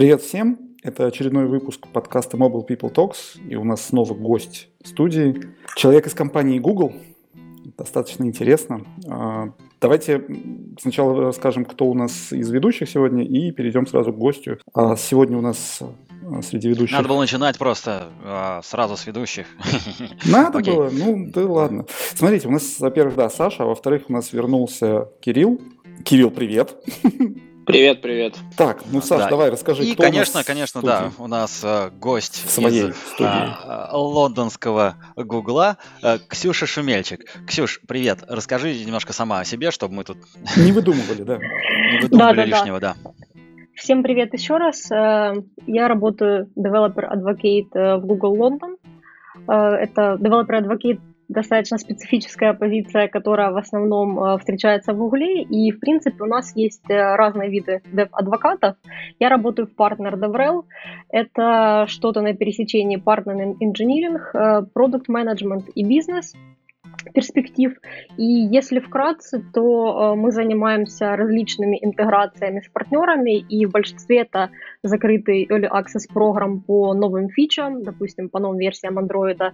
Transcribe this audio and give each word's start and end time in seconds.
Привет 0.00 0.22
всем! 0.22 0.58
Это 0.82 1.04
очередной 1.04 1.44
выпуск 1.44 1.86
подкаста 1.92 2.38
Mobile 2.38 2.66
People 2.66 2.90
Talks, 2.90 3.38
и 3.46 3.54
у 3.54 3.64
нас 3.64 3.84
снова 3.84 4.14
гость 4.14 4.70
студии. 4.82 5.42
Человек 5.76 6.06
из 6.06 6.14
компании 6.14 6.58
Google. 6.58 6.94
Достаточно 7.76 8.24
интересно. 8.24 8.80
А, 9.06 9.52
давайте 9.78 10.24
сначала 10.80 11.20
расскажем, 11.20 11.66
кто 11.66 11.84
у 11.84 11.92
нас 11.92 12.32
из 12.32 12.48
ведущих 12.48 12.88
сегодня, 12.88 13.24
и 13.26 13.50
перейдем 13.50 13.86
сразу 13.86 14.14
к 14.14 14.16
гостю. 14.16 14.56
А, 14.72 14.96
сегодня 14.96 15.36
у 15.36 15.42
нас 15.42 15.82
а, 15.82 16.40
среди 16.40 16.70
ведущих... 16.70 16.96
Надо 16.96 17.10
было 17.10 17.20
начинать 17.20 17.58
просто 17.58 18.08
сразу 18.64 18.96
с 18.96 19.06
ведущих. 19.06 19.48
Надо 20.24 20.60
было? 20.60 20.88
Ну, 20.90 21.30
да 21.30 21.44
ладно. 21.44 21.84
Смотрите, 22.14 22.48
у 22.48 22.52
нас, 22.52 22.80
во-первых, 22.80 23.16
да, 23.16 23.28
Саша, 23.28 23.64
а 23.64 23.66
во-вторых, 23.66 24.04
у 24.08 24.14
нас 24.14 24.32
вернулся 24.32 25.10
Кирилл. 25.20 25.60
Кирилл, 26.06 26.30
привет. 26.30 26.74
Привет, 27.70 28.02
привет. 28.02 28.34
Так, 28.56 28.82
ну, 28.90 29.00
Саш, 29.00 29.20
да. 29.20 29.28
давай 29.28 29.50
расскажи, 29.50 29.84
И, 29.84 29.94
кто 29.94 30.02
конечно, 30.02 30.34
у 30.34 30.38
нас 30.38 30.46
конечно, 30.46 30.82
да, 30.82 31.12
у 31.18 31.26
нас 31.28 31.60
э, 31.62 31.90
гость 32.00 32.44
в 32.44 32.50
своей 32.50 32.88
из 32.88 32.96
студии. 32.96 33.28
э, 33.30 33.88
лондонского 33.92 34.96
Гугла, 35.14 35.76
э, 36.02 36.18
Ксюша 36.28 36.66
Шумельчик. 36.66 37.20
Ксюш, 37.46 37.80
привет. 37.86 38.24
Расскажи 38.28 38.74
немножко 38.74 39.12
сама 39.12 39.38
о 39.40 39.44
себе, 39.44 39.70
чтобы 39.70 39.94
мы 39.94 40.02
тут 40.04 40.18
Не 40.56 40.72
выдумывали, 40.72 41.22
да. 41.22 41.38
не 41.38 42.00
выдумывали 42.02 42.46
лишнего, 42.46 42.80
да. 42.80 42.96
Всем 43.76 44.02
привет 44.02 44.32
еще 44.34 44.56
раз. 44.56 44.90
Э, 44.90 45.34
Я 45.66 45.86
работаю 45.86 46.50
Developer 46.58 47.08
Advocate 47.08 47.68
э, 47.74 47.96
в 47.98 48.06
Google 48.06 48.36
London. 48.36 48.76
Э, 49.46 49.52
Это 49.76 50.18
Developer 50.20 50.60
Advocate 50.64 51.00
достаточно 51.30 51.78
специфическая 51.78 52.52
позиция, 52.54 53.08
которая 53.08 53.50
в 53.52 53.56
основном 53.56 54.18
э, 54.18 54.38
встречается 54.38 54.92
в 54.92 54.98
Гугле. 54.98 55.42
И, 55.42 55.70
в 55.70 55.80
принципе, 55.80 56.22
у 56.22 56.26
нас 56.26 56.54
есть 56.56 56.90
э, 56.90 57.16
разные 57.16 57.48
виды 57.48 57.80
адвокатов. 58.12 58.76
Я 59.18 59.28
работаю 59.28 59.66
в 59.66 59.74
партнер 59.74 60.14
DevRel. 60.16 60.64
Это 61.08 61.86
что-то 61.88 62.20
на 62.20 62.34
пересечении 62.34 62.96
партнер 62.96 63.56
инжиниринг, 63.60 64.72
продукт 64.72 65.08
менеджмент 65.08 65.68
и 65.74 65.84
бизнес 65.84 66.34
перспектив. 67.14 67.72
И 68.16 68.24
если 68.24 68.80
вкратце, 68.80 69.42
то 69.52 70.12
э, 70.12 70.16
мы 70.16 70.32
занимаемся 70.32 71.16
различными 71.16 71.78
интеграциями 71.82 72.60
с 72.60 72.68
партнерами, 72.68 73.38
и 73.38 73.66
в 73.66 73.70
большинстве 73.70 74.20
это 74.20 74.50
закрытый 74.82 75.46
Early 75.46 75.68
Access 75.70 76.12
программ 76.12 76.60
по 76.60 76.94
новым 76.94 77.28
фичам, 77.28 77.82
допустим, 77.82 78.28
по 78.28 78.38
новым 78.38 78.58
версиям 78.58 78.98
Android, 78.98 79.52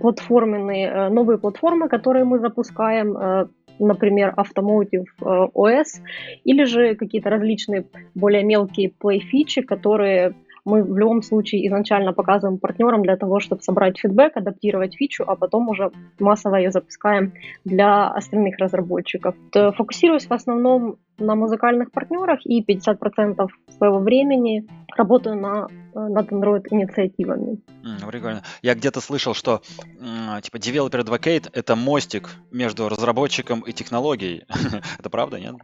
платформенные, 0.00 0.88
э, 0.88 1.08
новые 1.08 1.38
платформы, 1.38 1.88
которые 1.88 2.24
мы 2.24 2.38
запускаем, 2.38 3.16
э, 3.16 3.46
например, 3.78 4.34
Automotive 4.36 5.06
OS, 5.20 6.00
или 6.44 6.64
же 6.64 6.94
какие-то 6.94 7.28
различные 7.30 7.86
более 8.14 8.44
мелкие 8.44 8.92
play-фичи, 9.02 9.62
которые 9.62 10.34
мы 10.64 10.82
в 10.82 10.96
любом 10.96 11.22
случае 11.22 11.66
изначально 11.66 12.12
показываем 12.12 12.58
партнерам 12.58 13.02
для 13.02 13.16
того, 13.16 13.40
чтобы 13.40 13.62
собрать 13.62 13.98
фидбэк, 13.98 14.36
адаптировать 14.36 14.96
фичу, 14.96 15.24
а 15.26 15.36
потом 15.36 15.68
уже 15.68 15.90
массово 16.18 16.56
ее 16.56 16.70
запускаем 16.70 17.34
для 17.64 18.08
остальных 18.08 18.58
разработчиков. 18.58 19.34
Фокусируюсь 19.52 20.26
в 20.26 20.32
основном 20.32 20.96
на 21.18 21.34
музыкальных 21.34 21.92
партнерах 21.92 22.40
и 22.44 22.62
50% 22.62 23.46
своего 23.76 23.98
времени 23.98 24.66
работаю 24.96 25.36
на, 25.36 25.68
э, 25.94 25.98
над 26.08 26.32
Android-инициативами. 26.32 27.60
М, 27.84 28.08
Прикольно. 28.08 28.42
Я 28.62 28.74
где-то 28.74 29.00
слышал, 29.00 29.34
что 29.34 29.62
типа 30.42 30.56
Developer 30.56 31.04
Advocate 31.04 31.50
это 31.52 31.76
мостик 31.76 32.30
между 32.50 32.88
разработчиком 32.88 33.60
и 33.60 33.72
технологией. 33.72 34.44
Это 34.98 35.10
правда, 35.10 35.38
нет? 35.38 35.54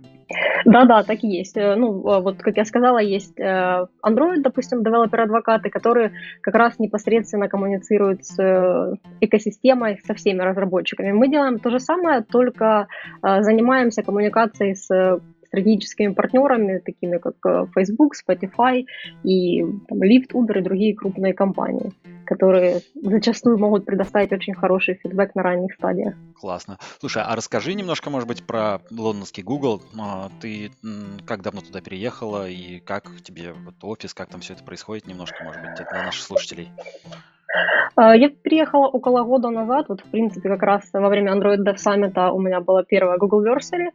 Да-да, 0.64 1.02
так 1.02 1.24
и 1.24 1.28
есть. 1.28 1.56
Э, 1.56 1.74
Ну, 1.76 2.00
э, 2.00 2.20
вот 2.20 2.38
как 2.38 2.56
я 2.56 2.64
сказала, 2.64 2.98
есть 2.98 3.38
э, 3.38 3.86
Android, 4.04 4.42
допустим, 4.42 4.82
девелопер-адвокаты, 4.82 5.70
которые 5.70 6.12
как 6.42 6.54
раз 6.54 6.78
непосредственно 6.78 7.48
коммуницируют 7.48 8.24
с 8.24 8.38
э, 8.38 8.94
экосистемой, 9.20 10.00
со 10.04 10.14
всеми 10.14 10.42
разработчиками. 10.42 11.12
Мы 11.12 11.28
делаем 11.28 11.58
то 11.58 11.70
же 11.70 11.80
самое, 11.80 12.22
только 12.22 12.86
занимаемся 13.22 14.02
коммуникацией 14.02 14.74
с 14.74 15.20
стратегическими 15.50 16.12
партнерами, 16.12 16.78
такими 16.78 17.18
как 17.18 17.34
э, 17.44 17.66
Facebook, 17.74 18.14
Spotify 18.14 18.84
и 19.24 19.62
там, 19.88 20.02
Lyft, 20.02 20.32
Uber 20.32 20.58
и 20.58 20.62
другие 20.62 20.94
крупные 20.94 21.34
компании, 21.34 21.92
которые 22.24 22.82
зачастую 22.94 23.58
могут 23.58 23.84
предоставить 23.84 24.32
очень 24.32 24.54
хороший 24.54 24.94
фидбэк 24.94 25.34
на 25.34 25.42
ранних 25.42 25.74
стадиях. 25.74 26.14
Классно. 26.34 26.78
Слушай, 27.00 27.24
а 27.26 27.34
расскажи 27.34 27.74
немножко, 27.74 28.10
может 28.10 28.28
быть, 28.28 28.44
про 28.44 28.80
лондонский 28.90 29.42
Google. 29.42 29.82
А, 29.98 30.30
Ты 30.40 30.70
как 31.26 31.42
давно 31.42 31.62
туда 31.62 31.80
переехала 31.80 32.48
и 32.48 32.78
как 32.78 33.10
тебе 33.22 33.52
вот 33.52 33.74
офис, 33.82 34.14
как 34.14 34.28
там 34.28 34.40
все 34.40 34.54
это 34.54 34.62
происходит 34.62 35.06
немножко, 35.08 35.42
может 35.42 35.60
быть, 35.60 35.74
для 35.74 36.02
наших 36.04 36.22
слушателей? 36.22 36.70
А, 37.96 38.16
Я 38.16 38.30
приехала 38.30 38.86
около 38.86 39.22
года 39.24 39.50
назад, 39.50 39.86
вот 39.88 40.00
в 40.00 40.10
принципе 40.10 40.48
как 40.48 40.62
раз 40.62 40.88
во 40.92 41.08
время 41.08 41.32
Android 41.32 41.58
Dev 41.64 41.76
Summit 41.76 42.30
у 42.30 42.40
меня 42.40 42.60
была 42.60 42.82
первая 42.84 43.18
Google 43.18 43.44
Versary. 43.44 43.90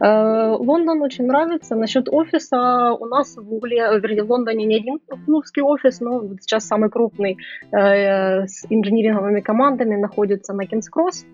Э, 0.00 0.56
Лондон 0.58 1.02
очень 1.02 1.26
нравится. 1.26 1.74
Насчет 1.74 2.08
офиса 2.08 2.92
у 2.92 3.06
нас 3.06 3.36
в 3.36 3.44
Гугле, 3.44 3.76
вернее, 4.00 4.22
в 4.22 4.30
Лондоне 4.30 4.64
не 4.66 4.76
один 4.76 5.00
гугловский 5.08 5.62
офис, 5.62 6.00
но 6.00 6.22
сейчас 6.40 6.66
самый 6.66 6.90
крупный 6.90 7.38
э, 7.72 8.46
с 8.46 8.66
инжиниринговыми 8.68 9.40
командами 9.40 9.96
находится 9.96 10.52
на 10.52 10.66
Кингс 10.66 10.88
Кросс. 10.88 11.24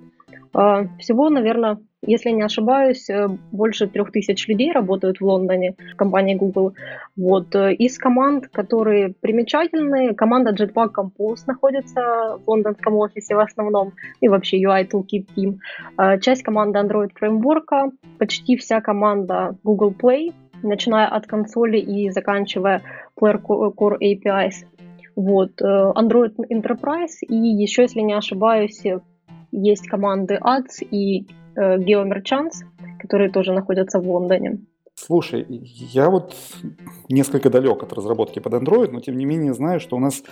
Э, 0.55 0.87
Всего, 0.99 1.31
наверное, 1.31 1.79
если 2.07 2.31
не 2.31 2.43
ошибаюсь, 2.43 3.09
э, 3.11 3.29
больше 3.53 3.87
трех 3.87 4.13
тысяч 4.13 4.47
людей 4.49 4.73
работают 4.73 5.21
в 5.21 5.25
Лондоне 5.25 5.75
в 5.93 5.97
компании 5.97 6.35
Google. 6.35 6.75
Вот. 7.17 7.55
э, 7.55 7.75
Из 7.75 7.99
команд, 7.99 8.49
которые 8.49 9.15
примечательные, 9.21 10.15
команда 10.15 10.53
Jetpack 10.53 10.91
Compose 10.97 11.45
находится 11.47 12.01
в 12.45 12.49
лондонском 12.49 12.95
офисе 12.97 13.35
в 13.35 13.41
основном, 13.41 13.93
и 14.21 14.29
вообще 14.29 14.63
UI 14.63 14.89
Toolkit 14.89 15.27
Team. 15.37 15.59
Э, 15.99 16.19
Часть 16.21 16.43
команды 16.43 16.79
Android 16.79 17.11
фреймворка, 17.15 17.91
почти 18.19 18.57
вся 18.57 18.81
команда 18.81 19.57
Google 19.65 19.95
Play, 19.99 20.33
начиная 20.63 21.07
от 21.07 21.27
консоли 21.27 21.79
и 21.79 22.11
заканчивая 22.11 22.83
Player 23.21 23.41
Core 23.43 23.99
APIs. 24.01 24.67
Вот. 25.17 25.63
э, 25.63 25.65
Android 25.65 26.35
Enterprise 26.51 27.19
и 27.23 27.35
еще, 27.35 27.83
если 27.83 28.01
не 28.01 28.15
ошибаюсь, 28.15 28.85
э, 28.85 29.01
есть 29.55 29.89
команды 29.89 30.39
Ads 30.43 30.87
и 30.91 31.27
э, 31.57 31.79
Geo 31.79 32.05
Merchants, 32.05 32.65
которые 33.01 33.31
тоже 33.31 33.53
находятся 33.53 34.01
в 34.01 34.09
Лондоне. 34.09 34.59
Слушай, 34.95 35.45
я 35.49 36.09
вот 36.09 36.35
несколько 37.09 37.51
далек 37.51 37.83
от 37.83 37.93
разработки 37.93 38.39
под 38.39 38.55
Android, 38.55 38.91
но 38.93 39.01
тем 39.01 39.17
не 39.17 39.25
менее 39.25 39.53
знаю, 39.53 39.81
что 39.81 39.97
у 39.97 40.01
нас 40.01 40.23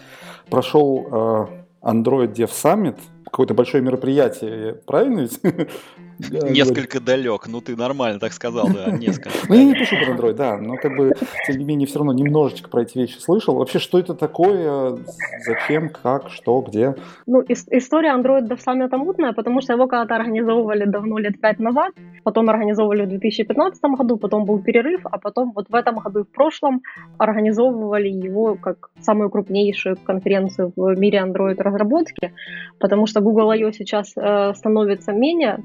прошел 0.48 1.06
э, 1.06 1.46
Android 1.82 2.32
Dev 2.32 2.50
Summit, 2.50 2.98
какое-то 3.24 3.54
большое 3.54 3.82
мероприятие, 3.82 4.74
правильно 4.86 5.20
ведь? 5.20 5.40
Несколько 6.18 7.00
далек, 7.00 7.46
ну 7.48 7.60
ты 7.60 7.76
нормально 7.76 8.18
так 8.20 8.32
сказал, 8.32 8.68
да, 8.68 8.90
несколько. 8.96 9.30
Ну, 9.48 9.54
я 9.54 9.64
не 9.64 9.74
пишу 9.74 9.96
под 9.96 10.08
Android, 10.18 10.34
да, 10.34 10.58
но 10.58 10.76
как 10.76 10.96
бы, 10.96 11.12
тем 11.46 11.58
не 11.58 11.64
менее, 11.64 11.86
все 11.86 11.98
равно 11.98 12.12
немножечко 12.12 12.68
про 12.68 12.82
эти 12.82 12.98
вещи 12.98 13.18
слышал. 13.18 13.56
Вообще, 13.56 13.78
что 13.78 13.98
это 13.98 14.14
такое, 14.14 14.98
зачем, 15.46 15.88
как, 15.88 16.30
что, 16.30 16.60
где? 16.60 16.94
Ну, 17.26 17.42
ис- 17.42 17.68
история 17.70 18.14
Android 18.14 18.48
Dev 18.48 18.58
Summit 18.64 18.96
мутная, 18.96 19.32
потому 19.32 19.60
что 19.60 19.72
его 19.72 19.86
когда-то 19.86 20.14
организовывали 20.16 20.84
давно, 20.84 21.18
лет 21.18 21.40
пять 21.40 21.58
назад, 21.58 21.92
потом 22.24 22.48
организовывали 22.50 23.04
в 23.04 23.08
2015 23.08 23.82
году, 23.96 24.16
потом 24.16 24.44
был 24.44 24.58
перерыв, 24.62 25.00
а 25.04 25.18
потом 25.18 25.52
вот 25.54 25.68
в 25.68 25.74
этом 25.74 25.98
году 25.98 26.20
и 26.20 26.24
в 26.24 26.28
прошлом 26.28 26.82
организовывали 27.18 28.08
его 28.08 28.54
как 28.54 28.90
самую 29.00 29.30
крупнейшую 29.30 29.96
конференцию 29.96 30.72
в 30.76 30.94
мире 30.98 31.18
Android 31.18 31.60
разработки, 31.60 32.32
потому 32.78 33.06
что 33.06 33.20
Google 33.20 33.50
I.O. 33.50 33.72
сейчас 33.72 34.12
э, 34.16 34.52
становится 34.54 35.12
менее 35.12 35.62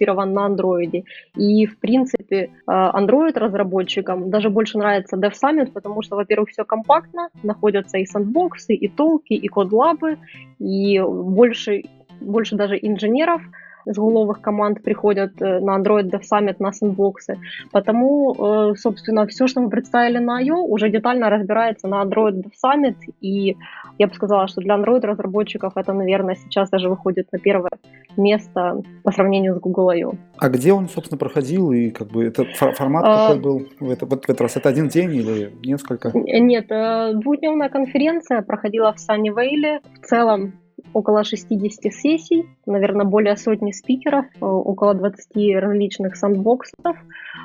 сфокусирован 0.00 0.32
на 0.32 0.48
Android. 0.48 1.04
И, 1.36 1.66
в 1.66 1.78
принципе, 1.78 2.36
э, 2.36 2.48
Android 2.66 3.38
разработчикам 3.38 4.30
даже 4.30 4.48
больше 4.48 4.78
нравится 4.78 5.16
Dev 5.16 5.32
Summit, 5.32 5.72
потому 5.72 6.02
что, 6.02 6.16
во-первых, 6.16 6.48
все 6.50 6.64
компактно, 6.64 7.28
находятся 7.42 7.98
и 7.98 8.06
сэндбоксы, 8.06 8.74
и 8.74 8.88
толки, 8.88 9.34
и 9.34 9.48
кодлабы, 9.48 10.18
и 10.58 11.00
больше, 11.00 11.82
больше 12.20 12.56
даже 12.56 12.76
инженеров 12.76 13.42
с 13.86 13.96
гуловых 13.96 14.40
команд 14.40 14.82
приходят 14.82 15.32
э, 15.40 15.60
на 15.60 15.78
Android 15.78 16.10
Dev 16.10 16.20
Summit, 16.32 16.56
на 16.58 16.72
сэндбоксы. 16.72 17.38
Потому, 17.72 18.34
э, 18.34 18.74
собственно, 18.76 19.26
все, 19.26 19.46
что 19.46 19.60
мы 19.60 19.70
представили 19.70 20.18
на 20.18 20.38
I.O., 20.38 20.64
уже 20.64 20.90
детально 20.90 21.30
разбирается 21.30 21.88
на 21.88 22.02
Android 22.02 22.42
Dev 22.42 22.52
Summit, 22.64 22.96
и 23.22 23.56
я 24.00 24.06
бы 24.06 24.14
сказала, 24.14 24.48
что 24.48 24.62
для 24.62 24.76
Android 24.78 25.00
разработчиков 25.02 25.76
это, 25.76 25.92
наверное, 25.92 26.34
сейчас 26.34 26.70
даже 26.70 26.88
выходит 26.88 27.30
на 27.32 27.38
первое 27.38 27.70
место 28.16 28.80
по 29.04 29.12
сравнению 29.12 29.54
с 29.56 29.60
Google 29.60 29.90
I.O. 29.90 30.12
А 30.38 30.48
где 30.48 30.72
он, 30.72 30.88
собственно, 30.88 31.18
проходил 31.18 31.70
и 31.70 31.90
как 31.90 32.08
бы 32.08 32.24
этот 32.24 32.48
фо- 32.58 32.72
формат 32.72 33.04
А. 33.06 33.28
какой 33.28 33.42
был 33.42 33.62
в, 33.78 33.90
это- 33.90 34.06
в 34.06 34.14
этот 34.14 34.40
раз? 34.40 34.56
Это 34.56 34.70
один 34.70 34.88
день 34.88 35.14
или 35.14 35.52
несколько? 35.62 36.12
Нет, 36.14 36.70
э, 36.70 37.12
двухдневная 37.14 37.68
конференция 37.68 38.40
проходила 38.40 38.90
в 38.94 38.98
Саннивейле. 38.98 39.80
В 40.02 40.06
целом 40.06 40.54
около 40.94 41.22
60 41.22 41.92
сессий, 41.92 42.46
наверное, 42.64 43.04
более 43.04 43.36
сотни 43.36 43.72
спикеров, 43.72 44.24
э, 44.40 44.44
около 44.46 44.94
20 44.94 45.56
различных 45.56 46.16
сандбоксов, 46.16 46.96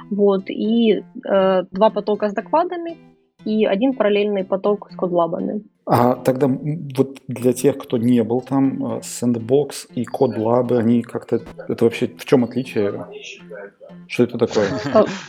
вот, 0.09 0.49
и 0.49 1.03
э, 1.29 1.63
два 1.69 1.89
потока 1.89 2.29
с 2.29 2.33
докладами, 2.33 2.95
и 3.43 3.65
один 3.65 3.91
параллельный 3.93 4.45
поток 4.45 4.89
с 4.89 4.95
кодлабами. 4.95 5.63
А 5.87 6.15
тогда 6.15 6.47
вот 6.47 7.19
для 7.27 7.53
тех, 7.53 7.77
кто 7.77 7.97
не 7.97 8.23
был 8.23 8.41
там, 8.41 8.83
э, 8.83 8.99
Sandbox 9.01 9.87
и 9.93 10.03
CodeLab, 10.03 10.75
они 10.75 11.03
как-то... 11.03 11.41
Это 11.67 11.85
вообще 11.85 12.07
в 12.07 12.25
чем 12.25 12.43
отличие? 12.43 13.05
Что 14.07 14.23
это 14.23 14.37
такое? 14.37 14.69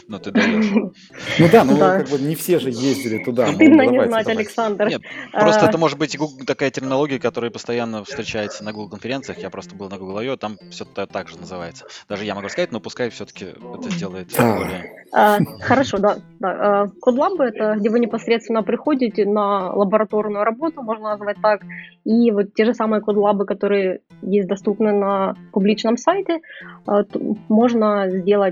Ну, 0.08 0.18
ты 0.18 0.30
даешь. 0.30 0.66
Ну 1.38 1.48
да, 1.50 1.64
ну 1.64 1.76
как 1.78 2.08
бы 2.08 2.18
не 2.18 2.34
все 2.34 2.58
же 2.58 2.70
ездили 2.70 3.22
туда. 3.24 3.46
Стыдно 3.48 3.82
не 3.82 4.04
знать, 4.04 4.28
Александр. 4.28 4.88
Нет, 4.88 5.02
просто 5.32 5.66
а. 5.66 5.68
это 5.68 5.78
может 5.78 5.98
быть 5.98 6.16
такая 6.46 6.70
терминология, 6.70 7.18
которая 7.18 7.50
постоянно 7.50 8.04
встречается 8.04 8.64
на 8.64 8.72
Google 8.72 8.90
конференциях. 8.90 9.38
Я 9.38 9.50
просто 9.50 9.74
был 9.74 9.88
на 9.88 9.98
Google 9.98 10.18
I.O., 10.18 10.36
там 10.36 10.56
все 10.70 10.84
так 10.84 11.28
же 11.28 11.38
называется. 11.38 11.86
Даже 12.08 12.24
я 12.24 12.34
могу 12.34 12.48
сказать, 12.48 12.72
но 12.72 12.80
пускай 12.80 13.10
все-таки 13.10 13.46
это 13.46 13.90
сделает 13.90 14.28
более... 14.36 15.06
А, 15.12 15.38
хорошо, 15.60 15.98
да. 15.98 16.16
CodeLab— 16.40 17.36
это 17.42 17.74
где 17.76 17.90
вы 17.90 18.00
непосредственно 18.00 18.62
приходите 18.62 19.24
на 19.24 19.72
лабораторную 19.72 20.44
работу, 20.44 20.82
можно 20.82 21.10
назвать 21.10 21.36
так, 21.40 21.62
и 22.04 22.30
вот 22.30 22.54
те 22.54 22.64
же 22.64 22.74
самые 22.74 23.02
CodeLab, 23.02 23.44
которые 23.44 24.00
есть 24.22 24.48
доступны 24.48 24.92
на 24.92 25.34
публичном 25.52 25.96
сайте, 25.96 26.40
а, 26.86 27.02
можно 27.48 28.08
сделать 28.10 28.45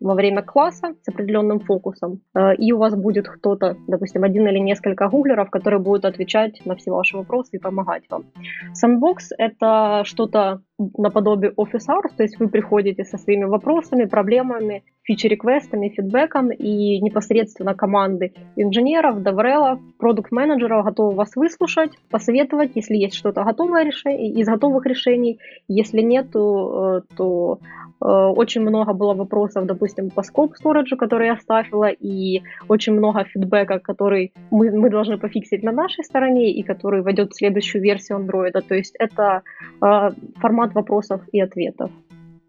во 0.00 0.14
время 0.14 0.42
класса 0.42 0.94
с 1.02 1.08
определенным 1.08 1.60
фокусом, 1.60 2.20
э, 2.34 2.54
и 2.56 2.72
у 2.72 2.78
вас 2.78 2.94
будет 2.94 3.28
кто-то, 3.28 3.76
допустим, 3.86 4.24
один 4.24 4.46
или 4.48 4.58
несколько 4.58 5.08
гуглеров, 5.08 5.50
которые 5.50 5.80
будут 5.80 6.04
отвечать 6.04 6.64
на 6.64 6.74
все 6.76 6.90
ваши 6.90 7.16
вопросы 7.16 7.56
и 7.56 7.58
помогать 7.58 8.04
вам. 8.10 8.24
Sandbox— 8.72 9.16
это 9.38 10.02
что-то 10.04 10.60
наподобие 10.78 11.52
Office 11.52 11.88
Hours, 11.88 12.14
то 12.16 12.22
есть 12.22 12.38
вы 12.38 12.48
приходите 12.48 13.04
со 13.04 13.18
своими 13.18 13.44
вопросами, 13.44 14.04
проблемами, 14.04 14.84
фичи-реквестами, 15.06 15.88
фидбэком, 15.88 16.50
и 16.50 17.00
непосредственно 17.00 17.74
команды 17.74 18.32
инженеров, 18.56 19.22
деврелов, 19.22 19.78
продукт-менеджеров 19.98 20.84
готовы 20.84 21.14
вас 21.14 21.36
выслушать, 21.36 21.92
посоветовать, 22.10 22.72
если 22.74 22.96
есть 22.96 23.14
что-то 23.14 23.44
готовое 23.44 23.84
решение, 23.84 24.32
из 24.32 24.46
готовых 24.46 24.84
решений. 24.86 25.38
Если 25.68 26.00
нет, 26.00 26.32
то, 26.32 26.98
э, 26.98 27.14
то 27.16 27.58
э, 28.00 28.06
очень 28.06 28.62
много 28.62 28.92
было 28.92 29.14
вопросов, 29.14 29.66
допустим, 29.66 30.10
по 30.10 30.20
scope 30.20 30.52
storage, 30.62 30.96
который 30.98 31.28
я 31.28 31.36
ставила, 31.36 31.88
и 31.88 32.42
очень 32.68 32.94
много 32.94 33.24
фидбэка, 33.24 33.78
который 33.78 34.32
мы, 34.50 34.70
мы 34.70 34.90
должны 34.90 35.18
пофиксить 35.18 35.62
на 35.62 35.72
нашей 35.72 36.04
стороне, 36.04 36.50
и 36.50 36.62
который 36.62 37.02
войдет 37.02 37.30
в 37.30 37.36
следующую 37.36 37.82
версию 37.82 38.18
Android. 38.18 38.60
То 38.68 38.74
есть 38.74 38.96
это 38.98 39.42
э, 39.80 40.10
формат 40.40 40.74
вопросов 40.74 41.20
и 41.32 41.40
ответов 41.40 41.90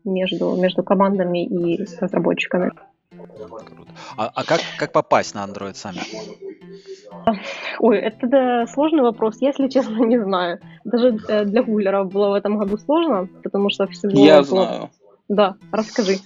между, 0.08 0.56
между 0.56 0.84
командами 0.84 1.46
и 1.46 1.84
разработчиками. 2.00 2.72
А, 4.16 4.32
а 4.34 4.44
как, 4.44 4.62
как 4.78 4.92
попасть 4.92 5.36
на 5.36 5.46
Android 5.46 5.76
сами? 5.76 6.00
Ой, 7.80 7.98
это 7.98 8.28
да, 8.28 8.68
сложный 8.68 9.04
вопрос, 9.04 9.38
я, 9.40 9.50
если 9.50 9.68
честно, 9.68 10.04
не 10.06 10.22
знаю. 10.22 10.60
Даже 10.84 11.18
э, 11.28 11.46
для 11.46 11.64
гуглеров 11.64 12.12
было 12.12 12.30
в 12.30 12.34
этом 12.34 12.58
году 12.58 12.78
сложно, 12.78 13.28
потому 13.44 13.70
что 13.70 13.88
всего... 13.88 14.12
Я 14.26 14.38
было... 14.38 14.46
знаю. 14.46 14.90
Да, 15.28 15.58
расскажи. 15.72 16.20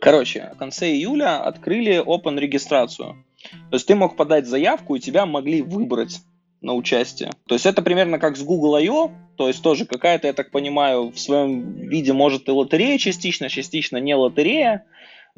Короче, 0.00 0.50
в 0.54 0.58
конце 0.58 0.90
июля 0.90 1.40
открыли 1.40 2.04
open 2.04 2.38
регистрацию. 2.38 3.24
То 3.70 3.74
есть 3.74 3.86
ты 3.86 3.94
мог 3.94 4.16
подать 4.16 4.46
заявку, 4.48 4.96
и 4.96 5.00
тебя 5.00 5.24
могли 5.24 5.62
выбрать 5.62 6.20
на 6.60 6.74
участие. 6.74 7.30
То 7.46 7.54
есть 7.54 7.66
это 7.66 7.82
примерно 7.82 8.18
как 8.18 8.36
с 8.36 8.42
Google 8.42 8.76
I.O., 8.76 9.10
то 9.36 9.46
есть 9.46 9.62
тоже 9.62 9.86
какая-то, 9.86 10.26
я 10.26 10.32
так 10.32 10.50
понимаю, 10.50 11.12
в 11.12 11.18
своем 11.18 11.88
виде 11.88 12.12
может 12.12 12.48
и 12.48 12.50
лотерея 12.50 12.98
частично, 12.98 13.48
частично 13.48 13.98
не 13.98 14.14
лотерея, 14.14 14.84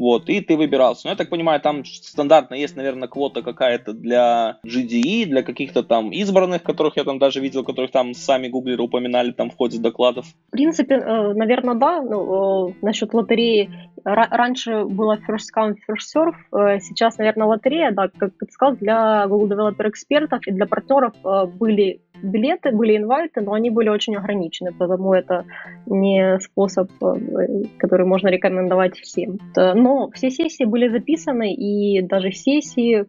вот, 0.01 0.31
и 0.31 0.41
ты 0.41 0.57
выбирался. 0.57 1.03
Но 1.05 1.11
я 1.11 1.17
так 1.17 1.29
понимаю, 1.29 1.61
там 1.61 1.85
стандартно 1.85 2.55
есть, 2.55 2.75
наверное, 2.75 3.07
квота 3.07 3.43
какая-то 3.43 3.93
для 3.93 4.59
GDE, 4.67 5.27
для 5.27 5.43
каких-то 5.43 5.83
там 5.83 6.11
избранных, 6.11 6.63
которых 6.63 6.97
я 6.97 7.05
там 7.05 7.19
даже 7.19 7.41
видел, 7.41 7.65
которых 7.65 7.91
там 7.91 8.15
сами 8.15 8.49
гуглеры 8.49 8.83
упоминали 8.83 9.33
там 9.33 9.51
в 9.51 9.57
ходе 9.57 9.79
докладов. 9.79 10.25
В 10.49 10.53
принципе, 10.53 10.95
э, 10.95 11.35
наверное, 11.35 11.75
да. 11.75 12.01
Ну, 12.01 12.71
э, 12.71 12.75
насчет 12.81 13.13
лотереи. 13.13 13.71
Раньше 14.03 14.85
было 14.87 15.19
first 15.29 15.51
come, 15.55 15.75
first 15.87 16.17
serve. 16.17 16.35
Э, 16.51 16.81
сейчас, 16.81 17.19
наверное, 17.19 17.47
лотерея, 17.47 17.91
да, 17.91 18.09
как 18.09 18.31
ты 18.39 18.51
сказал, 18.51 18.77
для 18.77 19.27
Google 19.29 19.55
Developer 19.55 19.91
экспертов 19.91 20.41
и 20.47 20.53
для 20.53 20.65
партнеров 20.65 21.13
были 21.59 22.01
билеты, 22.23 22.73
были 22.73 22.97
инвайты, 22.97 23.41
но 23.41 23.53
они 23.53 23.71
были 23.71 23.89
очень 23.89 24.17
ограничены, 24.17 24.73
потому 24.73 25.15
это 25.15 25.45
не 25.87 26.39
способ, 26.41 26.91
который 27.79 28.07
можно 28.07 28.29
рекомендовать 28.29 28.99
всем. 28.99 29.39
Но 29.57 30.11
все 30.11 30.31
сессии 30.31 30.65
были 30.65 30.89
записаны, 30.89 31.55
и 31.55 32.03
даже 32.03 32.33
сессии 32.33 33.07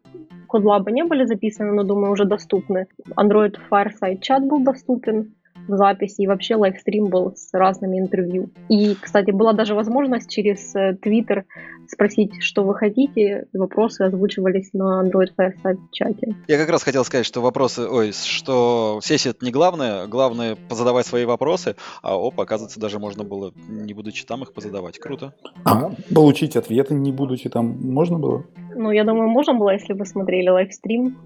CodeLab 0.51 0.91
не 0.91 1.03
были 1.03 1.25
записаны, 1.25 1.71
но, 1.73 1.83
думаю, 1.83 2.11
уже 2.11 2.25
доступны. 2.25 2.87
Android 3.17 3.55
Fireside 3.71 4.19
чат 4.19 4.45
был 4.45 4.63
доступен 4.63 5.33
записи, 5.67 6.21
и 6.21 6.27
вообще 6.27 6.55
лайвстрим 6.55 7.07
был 7.07 7.33
с 7.35 7.53
разными 7.53 7.99
интервью. 7.99 8.49
И, 8.69 8.95
кстати, 8.99 9.31
была 9.31 9.53
даже 9.53 9.75
возможность 9.75 10.29
через 10.29 10.75
Twitter 10.75 11.43
спросить, 11.87 12.41
что 12.41 12.63
вы 12.63 12.75
хотите, 12.75 13.47
вопросы 13.53 14.01
озвучивались 14.01 14.71
на 14.73 15.03
Android 15.03 15.29
Fireside 15.37 15.79
чате. 15.91 16.35
Я 16.47 16.57
как 16.57 16.69
раз 16.69 16.83
хотел 16.83 17.03
сказать, 17.03 17.25
что 17.25 17.41
вопросы, 17.41 17.87
ой, 17.87 18.11
что 18.13 18.99
сессия 19.03 19.31
это 19.31 19.43
не 19.45 19.51
главное, 19.51 20.07
главное 20.07 20.55
позадавать 20.69 21.05
свои 21.05 21.25
вопросы, 21.25 21.75
а 22.01 22.17
оп, 22.17 22.39
оказывается, 22.39 22.79
даже 22.79 22.99
можно 22.99 23.23
было, 23.23 23.53
не 23.67 23.93
будучи 23.93 24.25
там, 24.25 24.43
их 24.43 24.53
позадавать. 24.53 24.99
Круто. 24.99 25.33
А 25.65 25.91
получить 26.13 26.55
ответы, 26.55 26.93
не 26.93 27.11
будучи 27.11 27.49
там, 27.49 27.77
можно 27.81 28.17
было? 28.17 28.45
Ну, 28.75 28.91
я 28.91 29.03
думаю, 29.03 29.29
можно 29.29 29.53
было, 29.53 29.71
если 29.71 29.93
вы 29.93 30.05
смотрели 30.05 30.49
лайвстрим. 30.49 31.17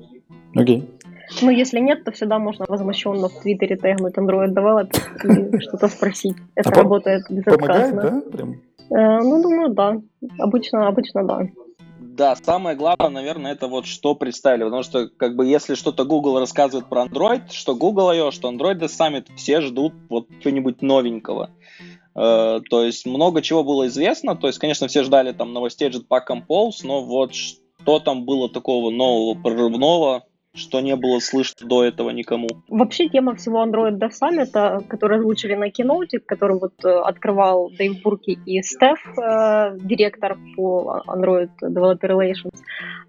Окей. 0.55 0.79
Okay. 0.79 1.05
Ну, 1.41 1.49
если 1.49 1.79
нет, 1.79 2.03
то 2.03 2.11
всегда 2.11 2.39
можно 2.39 2.65
возмущенно 2.67 3.29
в 3.29 3.41
Твиттере 3.41 3.75
тегнуть 3.77 4.15
Android 4.15 4.53
Developer 4.53 5.55
и 5.55 5.59
что-то 5.59 5.87
спросить. 5.87 6.37
Это 6.55 6.69
а 6.69 6.75
работает 6.75 7.23
безотказно. 7.29 7.57
Помогает, 7.57 7.95
да? 7.95 8.31
Прям? 8.31 8.61
Э, 8.89 9.21
ну, 9.21 9.41
думаю, 9.41 9.69
да. 9.69 10.01
Обычно, 10.39 10.87
обычно 10.87 11.23
да. 11.25 11.47
Да, 11.99 12.35
самое 12.37 12.77
главное, 12.77 13.09
наверное, 13.09 13.51
это 13.51 13.67
вот 13.67 13.85
что 13.85 14.15
представили, 14.15 14.63
потому 14.63 14.83
что, 14.83 15.09
как 15.09 15.35
бы, 15.35 15.45
если 15.45 15.75
что-то 15.75 16.05
Google 16.05 16.39
рассказывает 16.39 16.87
про 16.87 17.05
Android, 17.05 17.51
что 17.51 17.75
Google 17.75 18.09
I.O., 18.09 18.31
что 18.31 18.49
Android 18.49 18.79
Summit, 18.79 19.25
все 19.35 19.59
ждут 19.59 19.93
вот 20.09 20.27
чего-нибудь 20.39 20.81
новенького. 20.81 21.49
Э, 22.15 22.61
то 22.69 22.83
есть 22.83 23.05
много 23.05 23.41
чего 23.41 23.65
было 23.65 23.87
известно, 23.87 24.37
то 24.37 24.47
есть, 24.47 24.59
конечно, 24.59 24.87
все 24.87 25.03
ждали 25.03 25.33
там 25.33 25.51
новостей 25.51 25.89
Jetpack 25.89 26.21
Compose, 26.29 26.77
но 26.83 27.03
вот 27.03 27.33
что 27.33 27.99
там 27.99 28.23
было 28.23 28.49
такого 28.49 28.91
нового, 28.91 29.37
прорывного, 29.37 30.23
что 30.55 30.81
не 30.81 30.95
было 30.95 31.19
слышно 31.19 31.67
до 31.67 31.83
этого 31.83 32.09
никому. 32.09 32.47
Вообще 32.69 33.09
тема 33.09 33.35
всего 33.35 33.63
Android 33.63 33.99
Dev 33.99 34.11
Summit, 34.11 34.87
который 34.87 35.17
озвучили 35.17 35.55
на 35.55 35.67
Keynote, 35.67 36.19
который 36.25 36.57
вот 36.59 36.73
э, 36.83 36.89
открывал 36.89 37.69
Дэйв 37.77 38.01
Бурки 38.01 38.39
и 38.45 38.61
Стеф, 38.61 38.99
э, 39.17 39.77
директор 39.79 40.37
по 40.55 41.01
Android 41.07 41.49
Developer 41.61 42.09
Relations, 42.09 42.55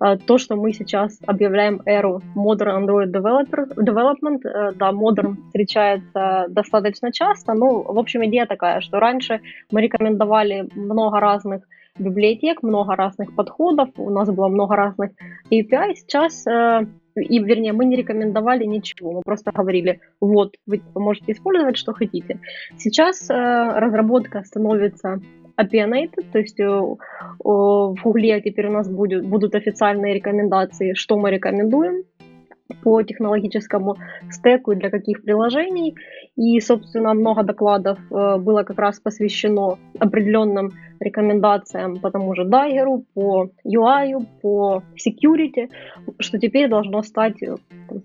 э, 0.00 0.18
то, 0.18 0.38
что 0.38 0.56
мы 0.56 0.72
сейчас 0.72 1.18
объявляем 1.26 1.80
эру 1.86 2.20
Modern 2.36 2.84
Android 2.84 3.12
Developer, 3.12 3.74
Development, 3.76 4.74
да, 4.74 4.90
Modern 4.90 5.36
встречается 5.46 6.46
достаточно 6.48 7.12
часто, 7.12 7.54
но, 7.54 7.82
в 7.82 7.98
общем, 7.98 8.24
идея 8.26 8.46
такая, 8.46 8.80
что 8.80 8.98
раньше 8.98 9.40
мы 9.70 9.82
рекомендовали 9.82 10.68
много 10.74 11.20
разных 11.20 11.62
библиотек, 11.98 12.62
много 12.62 12.96
разных 12.96 13.34
подходов, 13.34 13.88
у 13.96 14.10
нас 14.10 14.28
было 14.30 14.48
много 14.48 14.76
разных 14.76 15.12
API. 15.50 15.94
Сейчас 15.94 16.44
и, 17.20 17.38
вернее, 17.38 17.72
мы 17.72 17.84
не 17.84 17.96
рекомендовали 17.96 18.64
ничего, 18.64 19.12
мы 19.12 19.22
просто 19.22 19.52
говорили, 19.52 20.00
вот, 20.20 20.54
вы 20.66 20.80
можете 20.94 21.32
использовать, 21.32 21.76
что 21.76 21.92
хотите. 21.92 22.40
Сейчас 22.76 23.30
э, 23.30 23.34
разработка 23.34 24.42
становится 24.44 25.20
opinionated, 25.58 26.24
то 26.32 26.38
есть 26.38 26.60
э, 26.60 26.64
э, 26.64 26.68
в 27.44 27.96
Гугле 28.02 28.40
теперь 28.40 28.68
у 28.68 28.72
нас 28.72 28.88
будет, 28.88 29.26
будут 29.26 29.54
официальные 29.54 30.14
рекомендации, 30.14 30.94
что 30.94 31.16
мы 31.16 31.30
рекомендуем, 31.30 32.04
по 32.82 33.02
технологическому 33.02 33.96
стеку 34.30 34.72
и 34.72 34.76
для 34.76 34.90
каких 34.90 35.22
приложений. 35.22 35.96
И, 36.36 36.60
собственно, 36.60 37.14
много 37.14 37.42
докладов 37.42 37.98
э, 38.10 38.36
было 38.38 38.62
как 38.62 38.78
раз 38.78 39.00
посвящено 39.00 39.78
определенным 39.98 40.72
рекомендациям 41.00 41.98
по 41.98 42.10
тому 42.10 42.34
же 42.34 42.44
Dagger, 42.44 43.02
по 43.14 43.50
UI, 43.66 44.26
по 44.42 44.82
security, 44.96 45.70
что 46.18 46.38
теперь 46.38 46.68
должно 46.68 47.02
стать, 47.02 47.42
э, 47.42 47.56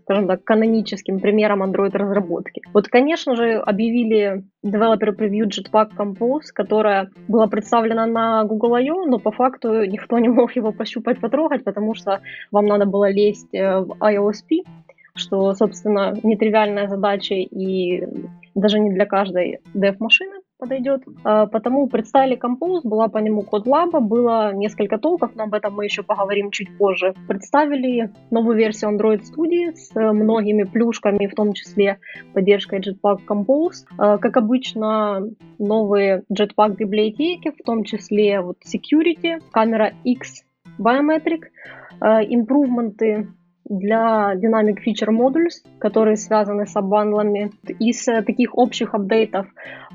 скажем 0.04 0.28
так, 0.28 0.44
каноническим 0.44 1.20
примером 1.20 1.64
Android-разработки. 1.64 2.62
Вот, 2.74 2.88
конечно 2.88 3.36
же, 3.36 3.56
объявили 3.56 4.44
Developer 4.64 5.16
Preview 5.16 5.48
Jetpack 5.48 5.96
Compose, 5.98 6.52
которая 6.54 7.10
была 7.28 7.48
представлена 7.48 8.06
на 8.06 8.44
Google 8.44 8.76
I.O., 8.76 9.06
но 9.06 9.18
по 9.18 9.32
факту 9.32 9.86
никто 9.86 10.20
не 10.20 10.30
мог 10.30 10.56
его 10.56 10.72
пощупать, 10.72 11.20
потрогать, 11.20 11.64
потому 11.64 11.96
что 11.96 12.22
вам 12.52 12.66
надо 12.66 12.86
было 12.86 13.12
лезть 13.12 13.54
э, 13.54 13.80
в 13.80 13.92
iOSP, 14.00 14.64
что, 15.16 15.54
собственно, 15.56 16.14
нетривиальная 16.24 16.88
задача 16.88 17.36
и 17.36 18.08
даже 18.54 18.80
не 18.80 18.92
для 18.92 19.06
каждой 19.06 19.60
dev-машины. 19.74 20.42
Подойдет. 20.62 21.04
А, 21.24 21.48
потому 21.48 21.88
представили 21.88 22.40
Compose, 22.40 22.82
была 22.84 23.08
по 23.08 23.18
нему 23.18 23.42
код 23.42 23.66
лаба, 23.66 24.00
было 24.00 24.54
несколько 24.54 25.00
толков, 25.00 25.32
но 25.36 25.44
об 25.44 25.56
этом 25.56 25.74
мы 25.74 25.86
еще 25.86 26.04
поговорим 26.04 26.52
чуть 26.52 26.78
позже. 26.78 27.16
Представили 27.28 28.12
новую 28.30 28.56
версию 28.56 28.92
Android 28.92 29.22
Studio 29.22 29.74
с 29.74 29.92
многими 29.96 30.64
плюшками, 30.64 31.26
в 31.26 31.34
том 31.34 31.54
числе 31.54 31.98
поддержкой 32.34 32.80
Jetpack 32.80 33.22
Compose. 33.28 33.86
А, 33.98 34.20
как 34.20 34.38
обычно, 34.38 35.28
новые 35.58 36.24
Jetpack 36.32 36.76
библиотеки, 36.76 37.52
в 37.52 37.64
том 37.66 37.84
числе 37.84 38.40
вот 38.42 38.58
Security, 38.64 39.42
камера 39.52 39.94
X 40.04 40.44
Biometric, 40.78 41.46
импрувменты 42.02 43.28
для 43.72 44.36
Dynamic 44.36 44.80
Feature 44.86 45.12
Modules, 45.12 45.64
которые 45.80 46.18
связаны 46.18 46.68
с 46.68 46.82
бандлами. 46.82 47.52
Из 47.80 48.08
э, 48.08 48.22
таких 48.22 48.58
общих 48.58 48.94
апдейтов 48.94 49.48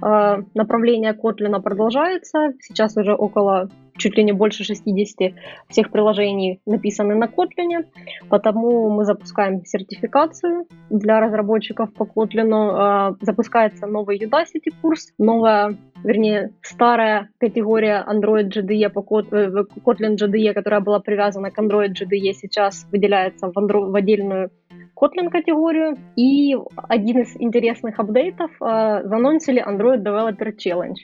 э, 0.02 0.42
направление 0.54 1.12
Kotlin 1.12 1.60
продолжается. 1.60 2.54
Сейчас 2.60 2.96
уже 2.96 3.14
около 3.14 3.68
чуть 3.96 4.16
ли 4.16 4.24
не 4.24 4.32
больше 4.32 4.64
60 4.64 5.34
всех 5.68 5.90
приложений 5.90 6.60
написаны 6.66 7.14
на 7.14 7.26
Kotlin, 7.26 7.86
потому 8.28 8.90
мы 8.90 9.04
запускаем 9.04 9.64
сертификацию 9.64 10.66
для 10.90 11.20
разработчиков 11.20 11.92
по 11.92 12.04
Kotlin. 12.04 12.50
А, 12.52 13.14
запускается 13.20 13.86
новый 13.86 14.18
Udacity 14.18 14.72
курс, 14.80 15.12
новая, 15.18 15.76
вернее, 16.04 16.52
старая 16.62 17.30
категория 17.38 18.04
Android 18.08 18.48
JDE 18.48 18.90
по 18.90 19.00
э, 19.00 19.64
Kotlin 19.84 20.16
JDE, 20.16 20.52
которая 20.52 20.80
была 20.80 21.00
привязана 21.00 21.50
к 21.50 21.58
Android 21.58 21.92
JDE, 21.92 22.32
сейчас 22.32 22.86
выделяется 22.90 23.48
в, 23.48 23.56
Android, 23.56 23.90
в 23.90 23.94
отдельную 23.94 24.50
Kotlin 24.96 25.30
категорию. 25.30 25.96
И 26.16 26.56
один 26.88 27.20
из 27.20 27.36
интересных 27.38 27.98
апдейтов 27.98 28.50
э, 28.60 29.02
занонсили 29.04 29.62
Android 29.62 30.02
Developer 30.02 30.54
Challenge. 30.56 30.96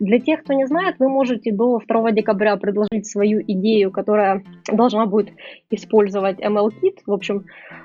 Для 0.00 0.18
тех, 0.18 0.42
кто 0.42 0.52
не 0.52 0.66
знает, 0.66 0.96
вы 0.98 1.08
можете 1.08 1.52
до 1.52 1.80
2 1.86 2.12
декабря 2.12 2.56
предложить 2.56 3.06
свою 3.06 3.40
идею, 3.40 3.92
которая 3.92 4.42
должна 4.70 5.06
будет 5.06 5.30
использовать 5.70 6.40
ML-Kit. 6.40 6.98
В 7.06 7.12
общем, 7.12 7.44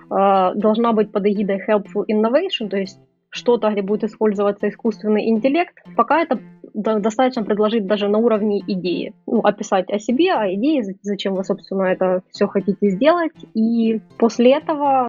э, 0.10 0.52
должна 0.56 0.94
быть 0.94 1.12
под 1.12 1.26
эгидой 1.28 1.62
Helpful 1.68 2.06
Innovation, 2.12 2.70
то 2.70 2.78
есть 2.78 3.00
что-то, 3.30 3.70
где 3.70 3.82
будет 3.82 4.04
использоваться 4.04 4.68
искусственный 4.68 5.30
интеллект. 5.30 5.74
Пока 5.96 6.22
это 6.22 6.40
достаточно 6.74 7.44
предложить 7.44 7.86
даже 7.86 8.08
на 8.08 8.18
уровне 8.18 8.60
идеи. 8.68 9.14
Ну, 9.26 9.40
описать 9.40 9.90
о 9.90 10.00
себе, 10.00 10.34
о 10.34 10.54
идее, 10.54 10.84
зачем 11.02 11.36
вы, 11.36 11.44
собственно, 11.44 11.84
это 11.84 12.24
все 12.32 12.48
хотите 12.48 12.90
сделать. 12.90 13.34
И 13.54 14.02
после 14.18 14.54
этого 14.54 15.08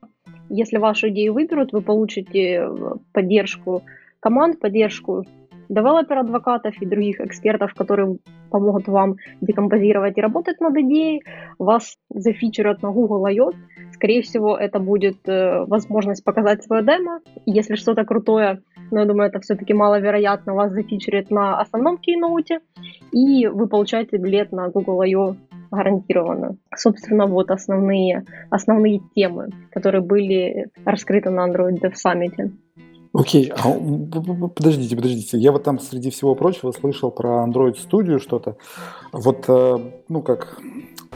если 0.53 0.77
вашу 0.77 1.09
идею 1.09 1.33
выберут, 1.33 1.73
вы 1.73 1.81
получите 1.81 2.61
э, 2.61 2.69
поддержку 3.13 3.83
команд, 4.21 4.61
поддержку 4.61 5.25
developer-адвокатов 5.71 6.75
и 6.81 6.87
других 6.87 7.21
экспертов, 7.21 7.73
которые 7.73 8.19
помогут 8.51 8.87
вам 8.87 9.17
декомпозировать 9.41 10.19
и 10.19 10.21
работать 10.21 10.61
над 10.61 10.77
идеей. 10.77 11.23
Вас 11.59 11.97
зафичерят 12.11 12.83
на 12.83 12.91
Google 12.91 13.25
I/O. 13.25 13.53
Скорее 13.95 14.21
всего, 14.21 14.57
это 14.57 14.79
будет 14.79 15.27
э, 15.27 15.65
возможность 15.65 16.23
показать 16.23 16.63
свое 16.63 16.85
демо. 16.85 17.21
Если 17.47 17.77
что-то 17.77 18.05
крутое, 18.05 18.61
но 18.91 19.01
я 19.01 19.07
думаю, 19.07 19.29
это 19.29 19.41
все-таки 19.41 19.73
маловероятно, 19.73 20.53
вас 20.53 20.73
зафичерят 20.73 21.31
на 21.31 21.59
основном 21.59 21.97
keynote 21.97 22.47
е, 22.47 22.61
и 23.11 23.47
вы 23.47 23.67
получаете 23.69 24.19
билет 24.19 24.53
на 24.53 24.69
Google 24.69 25.01
I/O 25.01 25.37
гарантированно. 25.73 26.57
Собственно, 26.77 27.27
вот 27.27 27.51
основные, 27.51 28.25
основные 28.51 29.01
темы, 29.15 29.49
которые 29.73 30.03
были 30.03 30.69
раскрыты 30.85 31.31
на 31.31 31.49
Android 31.49 31.81
Dev 31.81 31.95
Summit. 31.95 32.53
Окей, 33.15 33.53
а, 33.55 34.49
подождите, 34.49 34.97
подождите. 34.97 35.37
Я 35.37 35.53
вот 35.53 35.65
там 35.65 35.79
среди 35.79 36.11
всего 36.11 36.35
прочего 36.35 36.73
слышал 36.73 37.11
про 37.11 37.45
Android 37.47 37.75
Studio 37.75 38.19
что-то. 38.19 38.57
Вот, 39.13 39.45
э, 39.49 39.79
ну 40.09 40.23
как 40.23 40.59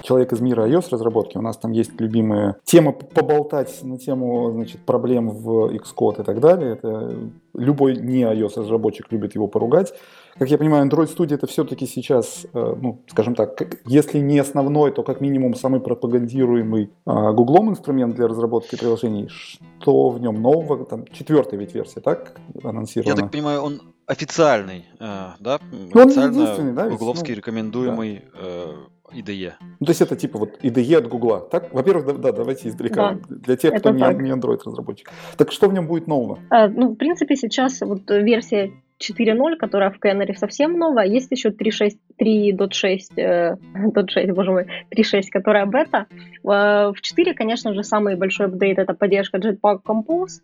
человек 0.02 0.32
из 0.32 0.40
мира 0.40 0.68
iOS 0.68 0.88
разработки, 0.90 1.38
у 1.38 1.40
нас 1.40 1.56
там 1.56 1.72
есть 1.72 1.98
любимая 1.98 2.56
тема 2.64 2.92
поболтать 2.92 3.82
на 3.82 3.98
тему, 3.98 4.52
значит, 4.52 4.80
проблем 4.84 5.30
в 5.30 5.74
Xcode 5.74 6.20
и 6.20 6.24
так 6.24 6.40
далее. 6.40 6.72
Это 6.72 7.16
любой 7.54 7.96
не 7.96 8.24
iOS 8.24 8.60
разработчик 8.60 9.10
любит 9.10 9.34
его 9.34 9.48
поругать. 9.48 9.94
Как 10.38 10.50
я 10.50 10.58
понимаю, 10.58 10.86
Android 10.86 11.14
Studio 11.14 11.34
это 11.34 11.46
все-таки 11.46 11.86
сейчас, 11.86 12.46
э, 12.52 12.74
ну, 12.80 13.02
скажем 13.08 13.34
так, 13.34 13.58
если 13.86 14.18
не 14.18 14.38
основной, 14.38 14.92
то 14.92 15.02
как 15.02 15.22
минимум 15.22 15.54
самый 15.54 15.80
пропагандируемый 15.80 16.90
Google 17.06 17.68
а, 17.68 17.70
инструмент 17.70 18.16
для 18.16 18.28
разработки 18.28 18.76
приложений. 18.76 19.28
Что 19.30 20.10
в 20.10 20.20
нем 20.20 20.42
нового? 20.42 20.84
Там 20.84 21.06
четвертая 21.06 21.58
ведь 21.58 21.74
версия, 21.74 22.00
так, 22.00 22.38
анонсирована? 22.62 23.14
Я 23.14 23.22
так 23.22 23.30
понимаю, 23.30 23.62
он 23.62 23.80
официальный, 24.06 24.84
э, 25.00 25.28
да? 25.40 25.58
Ну, 25.72 26.00
он 26.00 26.08
единственный, 26.08 26.72
да? 26.74 26.90
Гугловский 26.90 27.32
ну, 27.32 27.36
рекомендуемый 27.38 28.22
да. 28.34 29.18
IDE. 29.18 29.52
Ну, 29.80 29.86
то 29.86 29.90
есть 29.90 30.02
это 30.02 30.16
типа 30.16 30.38
вот 30.38 30.62
IDE 30.62 30.98
от 30.98 31.08
Гугла, 31.08 31.40
так? 31.40 31.72
Во-первых, 31.72 32.06
да, 32.06 32.12
да 32.12 32.32
давайте 32.32 32.68
издалека, 32.68 33.12
да, 33.12 33.36
для 33.36 33.56
тех, 33.56 33.74
кто 33.78 33.90
не, 33.90 34.02
не 34.22 34.30
Android-разработчик. 34.32 35.10
Так 35.36 35.50
что 35.50 35.68
в 35.68 35.72
нем 35.72 35.86
будет 35.86 36.06
нового? 36.06 36.38
А, 36.50 36.68
ну, 36.68 36.90
в 36.90 36.96
принципе, 36.96 37.36
сейчас 37.36 37.80
вот 37.80 38.10
версия 38.10 38.72
4.0, 38.98 39.56
которая 39.56 39.90
в 39.90 39.98
Canary 39.98 40.34
совсем 40.34 40.78
новая, 40.78 41.06
есть 41.06 41.30
еще 41.30 41.50
3.6, 41.50 41.96
3.6, 42.20 42.98
э, 43.16 43.56
6, 44.08 44.30
боже 44.32 44.50
мой, 44.50 44.66
3.6, 44.94 45.22
которая 45.30 45.66
бета. 45.66 46.06
Э, 46.44 46.92
в 46.92 47.00
4, 47.00 47.34
конечно 47.34 47.74
же, 47.74 47.82
самый 47.82 48.16
большой 48.16 48.46
апдейт 48.46 48.78
это 48.78 48.94
поддержка 48.94 49.38
Jetpack 49.38 49.80
Compose, 49.86 50.40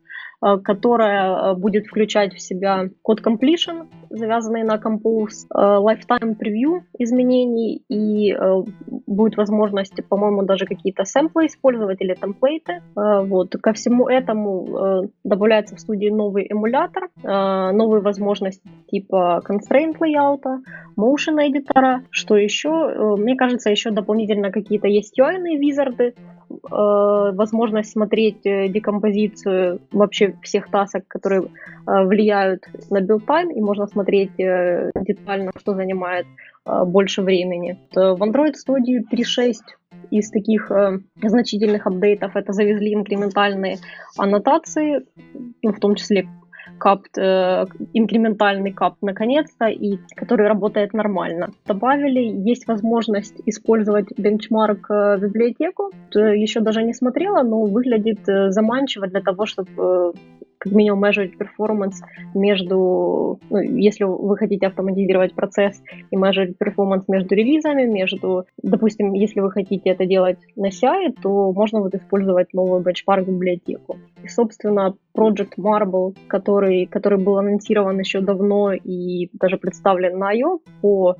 которая 0.64 1.52
э, 1.52 1.54
будет 1.54 1.86
включать 1.86 2.34
в 2.34 2.40
себя 2.40 2.88
код 3.02 3.20
completion, 3.20 3.88
завязанный 4.10 4.64
на 4.64 4.76
Compose, 4.76 5.46
э, 5.54 5.58
lifetime 5.58 6.36
preview 6.36 6.80
изменений 6.98 7.84
и 7.88 8.34
будет 9.06 9.36
возможность, 9.36 9.94
по-моему, 10.08 10.42
даже 10.42 10.66
какие-то 10.66 11.04
сэмплы 11.04 11.46
использовать 11.46 12.00
или 12.00 12.14
темплейты. 12.14 12.82
Вот. 12.94 13.54
Ко 13.62 13.72
всему 13.72 14.08
этому 14.08 15.08
добавляется 15.24 15.76
в 15.76 15.80
студии 15.80 16.08
новый 16.08 16.46
эмулятор, 16.50 17.08
новые 17.22 18.02
возможности 18.02 18.68
типа 18.88 19.42
constraint 19.48 19.96
layout, 19.98 20.42
motion 20.98 21.38
editor. 21.38 22.00
Что 22.10 22.36
еще? 22.36 23.16
Мне 23.18 23.36
кажется, 23.36 23.70
еще 23.70 23.90
дополнительно 23.90 24.50
какие-то 24.50 24.88
есть 24.88 25.18
UI-визарды, 25.18 26.14
возможность 26.62 27.92
смотреть 27.92 28.42
декомпозицию 28.42 29.80
вообще 29.90 30.34
всех 30.42 30.70
тасок, 30.70 31.06
которые 31.08 31.42
э, 31.42 32.04
влияют 32.04 32.64
на 32.90 33.00
time, 33.00 33.52
и 33.52 33.60
можно 33.60 33.86
смотреть 33.86 34.38
э, 34.38 34.90
детально, 34.94 35.52
что 35.56 35.74
занимает 35.74 36.26
э, 36.66 36.84
больше 36.84 37.22
времени. 37.22 37.78
В 37.94 38.22
Android 38.22 38.54
Studio 38.54 39.00
3.6 39.12 39.54
из 40.10 40.30
таких 40.30 40.70
э, 40.70 40.98
значительных 41.22 41.86
апдейтов 41.86 42.36
это 42.36 42.52
завезли 42.52 42.94
инкрементальные 42.94 43.78
аннотации, 44.18 45.06
ну, 45.62 45.72
в 45.72 45.80
том 45.80 45.94
числе 45.94 46.28
кап, 46.82 47.02
э, 47.16 47.64
инкрементальный 47.94 48.72
кап 48.72 48.94
наконец-то, 49.02 49.66
и 49.66 49.98
который 50.16 50.48
работает 50.48 50.94
нормально. 50.94 51.50
Добавили, 51.64 52.50
есть 52.50 52.66
возможность 52.66 53.36
использовать 53.46 54.08
бенчмарк 54.18 54.90
э, 54.90 55.18
библиотеку. 55.18 55.92
Еще 56.12 56.60
даже 56.60 56.82
не 56.82 56.92
смотрела, 56.92 57.44
но 57.44 57.62
выглядит 57.62 58.28
э, 58.28 58.50
заманчиво 58.50 59.06
для 59.06 59.20
того, 59.20 59.46
чтобы 59.46 59.72
э, 59.78 60.12
как 60.62 60.72
минимум 60.72 61.04
measured 61.04 61.32
performance 61.36 61.96
между, 62.34 63.40
ну, 63.50 63.58
если 63.58 64.04
вы 64.04 64.36
хотите 64.36 64.68
автоматизировать 64.68 65.34
процесс 65.34 65.82
и 66.12 66.16
measured 66.16 66.54
performance 66.56 67.02
между 67.08 67.34
релизами, 67.34 67.84
между, 67.84 68.44
допустим, 68.62 69.12
если 69.12 69.40
вы 69.40 69.50
хотите 69.50 69.90
это 69.90 70.06
делать 70.06 70.38
на 70.54 70.68
CI, 70.68 71.14
то 71.20 71.52
можно 71.52 71.80
вот 71.80 71.94
использовать 71.96 72.52
новую 72.52 72.80
benchmark 72.80 73.24
библиотеку. 73.24 73.98
И, 74.22 74.28
собственно, 74.28 74.94
Project 75.16 75.54
Marble, 75.58 76.14
который, 76.28 76.86
который 76.86 77.18
был 77.18 77.38
анонсирован 77.38 77.98
еще 77.98 78.20
давно 78.20 78.72
и 78.72 79.30
даже 79.32 79.56
представлен 79.56 80.16
на 80.16 80.28
I.O. 80.28 80.60
по, 80.80 81.16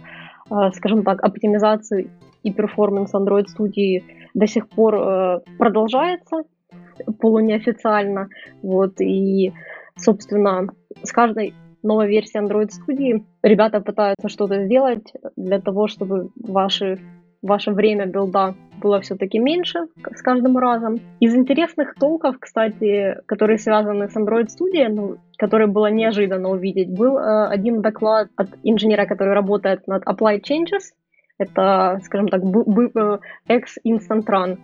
а, 0.50 0.70
скажем 0.70 1.02
так, 1.02 1.20
оптимизации 1.20 2.10
и 2.44 2.52
перформанс 2.52 3.12
Android 3.12 3.46
Studio 3.46 4.02
до 4.34 4.46
сих 4.46 4.68
пор 4.68 4.94
э, 4.94 5.40
продолжается 5.58 6.44
полунеофициально. 7.20 8.28
Вот, 8.62 9.00
и, 9.00 9.52
собственно, 9.96 10.68
с 11.02 11.12
каждой 11.12 11.54
новой 11.82 12.08
версии 12.08 12.40
Android 12.40 12.70
Studio 12.70 13.24
ребята 13.42 13.80
пытаются 13.80 14.28
что-то 14.28 14.64
сделать 14.64 15.12
для 15.36 15.60
того, 15.60 15.88
чтобы 15.88 16.30
ваши, 16.36 17.00
ваше 17.42 17.72
время 17.72 18.06
билда 18.06 18.54
было 18.80 19.00
все-таки 19.00 19.38
меньше 19.38 19.86
с 20.14 20.22
каждым 20.22 20.58
разом. 20.58 21.00
Из 21.20 21.34
интересных 21.34 21.94
толков, 21.94 22.36
кстати, 22.38 23.16
которые 23.26 23.58
связаны 23.58 24.08
с 24.08 24.16
Android 24.16 24.46
Studio, 24.46 24.88
ну, 24.88 25.16
которые 25.38 25.68
было 25.68 25.86
неожиданно 25.86 26.50
увидеть, 26.50 26.90
был 26.90 27.16
э, 27.16 27.46
один 27.48 27.80
доклад 27.80 28.28
от 28.36 28.48
инженера, 28.62 29.06
который 29.06 29.34
работает 29.34 29.86
над 29.86 30.04
Applied 30.04 30.42
Changes. 30.42 30.92
Это, 31.42 32.00
скажем 32.04 32.28
так, 32.28 32.42
ex-Instant 33.48 34.26
Run. 34.26 34.58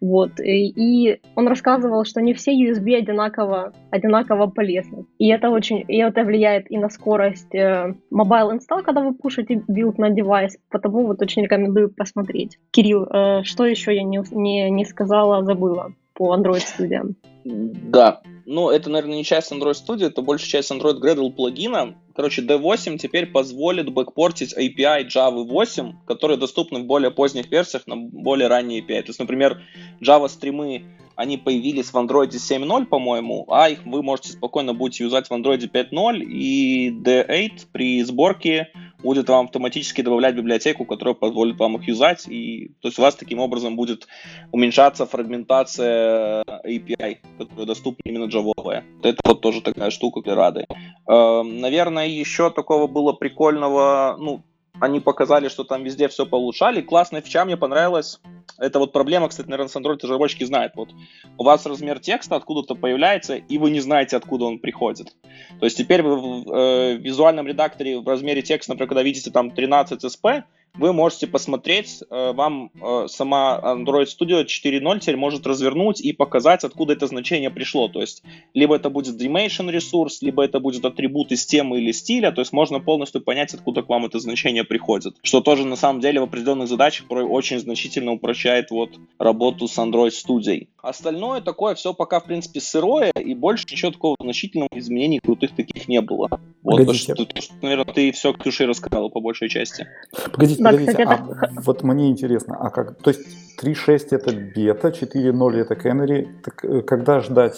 Вот. 0.00 0.40
И 0.40 1.20
он 1.34 1.48
рассказывал, 1.48 2.04
что 2.04 2.20
не 2.20 2.34
все 2.34 2.52
USB 2.52 2.94
одинаково, 2.96 3.72
одинаково 3.90 4.46
полезны. 4.46 5.06
И 5.18 5.28
это 5.28 5.50
очень, 5.50 5.84
и 5.86 5.98
это 5.98 6.24
влияет 6.24 6.70
и 6.70 6.78
на 6.78 6.88
скорость 6.88 7.54
э, 7.54 7.94
mobile 8.12 8.58
install, 8.58 8.82
когда 8.82 9.00
вы 9.02 9.14
пушите 9.14 9.62
билд 9.68 9.98
на 9.98 10.10
девайс. 10.10 10.58
Потому 10.70 11.06
вот 11.06 11.22
очень 11.22 11.42
рекомендую 11.42 11.90
посмотреть. 11.90 12.58
Кирилл, 12.70 13.04
э, 13.04 13.42
что 13.44 13.66
еще 13.66 13.94
я 13.94 14.02
не, 14.02 14.20
не, 14.32 14.70
не 14.70 14.84
сказала, 14.84 15.44
забыла 15.44 15.92
по 16.14 16.36
Android 16.36 16.62
Studio? 16.62 17.14
Да, 17.44 18.20
ну, 18.52 18.68
это, 18.68 18.90
наверное, 18.90 19.18
не 19.18 19.24
часть 19.24 19.52
Android 19.52 19.74
Studio, 19.74 20.06
это 20.06 20.22
больше 20.22 20.48
часть 20.48 20.72
Android 20.72 21.00
Gradle 21.00 21.30
плагина. 21.30 21.94
Короче, 22.16 22.42
D8 22.42 22.98
теперь 22.98 23.26
позволит 23.26 23.92
бэкпортить 23.92 24.58
API 24.58 25.06
Java 25.06 25.44
8, 25.44 26.04
которые 26.04 26.36
доступны 26.36 26.80
в 26.80 26.84
более 26.84 27.12
поздних 27.12 27.48
версиях 27.48 27.86
на 27.86 27.94
более 27.96 28.48
ранние 28.48 28.80
API. 28.80 29.02
То 29.02 29.10
есть, 29.10 29.20
например, 29.20 29.62
Java 30.00 30.28
стримы 30.28 30.82
они 31.14 31.36
появились 31.36 31.92
в 31.92 31.96
Android 31.96 32.30
7.0, 32.30 32.86
по-моему, 32.86 33.46
а 33.50 33.68
их 33.68 33.84
вы 33.84 34.02
можете 34.02 34.32
спокойно 34.32 34.74
будете 34.74 35.04
юзать 35.04 35.28
в 35.28 35.32
Android 35.32 35.70
5.0, 35.70 36.24
и 36.24 36.90
D8 36.90 37.66
при 37.70 38.02
сборке 38.02 38.72
будет 39.02 39.28
вам 39.28 39.46
автоматически 39.46 40.02
добавлять 40.02 40.34
библиотеку, 40.34 40.84
которая 40.84 41.14
позволит 41.14 41.58
вам 41.58 41.76
их 41.76 41.88
юзать, 41.88 42.26
и 42.28 42.72
то 42.80 42.88
есть 42.88 42.98
у 42.98 43.02
вас 43.02 43.14
таким 43.14 43.38
образом 43.38 43.76
будет 43.76 44.06
уменьшаться 44.52 45.06
фрагментация 45.06 46.42
API, 46.64 47.18
которая 47.38 47.66
доступна 47.66 48.02
именно 48.04 48.24
Java. 48.24 48.82
Это 49.02 49.18
вот 49.24 49.40
тоже 49.40 49.60
такая 49.62 49.90
штука 49.90 50.20
для 50.22 50.34
рады. 50.34 50.66
Эм, 51.08 51.60
наверное, 51.60 52.06
еще 52.06 52.50
такого 52.50 52.86
было 52.86 53.12
прикольного, 53.12 54.16
ну, 54.18 54.42
они 54.80 55.00
показали, 55.00 55.48
что 55.48 55.64
там 55.64 55.84
везде 55.84 56.08
все 56.08 56.26
получали. 56.26 56.80
Классная 56.80 57.20
фича 57.20 57.44
мне 57.44 57.56
понравилась. 57.56 58.20
Это 58.58 58.78
вот 58.78 58.92
проблема, 58.92 59.28
кстати, 59.28 59.48
наверное, 59.48 59.70
с 59.70 59.76
Android 59.76 59.98
разработчики 60.02 60.44
знают. 60.44 60.74
Вот 60.74 60.90
у 61.38 61.44
вас 61.44 61.64
размер 61.66 61.98
текста 62.00 62.36
откуда-то 62.36 62.74
появляется, 62.74 63.36
и 63.36 63.58
вы 63.58 63.70
не 63.70 63.80
знаете, 63.80 64.16
откуда 64.16 64.46
он 64.46 64.58
приходит. 64.58 65.14
То 65.58 65.66
есть 65.66 65.76
теперь 65.76 66.02
вы 66.02 66.16
в 66.16 66.52
э, 66.52 66.96
визуальном 66.96 67.46
редакторе 67.46 68.00
в 68.00 68.08
размере 68.08 68.42
текста, 68.42 68.72
например, 68.72 68.88
когда 68.88 69.02
видите 69.02 69.30
там 69.30 69.50
13 69.50 70.02
SP, 70.04 70.44
вы 70.74 70.92
можете 70.92 71.26
посмотреть, 71.26 72.02
э, 72.10 72.32
вам 72.32 72.70
э, 72.74 73.06
сама 73.08 73.60
Android 73.62 74.06
Studio 74.06 74.44
4.0 74.44 75.00
теперь 75.00 75.16
может 75.16 75.46
развернуть 75.46 76.00
и 76.00 76.12
показать, 76.12 76.64
откуда 76.64 76.92
это 76.92 77.06
значение 77.06 77.50
пришло. 77.50 77.88
То 77.88 78.00
есть, 78.00 78.22
либо 78.54 78.76
это 78.76 78.90
будет 78.90 79.20
Dimension 79.20 79.70
ресурс, 79.70 80.22
либо 80.22 80.44
это 80.44 80.60
будет 80.60 80.84
атрибут 80.84 81.32
из 81.32 81.46
темы 81.46 81.80
или 81.80 81.92
стиля, 81.92 82.32
то 82.32 82.40
есть 82.40 82.52
можно 82.52 82.80
полностью 82.80 83.20
понять, 83.20 83.54
откуда 83.54 83.82
к 83.82 83.88
вам 83.88 84.06
это 84.06 84.18
значение 84.18 84.64
приходит. 84.64 85.16
Что 85.22 85.40
тоже 85.40 85.66
на 85.66 85.76
самом 85.76 86.00
деле 86.00 86.20
в 86.20 86.24
определенных 86.24 86.68
задачах 86.68 87.06
очень 87.10 87.58
значительно 87.58 88.12
упрощает 88.12 88.70
вот 88.70 88.90
работу 89.18 89.68
с 89.68 89.78
Android 89.78 90.10
Studio. 90.10 90.66
Остальное 90.82 91.40
такое 91.40 91.74
все 91.74 91.92
пока, 91.92 92.20
в 92.20 92.24
принципе, 92.24 92.60
сырое, 92.60 93.10
и 93.10 93.34
больше 93.34 93.66
ничего 93.70 93.90
такого 93.90 94.16
значительного 94.20 94.70
изменений 94.74 95.20
крутых 95.20 95.54
таких 95.54 95.88
не 95.88 96.00
было. 96.00 96.28
Вот, 96.62 96.86
то, 96.86 96.94
что, 96.94 97.14
то, 97.14 97.40
что, 97.40 97.54
наверное, 97.60 97.84
ты 97.84 98.12
все 98.12 98.32
Ксюше 98.32 98.66
рассказала 98.66 99.08
по 99.08 99.20
большей 99.20 99.48
части. 99.48 99.86
Погодите, 100.32 100.59
да, 100.60 100.70
погодите, 100.70 100.92
кстати, 100.92 101.08
а 101.08 101.14
это... 101.14 101.52
вот 101.62 101.82
мне 101.82 102.08
интересно, 102.08 102.56
а 102.60 102.70
как, 102.70 102.96
то 102.98 103.10
есть 103.10 103.20
3.6 103.60 104.08
это 104.10 104.32
бета, 104.32 104.88
4.0 104.88 105.56
это 105.56 105.74
Canary, 105.74 106.28
так 106.42 106.64
э, 106.64 106.82
когда 106.82 107.20
ждать 107.20 107.56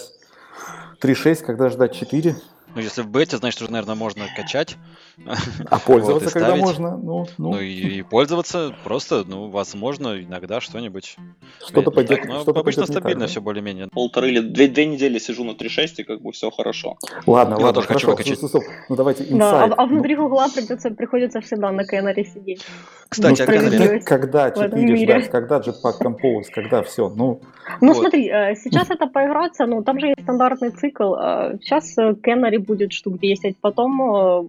3.6, 1.01 1.43
когда 1.45 1.69
ждать 1.69 1.93
4? 1.93 2.35
Ну, 2.75 2.81
если 2.81 3.03
в 3.03 3.07
бете, 3.07 3.37
значит, 3.37 3.61
уже, 3.61 3.71
наверное, 3.71 3.95
можно 3.95 4.25
качать. 4.35 4.77
А 5.69 5.79
пользоваться 5.79 6.25
вот, 6.25 6.33
когда 6.33 6.55
можно? 6.55 6.97
Ну, 6.97 7.27
ну. 7.37 7.51
ну 7.51 7.59
и, 7.59 7.99
и 7.99 8.01
пользоваться 8.01 8.75
просто, 8.83 9.23
ну, 9.25 9.49
возможно, 9.49 10.21
иногда 10.21 10.61
что-нибудь. 10.61 11.17
Что-то 11.65 11.91
пойдет. 11.91 12.25
Но 12.25 12.41
что 12.41 12.51
обычно 12.51 12.85
стабильно 12.85 13.21
так, 13.21 13.29
все 13.29 13.41
более-менее. 13.41 13.87
Полторы 13.91 14.29
или 14.29 14.39
две, 14.39 14.67
две 14.67 14.85
недели 14.85 15.19
сижу 15.19 15.43
на 15.43 15.51
3.6, 15.51 15.87
и 15.97 16.03
как 16.03 16.21
бы 16.21 16.31
все 16.31 16.49
хорошо. 16.51 16.97
Ладно, 17.25 17.55
Я 17.55 17.65
ладно, 17.65 17.73
тоже 17.73 17.87
хорошо. 17.87 18.15
Хочу 18.15 18.35
стоп, 18.35 18.49
стоп. 18.49 18.63
Ну 18.89 18.95
давайте 18.95 19.23
инсайт. 19.23 19.39
Да, 19.39 19.63
а, 19.63 19.83
а 19.83 19.85
внутри 19.85 20.15
ну... 20.15 20.23
Гугла 20.23 20.47
придется, 20.53 20.91
приходится 20.91 21.41
всегда 21.41 21.71
на 21.71 21.81
Canary 21.81 22.25
сидеть. 22.25 22.65
Кстати, 23.09 23.41
ну, 23.41 23.97
а 23.97 23.99
когда 23.99 24.51
4 24.51 24.97
ждать, 24.97 25.29
когда 25.29 25.59
Jetpack 25.59 25.99
Compose, 26.01 26.45
когда 26.51 26.81
все, 26.81 27.09
ну... 27.09 27.41
Ну 27.81 27.93
вот. 27.93 27.97
смотри, 27.97 28.27
э, 28.27 28.55
сейчас 28.55 28.89
это 28.89 29.07
поиграться, 29.07 29.65
ну 29.65 29.83
там 29.83 29.99
же 29.99 30.07
есть 30.07 30.21
стандартный 30.23 30.71
цикл. 30.71 31.13
Э, 31.13 31.57
сейчас 31.61 31.95
Canary 31.97 32.57
будет 32.57 32.91
штук 32.91 33.19
10, 33.19 33.57
потом 33.57 34.01
э, 34.01 34.47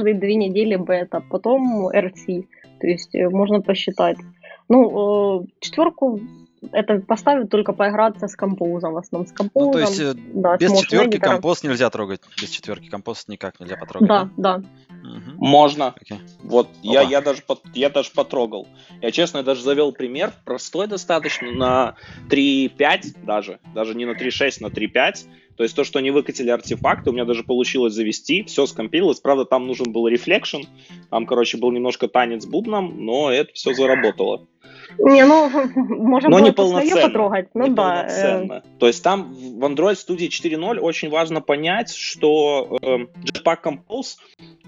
каждые 0.00 0.14
две 0.14 0.34
недели 0.34 0.76
бета, 0.76 1.22
потом 1.30 1.88
RC. 1.88 2.46
То 2.80 2.86
есть 2.86 3.14
можно 3.14 3.60
посчитать. 3.60 4.16
Ну, 4.68 5.46
четверку 5.60 6.20
это 6.72 7.00
поставить 7.00 7.50
только 7.50 7.72
поиграться 7.72 8.28
с 8.28 8.36
композом, 8.36 8.92
в 8.92 8.98
основном 8.98 9.26
с 9.26 9.32
композом. 9.32 9.66
Ну, 9.66 9.72
то 9.72 9.78
есть 9.78 10.34
да, 10.34 10.56
без 10.56 10.78
четверки 10.78 11.18
композ 11.18 11.62
нельзя 11.62 11.88
трогать, 11.90 12.20
без 12.40 12.50
четверки 12.50 12.88
композ 12.88 13.28
никак 13.28 13.58
нельзя 13.60 13.76
потрогать. 13.76 14.08
Да, 14.08 14.28
да. 14.36 14.58
да. 14.58 14.64
Угу. 15.00 15.44
Можно. 15.44 15.94
Okay. 16.02 16.18
Вот 16.42 16.68
я, 16.82 17.00
я, 17.00 17.22
даже, 17.22 17.42
я 17.72 17.88
даже 17.88 18.10
потрогал. 18.14 18.68
Я, 19.00 19.10
честно, 19.10 19.38
я 19.38 19.44
даже 19.44 19.62
завел 19.62 19.92
пример, 19.92 20.32
простой 20.44 20.86
достаточно, 20.86 21.50
на 21.50 21.94
3.5 22.28 23.24
даже, 23.24 23.58
даже 23.74 23.94
не 23.94 24.04
на 24.04 24.12
3.6, 24.12 24.56
на 24.60 24.66
3.5. 24.66 25.26
То 25.60 25.64
есть 25.64 25.76
то, 25.76 25.84
что 25.84 25.98
они 25.98 26.10
выкатили 26.10 26.48
артефакты, 26.48 27.10
у 27.10 27.12
меня 27.12 27.26
даже 27.26 27.44
получилось 27.44 27.92
завести, 27.92 28.44
все 28.44 28.64
скомпилилось. 28.64 29.20
Правда, 29.20 29.44
там 29.44 29.66
нужен 29.66 29.92
был 29.92 30.08
рефлекшн, 30.08 30.62
там, 31.10 31.26
короче, 31.26 31.58
был 31.58 31.70
немножко 31.70 32.08
танец 32.08 32.46
бубном, 32.46 33.04
но 33.04 33.30
это 33.30 33.52
все 33.52 33.74
заработало. 33.74 34.46
Не, 34.98 35.26
ну, 35.26 35.50
можем 35.76 36.30
Но 36.30 36.40
не 36.40 36.50
полноценно, 36.50 37.02
потрогать. 37.02 37.48
Ну 37.52 37.66
не 37.66 37.74
да. 37.74 37.92
Полноценно. 37.92 38.62
То 38.78 38.86
есть 38.86 39.04
там 39.04 39.34
в 39.34 39.62
Android 39.62 39.96
Studio 39.96 40.28
4.0 40.28 40.78
очень 40.78 41.10
важно 41.10 41.42
понять, 41.42 41.94
что 41.94 42.78
э, 42.80 42.96
Jetpack 43.26 43.58
Compose 43.62 44.16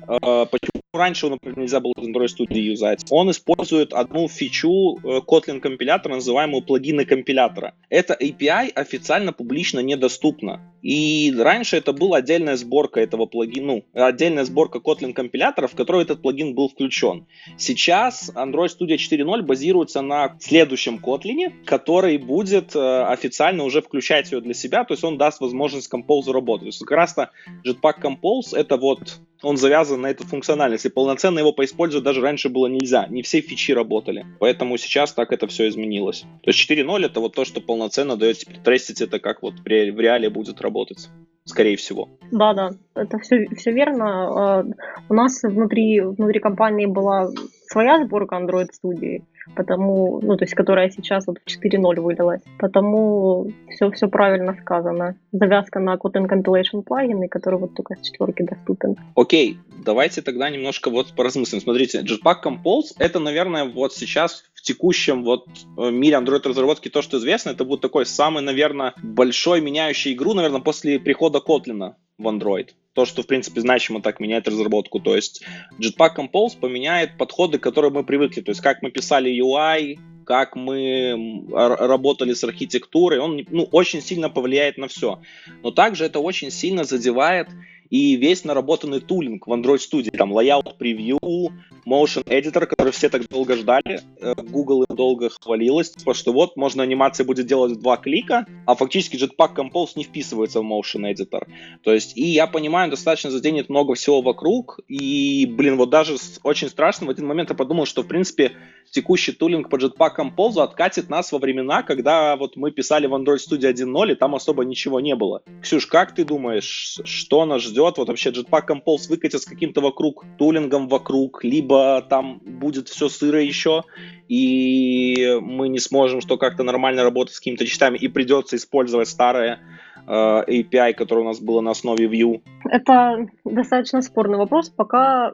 э, 0.06 0.46
почему 0.46 0.81
раньше, 0.94 1.28
например, 1.28 1.58
нельзя 1.58 1.80
было 1.80 1.94
Android 1.96 2.26
Studio 2.26 2.58
юзать? 2.58 3.06
Он 3.10 3.30
использует 3.30 3.94
одну 3.94 4.28
фичу 4.28 4.98
э, 4.98 5.20
Kotlin 5.26 5.60
компилятора, 5.60 6.16
называемую 6.16 6.62
плагины 6.62 7.06
компилятора. 7.06 7.74
Эта 7.88 8.14
API 8.14 8.70
официально 8.74 9.32
публично 9.32 9.80
недоступна. 9.80 10.60
И 10.82 11.32
раньше 11.38 11.76
это 11.76 11.92
была 11.92 12.18
отдельная 12.18 12.56
сборка 12.56 13.00
этого 13.00 13.24
плагина, 13.24 13.62
ну, 13.62 13.84
отдельная 13.94 14.44
сборка 14.44 14.80
Kotlin 14.80 15.14
компилятора, 15.14 15.66
в 15.66 15.74
которой 15.74 16.02
этот 16.02 16.20
плагин 16.20 16.54
был 16.54 16.68
включен. 16.68 17.26
Сейчас 17.56 18.30
Android 18.34 18.68
Studio 18.68 18.96
4.0 18.96 19.42
базируется 19.42 20.02
на 20.02 20.36
следующем 20.40 21.00
Kotlin, 21.02 21.64
который 21.64 22.18
будет 22.18 22.76
э, 22.76 23.04
официально 23.04 23.64
уже 23.64 23.80
включать 23.80 24.30
ее 24.30 24.42
для 24.42 24.54
себя, 24.54 24.84
то 24.84 24.92
есть 24.92 25.04
он 25.04 25.16
даст 25.16 25.40
возможность 25.40 25.90
Compose 25.90 26.32
работать. 26.32 26.62
То 26.64 26.66
есть 26.66 26.78
как 26.80 26.98
раз-то 26.98 27.30
Jetpack 27.64 28.02
Compose 28.02 28.54
это 28.54 28.76
вот 28.76 29.20
он 29.42 29.56
завязан 29.56 30.00
на 30.00 30.10
эту 30.10 30.24
функциональность, 30.24 30.86
и 30.86 30.90
полноценно 30.90 31.38
его 31.38 31.52
поиспользовать 31.52 32.04
даже 32.04 32.20
раньше 32.20 32.48
было 32.48 32.66
нельзя, 32.66 33.06
не 33.08 33.22
все 33.22 33.40
фичи 33.40 33.72
работали, 33.72 34.26
поэтому 34.38 34.76
сейчас 34.78 35.12
так 35.12 35.32
это 35.32 35.46
все 35.46 35.68
изменилось. 35.68 36.24
То 36.42 36.50
есть 36.50 36.70
4.0 36.70 37.06
это 37.06 37.20
вот 37.20 37.34
то, 37.34 37.44
что 37.44 37.60
полноценно 37.60 38.16
дает 38.16 38.38
теперь 38.38 38.58
трестить 38.58 39.00
это 39.00 39.18
как 39.18 39.42
вот 39.42 39.54
в 39.60 39.66
реале 39.66 40.30
будет 40.30 40.60
работать 40.60 41.08
скорее 41.44 41.76
всего. 41.76 42.08
Да, 42.30 42.54
да, 42.54 42.70
это 42.94 43.18
все, 43.18 43.46
все 43.56 43.72
верно. 43.72 44.60
А, 44.60 44.64
у 45.08 45.14
нас 45.14 45.42
внутри, 45.42 46.00
внутри 46.00 46.40
компании 46.40 46.86
была 46.86 47.28
своя 47.66 48.04
сборка 48.04 48.36
Android 48.36 48.68
студии, 48.72 49.24
потому, 49.54 50.20
ну, 50.22 50.36
то 50.36 50.44
есть, 50.44 50.54
которая 50.54 50.90
сейчас 50.90 51.26
вот 51.26 51.38
в 51.44 51.48
4.0 51.48 52.00
вылилась. 52.00 52.42
Потому 52.58 53.50
все, 53.70 53.90
все 53.90 54.08
правильно 54.08 54.56
сказано. 54.60 55.16
Завязка 55.32 55.80
на 55.80 55.94
Kotlin 55.94 56.28
Compilation 56.28 56.82
плагины, 56.82 57.28
который 57.28 57.58
вот 57.58 57.74
только 57.74 57.96
с 57.96 58.00
четверки 58.06 58.42
доступен. 58.42 58.96
Окей, 59.16 59.58
давайте 59.84 60.22
тогда 60.22 60.50
немножко 60.50 60.90
вот 60.90 61.12
поразмыслим. 61.14 61.60
Смотрите, 61.60 62.02
Jetpack 62.02 62.36
Compose 62.44 62.94
это, 62.98 63.18
наверное, 63.18 63.64
вот 63.64 63.92
сейчас 63.92 64.44
в 64.54 64.62
текущем 64.62 65.24
вот 65.24 65.46
э, 65.78 65.90
мире 65.90 66.16
Android 66.16 66.46
разработки 66.48 66.88
то, 66.88 67.02
что 67.02 67.18
известно, 67.18 67.50
это 67.50 67.64
будет 67.64 67.80
такой 67.80 68.06
самый, 68.06 68.42
наверное, 68.42 68.94
большой 69.02 69.60
меняющий 69.60 70.12
игру, 70.12 70.34
наверное, 70.34 70.60
после 70.60 70.98
прихода 70.98 71.42
Kotlin 71.46 71.94
в 72.18 72.28
Android. 72.28 72.68
То, 72.94 73.04
что, 73.04 73.22
в 73.22 73.26
принципе, 73.26 73.60
значимо 73.60 74.02
так 74.02 74.20
меняет 74.20 74.48
разработку. 74.48 75.00
То 75.00 75.16
есть 75.16 75.44
Jetpack 75.78 76.16
Compose 76.16 76.58
поменяет 76.58 77.16
подходы, 77.16 77.58
к 77.58 77.62
которым 77.62 77.94
мы 77.94 78.04
привыкли. 78.04 78.42
То 78.42 78.50
есть 78.50 78.60
как 78.60 78.82
мы 78.82 78.90
писали 78.90 79.30
UI, 79.32 79.98
как 80.24 80.56
мы 80.56 81.44
работали 81.52 82.32
с 82.32 82.44
архитектурой, 82.44 83.18
он 83.18 83.44
ну, 83.50 83.64
очень 83.72 84.00
сильно 84.00 84.30
повлияет 84.30 84.78
на 84.78 84.88
все. 84.88 85.20
Но 85.62 85.70
также 85.70 86.04
это 86.04 86.20
очень 86.20 86.50
сильно 86.50 86.84
задевает 86.84 87.48
и 87.92 88.16
весь 88.16 88.44
наработанный 88.44 89.00
тулинг 89.00 89.46
в 89.46 89.52
Android 89.52 89.76
Studio, 89.76 90.16
там 90.16 90.32
Layout 90.32 90.78
Preview, 90.80 91.52
Motion 91.86 92.24
Editor, 92.24 92.64
который 92.64 92.90
все 92.90 93.10
так 93.10 93.28
долго 93.28 93.54
ждали. 93.54 94.00
Э, 94.18 94.34
Google 94.34 94.84
им 94.84 94.96
долго 94.96 95.28
хвалилась, 95.28 95.90
потому 95.90 96.14
что 96.14 96.32
вот 96.32 96.56
можно 96.56 96.82
анимация 96.82 97.26
будет 97.26 97.46
делать 97.46 97.72
в 97.72 97.80
два 97.80 97.98
клика, 97.98 98.46
а 98.66 98.74
фактически 98.76 99.16
Jetpack 99.16 99.54
Compose 99.56 99.90
не 99.96 100.04
вписывается 100.04 100.62
в 100.62 100.64
Motion 100.64 101.12
Editor. 101.12 101.46
То 101.82 101.92
есть, 101.92 102.16
и 102.16 102.24
я 102.24 102.46
понимаю, 102.46 102.90
достаточно 102.90 103.30
заденет 103.30 103.68
много 103.68 103.94
всего 103.94 104.22
вокруг, 104.22 104.80
и, 104.88 105.44
блин, 105.44 105.76
вот 105.76 105.90
даже 105.90 106.16
очень 106.44 106.70
страшно, 106.70 107.08
в 107.08 107.10
один 107.10 107.26
момент 107.26 107.50
я 107.50 107.56
подумал, 107.56 107.84
что, 107.84 108.02
в 108.02 108.06
принципе, 108.06 108.52
текущий 108.90 109.32
тулинг 109.32 109.68
по 109.68 109.76
Jetpack 109.76 110.12
Compose 110.16 110.62
откатит 110.62 111.10
нас 111.10 111.30
во 111.30 111.38
времена, 111.38 111.82
когда 111.82 112.36
вот 112.36 112.56
мы 112.56 112.70
писали 112.70 113.06
в 113.06 113.14
Android 113.14 113.36
Studio 113.36 113.70
1.0, 113.70 114.12
и 114.12 114.14
там 114.14 114.34
особо 114.34 114.64
ничего 114.64 114.98
не 115.00 115.14
было. 115.14 115.42
Ксюш, 115.62 115.86
как 115.86 116.14
ты 116.14 116.24
думаешь, 116.24 117.00
что 117.04 117.44
нас 117.44 117.60
ждет? 117.60 117.81
Вот 117.82 118.08
вообще 118.08 118.30
Jetpack 118.30 118.68
Compose 118.68 119.08
выкатит 119.08 119.40
с 119.40 119.44
каким-то 119.44 119.80
вокруг 119.80 120.24
тулингом 120.38 120.88
вокруг, 120.88 121.44
либо 121.44 122.02
там 122.08 122.40
будет 122.44 122.88
все 122.88 123.08
сыро 123.08 123.42
еще, 123.42 123.82
и 124.28 125.38
мы 125.40 125.68
не 125.68 125.78
сможем 125.78 126.20
что 126.20 126.36
как-то 126.38 126.62
нормально 126.62 127.02
работать 127.02 127.34
с 127.34 127.40
какими-то 127.40 127.66
частями, 127.66 127.98
и 127.98 128.08
придется 128.08 128.56
использовать 128.56 129.08
старое 129.08 129.60
э, 130.06 130.10
API, 130.10 130.94
которое 130.94 131.22
у 131.22 131.26
нас 131.26 131.40
было 131.40 131.60
на 131.60 131.70
основе 131.72 132.06
Vue? 132.06 132.42
Это 132.70 133.26
достаточно 133.44 134.02
спорный 134.02 134.38
вопрос. 134.38 134.70
Пока 134.70 135.32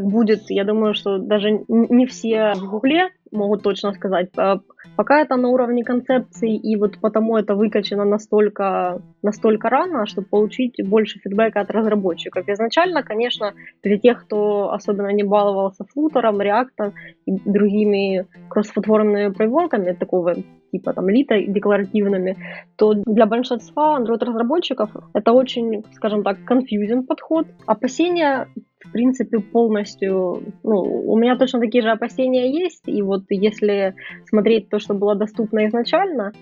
как 0.00 0.08
будет, 0.08 0.50
я 0.50 0.64
думаю, 0.64 0.94
что 0.94 1.18
даже 1.18 1.64
не 1.68 2.06
все 2.06 2.54
в 2.54 2.70
Гугле 2.70 3.10
могут 3.30 3.62
точно 3.62 3.92
сказать. 3.92 4.30
А 4.36 4.60
пока 4.96 5.20
это 5.20 5.36
на 5.36 5.48
уровне 5.48 5.84
концепции, 5.84 6.56
и 6.56 6.76
вот 6.76 6.98
потому 7.00 7.36
это 7.36 7.54
выкачано 7.54 8.04
настолько, 8.04 9.02
настолько 9.22 9.68
рано, 9.68 10.06
чтобы 10.06 10.26
получить 10.28 10.76
больше 10.84 11.18
фидбэка 11.20 11.60
от 11.60 11.70
разработчиков. 11.70 12.48
Изначально, 12.48 13.02
конечно, 13.02 13.52
для 13.82 13.98
тех, 13.98 14.24
кто 14.24 14.72
особенно 14.72 15.12
не 15.12 15.22
баловался 15.22 15.84
флутером, 15.84 16.40
реактом 16.40 16.94
и 17.26 17.32
другими 17.44 18.26
кроссплатформенными 18.48 19.34
фреймворками 19.34 19.92
такого 19.92 20.34
типа 20.72 20.92
там 20.92 21.08
лита 21.08 21.40
декларативными, 21.40 22.36
то 22.76 22.94
для 22.94 23.26
большинства 23.26 23.98
Android-разработчиков 23.98 24.90
это 25.14 25.32
очень, 25.32 25.84
скажем 25.92 26.22
так, 26.22 26.38
confusing 26.48 27.02
подход. 27.02 27.46
Опасения 27.66 28.46
в 28.84 28.92
принципе, 28.92 29.40
полностью, 29.40 30.42
ну, 30.62 30.78
у 30.80 31.16
меня 31.18 31.36
точно 31.36 31.60
такие 31.60 31.82
же 31.82 31.90
опасения 31.90 32.50
есть, 32.50 32.86
и 32.86 33.02
вот 33.02 33.24
если 33.28 33.94
смотреть 34.28 34.68
то, 34.68 34.78
что 34.78 34.94
было 34.94 35.14
доступно 35.14 35.66
изначально, 35.66 36.32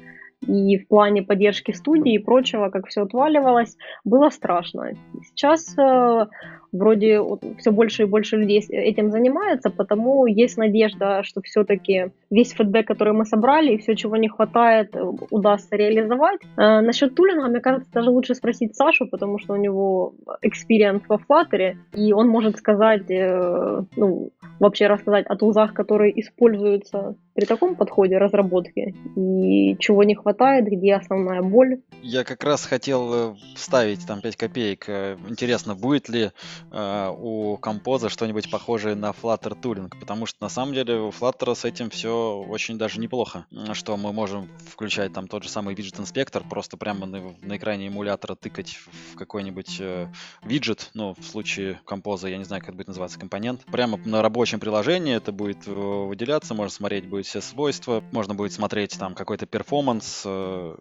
и 0.47 0.79
в 0.79 0.87
плане 0.87 1.23
поддержки 1.23 1.73
студии 1.73 2.15
и 2.15 2.19
прочего, 2.19 2.71
как 2.71 2.87
все 2.87 3.03
отваливалось, 3.03 3.77
было 4.05 4.31
страшно. 4.31 4.93
Сейчас 5.25 5.77
э, 5.77 6.27
вроде 6.73 7.21
все 7.59 7.71
больше 7.71 8.03
и 8.03 8.07
больше 8.07 8.37
людей 8.37 8.65
этим 8.69 9.11
занимается, 9.11 9.71
потому 9.71 10.27
есть 10.27 10.57
надежда, 10.57 11.23
что 11.23 11.41
все-таки 11.43 12.13
весь 12.31 12.53
фидбэк, 12.53 12.87
который 12.87 13.13
мы 13.13 13.25
собрали, 13.25 13.75
и 13.75 13.79
все, 13.79 13.95
чего 13.95 14.17
не 14.17 14.29
хватает, 14.29 14.95
э, 14.95 15.03
удастся 15.31 15.77
реализовать. 15.77 16.41
Э, 16.57 16.81
насчет 16.81 17.15
tooling 17.15 17.41
а, 17.41 17.49
мне 17.49 17.61
кажется, 17.61 17.91
даже 17.93 18.11
лучше 18.11 18.35
спросить 18.35 18.77
Сашу, 18.77 19.07
потому 19.09 19.39
что 19.39 19.55
у 19.55 19.57
него 19.57 20.15
experience 20.43 21.03
во 21.09 21.17
Flutter, 21.17 21.77
и 21.95 22.13
он 22.13 22.29
может 22.29 22.59
сказать, 22.59 23.11
э, 23.11 23.83
ну, 23.97 24.31
вообще 24.61 24.87
рассказать 24.87 25.27
о 25.27 25.37
тулзах, 25.37 25.73
которые 25.73 26.19
используются 26.21 27.15
при 27.35 27.45
таком 27.45 27.77
подходе 27.77 28.19
разработки, 28.19 28.95
и 29.17 29.77
чего 29.79 30.03
не 30.03 30.17
хватает, 30.17 30.67
где 30.67 30.95
основная 30.95 31.43
боль. 31.43 31.81
Я 32.03 32.25
как 32.25 32.43
раз 32.43 32.67
хотел 32.67 33.37
вставить 33.55 34.07
там 34.07 34.21
5 34.21 34.37
копеек. 34.37 34.89
Интересно, 35.29 35.77
будет 35.77 36.09
ли 36.09 36.31
э, 36.71 37.15
у 37.17 37.57
Compose 37.57 38.02
а 38.02 38.09
что-нибудь 38.09 38.51
похожее 38.51 38.95
на 38.95 39.11
Flutter 39.11 39.61
Tooling, 39.61 39.91
потому 39.99 40.27
что 40.27 40.43
на 40.43 40.49
самом 40.49 40.75
деле 40.75 41.01
у 41.01 41.11
Flutter 41.11 41.55
с 41.55 41.65
этим 41.65 41.91
все 41.91 42.45
очень 42.49 42.79
даже 42.79 43.01
неплохо, 43.01 43.47
что 43.73 43.97
мы 43.97 44.13
можем 44.13 44.49
включать 44.67 45.13
там 45.13 45.29
тот 45.29 45.43
же 45.43 45.49
самый 45.49 45.75
widget 45.75 46.01
inspector, 46.01 46.43
просто 46.49 46.77
прямо 46.77 47.07
на, 47.07 47.35
на 47.43 47.57
экране 47.57 47.89
эмулятора 47.89 48.35
тыкать 48.35 48.79
в 49.13 49.17
какой-нибудь 49.17 49.77
э, 49.81 50.09
виджет, 50.43 50.91
ну, 50.95 51.15
в 51.19 51.25
случае 51.25 51.81
Compose 51.85 52.19
а, 52.19 52.29
я 52.29 52.39
не 52.39 52.45
знаю, 52.45 52.61
как 52.61 52.71
это 52.71 52.77
будет 52.77 52.89
называться, 52.89 53.19
компонент, 53.19 53.65
прямо 53.67 53.99
на 54.05 54.23
рабочем 54.23 54.61
приложении 54.61 55.15
это 55.15 55.33
будет 55.33 55.67
э, 55.67 55.71
выделяться, 55.71 56.55
можно 56.55 56.71
смотреть 56.71 57.09
будет 57.09 57.27
все 57.27 57.41
свойства, 57.41 58.03
можно 58.13 58.35
будет 58.35 58.53
смотреть 58.53 58.99
там 58.99 59.15
какой-то 59.15 59.47
performance, 59.47 60.23
э, 60.25 60.77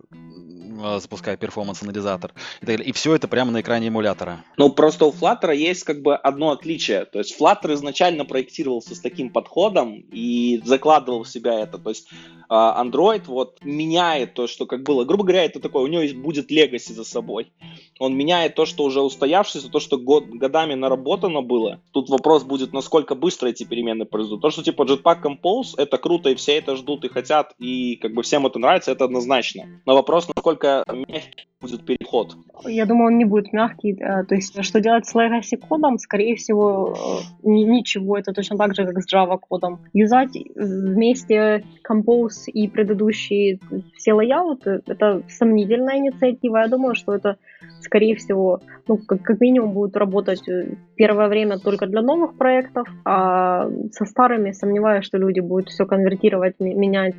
запуская 0.99 1.37
performance-анализатор 1.37 2.33
и. 2.61 2.87
И 2.87 2.91
все 2.93 3.15
это 3.15 3.27
прямо 3.27 3.51
на 3.51 3.61
экране 3.61 3.87
эмулятора. 3.87 4.43
Ну, 4.57 4.69
просто 4.69 5.05
у 5.05 5.11
Flutter 5.11 5.55
как 5.83 6.01
бы 6.01 6.15
одно 6.15 6.51
отличие. 6.51 7.05
То 7.05 7.19
есть 7.19 7.39
Flutter 7.39 7.73
изначально 7.73 8.25
проектировался 8.25 8.95
с 8.95 8.99
таким 8.99 9.29
подходом 9.29 10.03
и 10.11 10.61
закладывал 10.65 11.23
в 11.23 11.29
себя 11.29 11.59
это. 11.59 11.77
То 11.77 11.89
есть 11.89 12.07
а, 12.49 12.83
Android 12.83 13.23
вот 13.27 13.59
меняет 13.63 14.33
то, 14.33 14.47
что 14.47 14.65
как 14.65 14.83
было. 14.83 15.03
Грубо 15.03 15.23
говоря, 15.23 15.43
это 15.43 15.59
такое, 15.59 15.83
у 15.83 15.87
него 15.87 16.03
будет 16.21 16.49
легаси 16.49 16.93
за 16.93 17.03
собой. 17.03 17.51
Он 17.99 18.15
меняет 18.15 18.55
то, 18.55 18.65
что 18.65 18.83
уже 18.83 19.01
устоявшееся, 19.01 19.69
то, 19.69 19.79
что 19.79 19.97
год, 19.97 20.25
годами 20.27 20.73
наработано 20.73 21.41
было. 21.41 21.81
Тут 21.91 22.09
вопрос 22.09 22.43
будет, 22.43 22.73
насколько 22.73 23.15
быстро 23.15 23.49
эти 23.49 23.63
перемены 23.63 24.05
произойдут. 24.05 24.41
То, 24.41 24.49
что 24.49 24.63
типа 24.63 24.83
Jetpack 24.83 25.21
Compose, 25.21 25.73
это 25.77 25.97
круто, 25.97 26.29
и 26.29 26.35
все 26.35 26.57
это 26.57 26.75
ждут 26.75 27.03
и 27.03 27.09
хотят, 27.09 27.53
и 27.59 27.95
как 27.97 28.13
бы 28.13 28.23
всем 28.23 28.45
это 28.45 28.59
нравится, 28.59 28.91
это 28.91 29.05
однозначно. 29.05 29.81
Но 29.85 29.95
вопрос, 29.95 30.27
насколько 30.33 30.83
мягкий 30.87 31.47
будет 31.59 31.85
переход. 31.85 32.35
Я 32.65 32.85
думаю, 32.85 33.07
он 33.07 33.17
не 33.17 33.25
будет 33.25 33.51
мягкий. 33.51 33.93
Э, 33.99 34.23
то 34.25 34.35
есть, 34.35 34.63
что 34.63 34.79
делать 34.79 35.07
с 35.07 35.15
legacy 35.15 35.56
кодом, 35.57 35.97
скорее 35.97 36.35
всего, 36.35 36.95
э, 36.95 37.47
ничего. 37.47 38.17
Это 38.17 38.33
точно 38.33 38.57
так 38.57 38.75
же, 38.75 38.85
как 38.85 39.01
с 39.01 39.13
Java 39.13 39.37
кодом. 39.39 39.79
Юзать 39.93 40.37
вместе 40.55 41.63
Compose 41.87 42.49
и 42.51 42.67
предыдущие 42.67 43.59
все 43.95 44.13
лайауты, 44.13 44.81
это 44.87 45.21
сомнительная 45.29 45.97
инициатива. 45.97 46.57
Я 46.57 46.67
думаю, 46.67 46.95
что 46.95 47.13
это, 47.13 47.37
скорее 47.81 48.15
всего, 48.15 48.61
ну, 48.87 48.97
как, 48.97 49.21
как 49.21 49.41
минимум 49.41 49.73
будет 49.73 49.97
работать 49.97 50.47
э, 50.47 50.75
первое 50.95 51.27
время 51.27 51.59
только 51.59 51.87
для 51.87 52.01
новых 52.01 52.37
проектов, 52.37 52.87
а 53.05 53.69
со 53.91 54.05
старыми 54.05 54.51
сомневаюсь, 54.51 55.05
что 55.05 55.17
люди 55.17 55.39
будут 55.39 55.69
все 55.69 55.85
конвертировать, 55.85 56.59
менять 56.59 57.15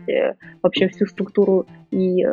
вообще 0.63 0.89
всю 0.89 1.07
структуру 1.07 1.67
и 1.91 2.25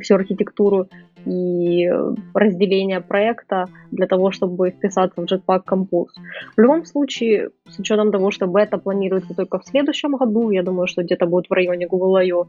всю 0.00 0.14
архитектуру 0.14 0.88
и 1.26 1.90
разделение 2.34 3.00
проекта 3.00 3.66
для 3.90 4.06
того, 4.06 4.30
чтобы 4.30 4.70
вписаться 4.70 5.20
в 5.20 5.24
Jetpack 5.24 5.62
Compose. 5.70 6.12
В 6.56 6.60
любом 6.60 6.84
случае, 6.84 7.50
с 7.68 7.78
учетом 7.78 8.12
того, 8.12 8.30
что 8.30 8.46
бета 8.46 8.78
планируется 8.78 9.34
только 9.34 9.58
в 9.58 9.64
следующем 9.64 10.16
году, 10.16 10.50
я 10.50 10.62
думаю, 10.62 10.86
что 10.86 11.02
где-то 11.02 11.26
будет 11.26 11.48
в 11.48 11.52
районе 11.52 11.86
Google 11.86 12.16
I.O. 12.16 12.48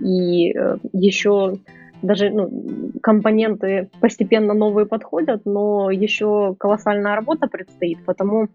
И 0.00 0.52
э, 0.52 0.76
еще 0.92 1.54
даже 2.02 2.30
ну, 2.30 2.92
компоненты 3.02 3.88
постепенно 4.00 4.54
новые 4.54 4.86
подходят, 4.86 5.42
но 5.44 5.90
еще 5.90 6.54
колоссальная 6.58 7.14
работа 7.14 7.46
предстоит, 7.46 8.04
потому 8.04 8.48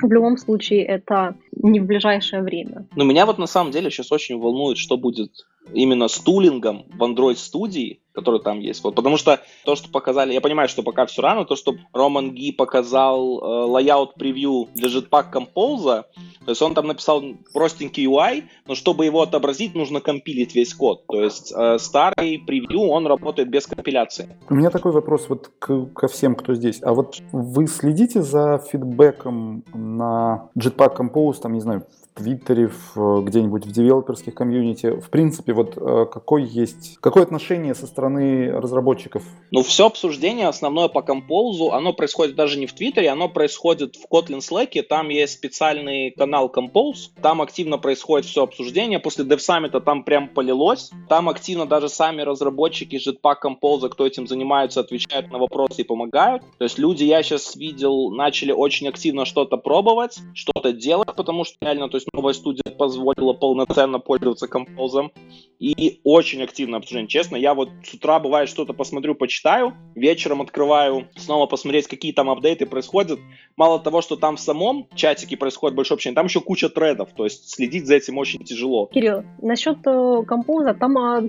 в 0.00 0.10
любом 0.10 0.36
случае 0.36 0.84
это 0.84 1.34
не 1.62 1.80
в 1.80 1.86
ближайшее 1.86 2.42
время. 2.42 2.86
Но 2.96 3.04
меня 3.04 3.26
вот 3.26 3.38
на 3.38 3.46
самом 3.46 3.72
деле 3.72 3.90
сейчас 3.90 4.12
очень 4.12 4.38
волнует, 4.38 4.78
что 4.78 4.96
будет 4.96 5.30
именно 5.72 6.08
с 6.08 6.18
тулингом 6.18 6.84
в 6.92 7.02
Android 7.02 7.36
студии, 7.36 8.00
который 8.12 8.40
там 8.40 8.60
есть. 8.60 8.84
Вот, 8.84 8.94
потому 8.94 9.16
что 9.16 9.40
то, 9.64 9.74
что 9.74 9.88
показали, 9.88 10.32
я 10.32 10.40
понимаю, 10.40 10.68
что 10.68 10.82
пока 10.82 11.06
все 11.06 11.22
рано, 11.22 11.44
то, 11.44 11.56
что 11.56 11.74
Роман 11.92 12.32
Ги 12.32 12.52
показал 12.52 13.38
э, 13.38 13.68
layout 13.70 14.10
превью 14.18 14.68
для 14.74 14.88
Jetpack 14.88 15.32
Compose, 15.32 16.04
то 16.44 16.50
есть 16.50 16.60
он 16.60 16.74
там 16.74 16.86
написал 16.86 17.22
простенький 17.54 18.06
UI, 18.06 18.44
но 18.66 18.74
чтобы 18.74 19.06
его 19.06 19.22
отобразить, 19.22 19.74
нужно 19.74 20.00
компилить 20.00 20.54
весь 20.54 20.74
код. 20.74 21.06
То 21.06 21.22
есть 21.22 21.52
э, 21.56 21.78
старый 21.78 22.38
превью, 22.38 22.82
он 22.88 23.06
работает 23.06 23.48
без 23.48 23.66
компиляции. 23.66 24.36
У 24.50 24.54
меня 24.54 24.70
такой 24.70 24.92
вопрос 24.92 25.28
вот 25.28 25.50
к, 25.58 25.86
ко 25.94 26.08
всем, 26.08 26.34
кто 26.34 26.54
здесь. 26.54 26.80
А 26.82 26.92
вот 26.92 27.20
вы 27.32 27.66
следите 27.66 28.22
за 28.22 28.58
фидбэком 28.58 29.64
на 29.72 30.50
Jetpack 30.58 30.96
Compose, 30.96 31.40
там, 31.40 31.54
не 31.54 31.60
знаю, 31.60 31.86
Твиттере, 32.14 32.70
в, 32.94 33.22
где-нибудь 33.22 33.66
в 33.66 33.72
девелоперских 33.72 34.34
комьюнити. 34.34 35.00
В 35.00 35.10
принципе, 35.10 35.52
вот 35.52 35.76
э, 35.76 36.06
какой 36.12 36.44
есть, 36.44 36.98
какое 37.00 37.22
отношение 37.22 37.74
со 37.74 37.86
стороны 37.86 38.50
разработчиков? 38.52 39.22
Ну, 39.50 39.62
все 39.62 39.86
обсуждение 39.86 40.48
основное 40.48 40.88
по 40.88 40.98
Compose, 40.98 41.70
оно 41.70 41.92
происходит 41.92 42.36
даже 42.36 42.58
не 42.58 42.66
в 42.66 42.74
Твиттере, 42.74 43.08
оно 43.08 43.28
происходит 43.28 43.96
в 43.96 44.12
Kotlin 44.12 44.38
Slack, 44.38 44.82
там 44.82 45.08
есть 45.08 45.34
специальный 45.34 46.10
канал 46.10 46.52
Compose, 46.54 47.10
там 47.20 47.40
активно 47.40 47.78
происходит 47.78 48.26
все 48.26 48.42
обсуждение, 48.42 48.98
после 48.98 49.24
Dev 49.24 49.38
Summit 49.38 49.80
там 49.80 50.04
прям 50.04 50.28
полилось, 50.28 50.90
там 51.08 51.28
активно 51.28 51.66
даже 51.66 51.88
сами 51.88 52.22
разработчики 52.22 52.96
Jetpack 52.96 53.36
Compose, 53.44 53.88
кто 53.88 54.06
этим 54.06 54.26
занимается, 54.26 54.80
отвечают 54.80 55.30
на 55.30 55.38
вопросы 55.38 55.82
и 55.82 55.84
помогают. 55.84 56.42
То 56.58 56.64
есть 56.64 56.78
люди, 56.78 57.04
я 57.04 57.22
сейчас 57.22 57.56
видел, 57.56 58.10
начали 58.10 58.52
очень 58.52 58.88
активно 58.88 59.24
что-то 59.24 59.56
пробовать, 59.56 60.18
что-то 60.34 60.72
делать, 60.72 61.14
потому 61.16 61.44
что 61.44 61.56
реально, 61.60 61.88
то 61.88 61.96
есть 61.96 62.01
новая 62.12 62.32
студия 62.32 62.62
позволила 62.76 63.32
полноценно 63.32 63.98
пользоваться 63.98 64.48
композом. 64.48 65.12
И 65.58 66.00
очень 66.02 66.42
активно 66.42 66.78
обсуждение. 66.78 67.08
Честно, 67.08 67.36
я 67.36 67.54
вот 67.54 67.68
с 67.84 67.94
утра 67.94 68.18
бывает 68.18 68.48
что-то 68.48 68.72
посмотрю, 68.72 69.14
почитаю, 69.14 69.74
вечером 69.94 70.42
открываю, 70.42 71.08
снова 71.16 71.46
посмотреть, 71.46 71.86
какие 71.86 72.12
там 72.12 72.30
апдейты 72.30 72.66
происходят. 72.66 73.20
Мало 73.56 73.78
того, 73.78 74.02
что 74.02 74.16
там 74.16 74.36
в 74.36 74.40
самом 74.40 74.88
чатике 74.94 75.36
происходит 75.36 75.76
большое 75.76 75.96
общение, 75.96 76.16
там 76.16 76.26
еще 76.26 76.40
куча 76.40 76.68
тредов, 76.68 77.10
то 77.16 77.24
есть 77.24 77.48
следить 77.48 77.86
за 77.86 77.94
этим 77.94 78.18
очень 78.18 78.42
тяжело. 78.44 78.86
Кирилл, 78.86 79.22
насчет 79.40 79.78
э, 79.86 80.22
композа, 80.26 80.74
там 80.74 80.98
а, 80.98 81.22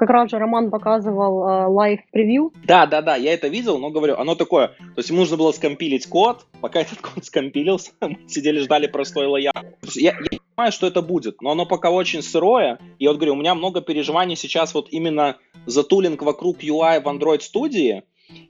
как 0.00 0.08
раз 0.08 0.30
же 0.30 0.38
Роман 0.38 0.70
показывал 0.70 1.74
live 1.74 2.00
preview. 2.00 2.52
Э, 2.54 2.66
да, 2.66 2.86
да, 2.86 3.02
да, 3.02 3.16
я 3.16 3.34
это 3.34 3.48
видел, 3.48 3.76
но 3.76 3.90
говорю, 3.90 4.16
оно 4.16 4.34
такое, 4.34 4.68
то 4.68 4.94
есть 4.96 5.10
ему 5.10 5.20
нужно 5.20 5.36
было 5.36 5.52
скомпилить 5.52 6.06
код, 6.06 6.46
пока 6.62 6.80
этот 6.80 7.02
код 7.02 7.22
скомпилился, 7.22 7.90
мы 8.00 8.16
сидели, 8.26 8.60
ждали 8.60 8.86
простой 8.86 9.26
layout. 9.26 9.52
Я, 9.94 10.16
я 10.30 10.38
понимаю, 10.54 10.72
что 10.72 10.86
это 10.86 11.02
будет, 11.02 11.42
но 11.42 11.50
оно 11.50 11.66
пока 11.66 11.90
очень 11.90 12.22
сырое, 12.22 12.78
и 12.98 13.06
вот 13.06 13.18
говорю, 13.18 13.34
у 13.34 13.36
меня 13.36 13.54
много 13.54 13.82
переживаний 13.82 14.36
сейчас 14.36 14.72
вот 14.72 14.88
именно 14.90 15.36
за 15.66 15.84
tooling 15.84 16.22
вокруг 16.22 16.62
UI 16.62 17.02
в 17.02 17.06
Android 17.06 17.40
студии 17.40 18.04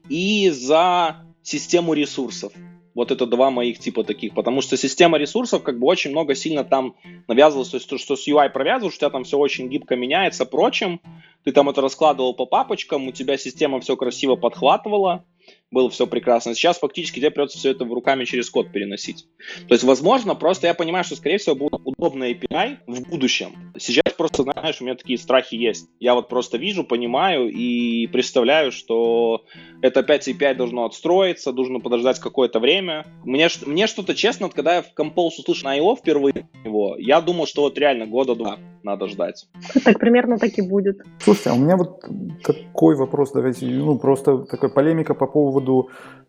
и 0.09 0.51
за 0.51 1.17
систему 1.43 1.95
ресурсов. 1.95 2.53
Вот 2.95 3.13
это 3.13 3.27
два 3.27 3.51
моих 3.51 3.79
типа 3.79 4.03
таких, 4.03 4.35
потому 4.35 4.63
что 4.63 4.77
система 4.77 5.17
ресурсов 5.19 5.63
как 5.63 5.79
бы 5.79 5.87
очень 5.87 6.11
много 6.11 6.35
сильно 6.35 6.65
там 6.65 6.97
навязывалась, 7.29 7.69
то 7.69 7.77
есть 7.77 7.89
то, 7.89 7.99
что 7.99 8.17
с 8.17 8.27
UI 8.27 8.51
провязываешь, 8.51 8.95
у 8.95 8.99
тебя 8.99 9.11
там 9.11 9.25
все 9.25 9.39
очень 9.39 9.69
гибко 9.69 9.95
меняется, 9.95 10.45
прочим, 10.45 11.01
ты 11.45 11.53
там 11.53 11.69
это 11.69 11.81
раскладывал 11.81 12.35
по 12.35 12.47
папочкам, 12.47 13.07
у 13.07 13.13
тебя 13.13 13.37
система 13.37 13.81
все 13.81 13.97
красиво 13.97 14.35
подхватывала, 14.35 15.25
было 15.71 15.89
все 15.91 16.07
прекрасно. 16.07 16.55
Сейчас 16.55 16.79
фактически 16.79 17.21
тебе 17.21 17.31
придется 17.31 17.59
все 17.59 17.71
это 17.71 17.85
в 17.85 17.93
руками 17.93 18.25
через 18.25 18.51
код 18.51 18.73
переносить. 18.73 19.27
То 19.69 19.75
есть, 19.75 19.85
возможно, 19.85 20.35
просто 20.35 20.67
я 20.67 20.75
понимаю, 20.75 21.05
что, 21.05 21.17
скорее 21.17 21.39
всего, 21.39 21.55
будет 21.55 21.81
удобный 21.85 22.33
API 22.33 22.79
в 22.87 23.09
будущем. 23.09 23.73
Сейчас 23.79 24.13
просто, 24.17 24.43
знаешь, 24.43 24.81
у 24.81 24.85
меня 24.85 24.97
такие 24.97 25.19
страхи 25.19 25.55
есть. 25.55 25.89
Я 26.01 26.15
вот 26.15 26.29
просто 26.29 26.59
вижу, 26.59 26.85
понимаю 26.85 27.49
и 27.49 28.07
представляю, 28.09 28.73
что 28.73 29.45
это 29.83 30.01
опять 30.01 30.29
API 30.29 30.55
должно 30.55 30.85
отстроиться, 30.85 31.53
нужно 31.53 31.79
подождать 31.81 32.19
какое-то 32.19 32.59
время. 32.59 33.07
Мне, 33.25 33.49
мне 33.67 33.87
что-то 33.87 34.15
честно, 34.15 34.49
когда 34.49 34.77
я 34.77 34.83
в 34.83 34.93
Compose 34.97 35.39
услышал 35.39 35.69
на 35.71 35.79
IO 35.79 35.97
впервые 35.97 36.49
его, 36.65 36.97
я 36.99 37.21
думал, 37.21 37.47
что 37.47 37.63
вот 37.63 37.79
реально 37.79 38.07
года 38.07 38.35
два 38.35 38.59
надо 38.83 39.07
ждать. 39.07 39.47
Так 39.85 39.99
примерно 39.99 40.39
так 40.39 40.59
и 40.59 40.63
будет. 40.63 41.01
Слушайте, 41.19 41.51
а 41.51 41.55
у 41.55 41.59
меня 41.59 41.77
вот 41.77 42.01
такой 42.43 42.97
вопрос, 42.97 43.33
давайте, 43.33 43.67
ну, 43.67 43.99
просто 43.99 44.39
такая 44.39 44.71
полемика 44.71 45.15
по 45.15 45.27
поводу 45.27 45.60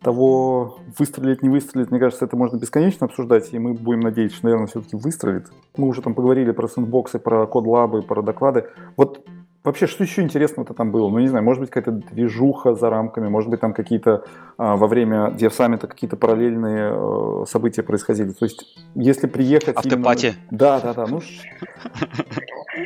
того, 0.02 0.78
выстрелит, 0.98 1.42
не 1.42 1.48
выстрелит. 1.48 1.90
Мне 1.90 2.00
кажется, 2.00 2.24
это 2.24 2.36
можно 2.36 2.56
бесконечно 2.56 3.06
обсуждать, 3.06 3.52
и 3.52 3.58
мы 3.58 3.74
будем 3.74 4.00
надеяться, 4.00 4.36
что, 4.36 4.46
наверное, 4.46 4.66
все-таки 4.66 4.96
выстрелит. 4.96 5.46
Мы 5.76 5.86
уже 5.86 6.02
там 6.02 6.14
поговорили 6.14 6.50
про 6.50 6.68
sandbox 6.68 7.07
ы, 7.07 7.18
про 7.18 7.46
codelab 7.46 7.90
ы, 7.90 8.02
про 8.02 8.22
доклады. 8.22 8.66
Вот 8.96 9.24
Вообще, 9.64 9.86
что 9.86 10.02
еще 10.02 10.22
интересного-то 10.22 10.74
там 10.74 10.90
было? 10.90 11.08
Ну, 11.08 11.20
не 11.20 11.28
знаю, 11.28 11.44
может 11.44 11.60
быть, 11.60 11.70
какая-то 11.70 11.92
движуха 12.12 12.74
за 12.74 12.90
рамками, 12.90 13.28
может 13.28 13.48
быть, 13.48 13.60
там 13.60 13.74
какие-то 13.74 14.24
а, 14.58 14.76
во 14.76 14.88
время 14.88 15.32
DevSummit 15.38 15.86
какие-то 15.86 16.16
параллельные 16.16 16.90
а, 16.92 17.44
события 17.46 17.84
происходили. 17.84 18.30
То 18.30 18.44
есть, 18.44 18.76
если 18.96 19.28
приехать... 19.28 19.76
Afterparty. 19.76 20.26
Именно... 20.26 20.38
Да, 20.50 20.80
да, 20.80 20.94
да, 20.94 21.06
ну 21.06 21.20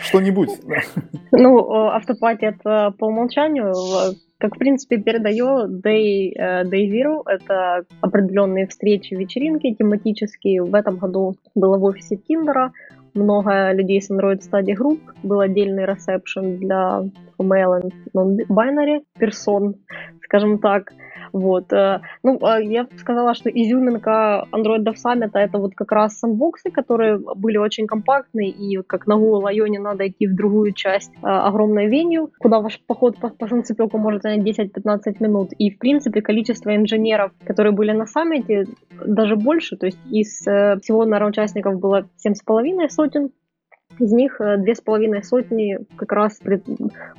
что-нибудь. 0.01 0.51
Ну, 1.33 1.87
автопати 1.89 2.45
это 2.45 2.93
по 2.99 3.07
умолчанию 3.07 3.73
как, 4.39 4.55
в 4.55 4.59
принципе, 4.59 4.99
передаю 4.99 5.67
Day, 5.67 6.33
э, 6.37 6.65
Day 6.65 6.91
Zero. 6.91 7.23
Это 7.27 7.87
определенные 8.01 8.67
встречи, 8.67 9.15
вечеринки 9.15 9.75
тематические. 9.75 10.63
В 10.63 10.75
этом 10.75 10.97
году 10.97 11.37
было 11.55 11.79
в 11.79 11.85
офисе 11.85 12.17
Тиндера 12.17 12.73
много 13.17 13.73
людей 13.73 14.01
с 14.01 14.11
Android 14.11 14.41
Study 14.41 14.77
Group, 14.77 15.01
был 15.23 15.41
отдельный 15.41 15.85
ресепшн 15.85 16.59
для 16.59 17.05
female 17.39 17.81
and 17.81 17.93
non-binary 18.15 19.03
персон, 19.19 19.77
скажем 20.23 20.59
так. 20.59 20.93
Вот. 21.33 21.73
Э, 21.73 22.01
ну, 22.23 22.39
а 22.43 22.61
я 22.61 22.87
сказала, 22.97 23.35
что 23.35 23.51
изюминка 23.51 24.47
Android 24.53 24.85
Dev 24.85 24.95
Summit 24.95 25.31
это 25.35 25.59
вот 25.59 25.75
как 25.75 25.93
раз 25.93 26.19
сандбоксы, 26.19 26.71
которые 26.71 27.19
были 27.19 27.59
очень 27.59 27.87
компактные, 27.87 28.51
и 28.51 28.83
как 28.83 29.07
на 29.07 29.17
Google 29.17 29.49
Ione 29.49 29.79
надо 29.79 30.09
идти 30.09 30.27
в 30.27 30.35
другую 30.35 30.73
часть 30.73 31.13
э, 31.23 31.27
огромной 31.27 31.89
веню, 31.89 32.31
куда 32.39 32.61
ваш 32.61 32.81
поход 32.87 33.19
по, 33.19 33.29
по 33.29 33.49
санцепеку 33.49 33.99
может 33.99 34.23
занять 34.23 34.47
10-15 34.47 35.17
минут. 35.21 35.51
И, 35.59 35.71
в 35.71 35.79
принципе, 35.79 36.23
количество 36.23 36.75
инженеров, 36.75 37.33
которые 37.45 37.73
были 37.73 37.93
на 37.93 38.07
саммите, 38.07 38.67
даже 39.05 39.37
больше. 39.37 39.77
То 39.77 39.87
есть 39.87 39.99
из 40.11 40.47
э, 40.47 40.79
всего, 40.83 41.05
наверное, 41.05 41.31
участников 41.31 41.79
было 41.79 42.09
7,5 42.27 42.89
сотен, 42.89 43.31
из 43.99 44.13
них 44.13 44.41
две 44.59 44.75
с 44.75 44.81
половиной 44.81 45.23
сотни 45.23 45.79
как 45.97 46.13
раз 46.13 46.41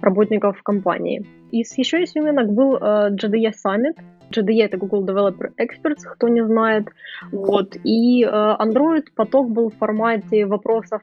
работников 0.02 0.62
компании. 0.64 1.26
Из 1.52 1.78
еще 1.78 2.04
из 2.04 2.16
юнинок 2.16 2.52
был 2.52 2.76
э, 2.76 3.10
JDE 3.12 3.52
Summit. 3.66 3.98
JDE 4.32 4.66
это 4.66 4.78
Google 4.78 5.06
Developer 5.06 5.52
Experts, 5.58 6.04
кто 6.04 6.28
не 6.28 6.46
знает. 6.46 6.90
Вот. 7.32 7.78
И 7.84 8.24
э, 8.24 8.28
Android 8.28 9.06
поток 9.16 9.50
был 9.50 9.70
в 9.70 9.78
формате 9.78 10.46
вопросов 10.46 11.02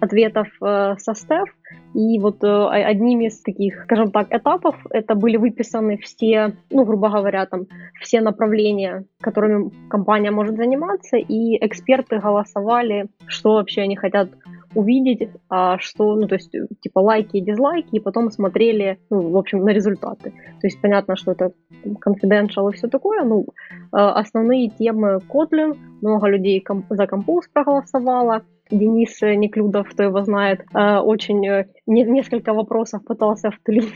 ответов 0.00 0.48
э, 0.60 0.94
со 0.98 1.12
Steph. 1.12 1.48
И 1.94 2.18
вот 2.18 2.44
э, 2.44 2.66
одним 2.68 3.20
из 3.20 3.40
таких, 3.40 3.84
скажем 3.84 4.10
так, 4.10 4.28
этапов 4.30 4.76
это 4.90 5.14
были 5.14 5.38
выписаны 5.38 5.96
все, 5.96 6.52
ну, 6.70 6.84
грубо 6.84 7.08
говоря, 7.08 7.46
там, 7.46 7.66
все 8.00 8.20
направления, 8.20 9.04
которыми 9.20 9.70
компания 9.88 10.30
может 10.30 10.56
заниматься, 10.56 11.16
и 11.16 11.56
эксперты 11.64 12.18
голосовали, 12.18 13.06
что 13.26 13.54
вообще 13.54 13.82
они 13.82 13.96
хотят 13.96 14.28
увидеть, 14.76 15.28
а, 15.48 15.78
что, 15.78 16.14
ну, 16.14 16.26
то 16.28 16.34
есть, 16.34 16.52
типа, 16.80 17.00
лайки 17.00 17.36
и 17.36 17.40
дизлайки, 17.40 17.96
и 17.96 18.00
потом 18.00 18.30
смотрели, 18.30 18.98
ну, 19.10 19.30
в 19.30 19.36
общем, 19.36 19.64
на 19.64 19.70
результаты. 19.70 20.30
То 20.60 20.66
есть, 20.66 20.80
понятно, 20.80 21.16
что 21.16 21.32
это 21.32 21.52
confidential 21.84 22.70
и 22.70 22.74
все 22.74 22.88
такое, 22.88 23.24
ну, 23.24 23.46
а, 23.92 24.12
основные 24.12 24.68
темы 24.68 25.20
Kotlin, 25.28 25.76
много 26.02 26.28
людей 26.28 26.64
за 26.90 27.04
Compose 27.04 27.48
проголосовало, 27.52 28.42
Денис 28.70 29.20
Неклюдов, 29.22 29.88
кто 29.90 30.02
его 30.02 30.22
знает, 30.24 30.64
а, 30.72 31.00
очень 31.02 31.46
э, 31.46 31.66
несколько 31.86 32.52
вопросов 32.52 33.04
пытался 33.04 33.50
втулить 33.50 33.92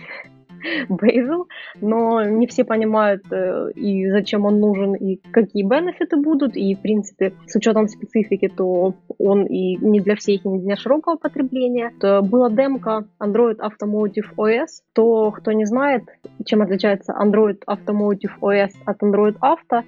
Bazel, 0.88 1.46
но 1.80 2.22
не 2.24 2.46
все 2.46 2.64
понимают, 2.64 3.22
э, 3.30 3.70
и 3.74 4.10
зачем 4.10 4.44
он 4.44 4.60
нужен, 4.60 4.94
и 4.94 5.16
какие 5.32 5.62
бенефиты 5.62 6.16
будут, 6.16 6.56
и, 6.56 6.74
в 6.74 6.80
принципе, 6.80 7.32
с 7.46 7.56
учетом 7.56 7.88
специфики, 7.88 8.48
то 8.48 8.94
он 9.18 9.46
и 9.46 9.76
не 9.76 10.00
для 10.00 10.16
всех, 10.16 10.44
и 10.44 10.48
не 10.48 10.60
для 10.60 10.76
широкого 10.76 11.16
потребления. 11.16 11.92
То 12.00 12.22
была 12.22 12.50
демка 12.50 13.04
Android 13.20 13.58
Automotive 13.58 14.34
OS. 14.36 14.82
То, 14.92 15.30
кто 15.30 15.52
не 15.52 15.64
знает, 15.64 16.02
чем 16.44 16.62
отличается 16.62 17.14
Android 17.20 17.58
Automotive 17.66 18.32
OS 18.40 18.70
от 18.84 19.02
Android 19.02 19.36
Auto, 19.40 19.82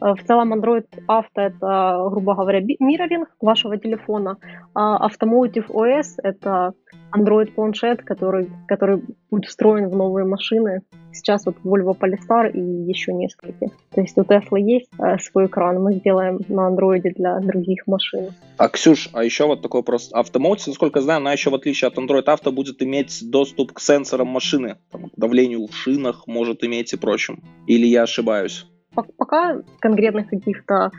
в 0.00 0.18
целом 0.26 0.54
Android 0.54 0.86
Auto 1.08 1.26
это, 1.36 2.08
грубо 2.10 2.34
говоря, 2.34 2.60
мирроринг 2.60 3.28
вашего 3.40 3.76
телефона, 3.78 4.36
а 4.74 5.08
Automotive 5.08 5.68
OS 5.68 6.14
это 6.22 6.74
Android 7.16 7.52
планшет, 7.52 8.02
который, 8.02 8.50
который 8.66 9.02
будет 9.30 9.46
встроен 9.46 9.88
в 9.88 9.96
новые 9.96 10.26
машины. 10.26 10.82
Сейчас 11.12 11.46
вот 11.46 11.56
Volvo 11.64 11.98
Polestar 11.98 12.50
и 12.52 12.60
еще 12.60 13.12
несколько. 13.12 13.66
То 13.94 14.00
есть 14.00 14.16
у 14.18 14.22
Tesla 14.22 14.60
есть 14.60 14.88
э, 14.98 15.18
свой 15.18 15.46
экран, 15.46 15.82
мы 15.82 15.94
сделаем 15.94 16.40
на 16.48 16.70
Android 16.70 17.02
для 17.16 17.40
других 17.40 17.86
машин. 17.86 18.30
А, 18.58 18.68
Ксюш, 18.68 19.08
а 19.12 19.24
еще 19.24 19.46
вот 19.46 19.62
такой 19.62 19.80
вопрос. 19.80 20.10
Автомоутив, 20.12 20.68
насколько 20.68 20.98
я 20.98 21.02
знаю, 21.02 21.16
она 21.18 21.32
еще 21.32 21.50
в 21.50 21.54
отличие 21.54 21.88
от 21.88 21.96
Android 21.96 22.24
Auto 22.24 22.50
будет 22.50 22.82
иметь 22.82 23.18
доступ 23.30 23.72
к 23.72 23.80
сенсорам 23.80 24.28
машины, 24.28 24.76
там, 24.92 25.08
к 25.08 25.16
давлению 25.16 25.66
в 25.66 25.74
шинах 25.74 26.26
может 26.26 26.62
иметь 26.62 26.92
и 26.92 26.96
прочим. 26.96 27.42
Или 27.66 27.86
я 27.86 28.02
ошибаюсь? 28.02 28.66
Пока 28.94 29.60
конкретных 29.80 30.28
каких-то 30.28 30.90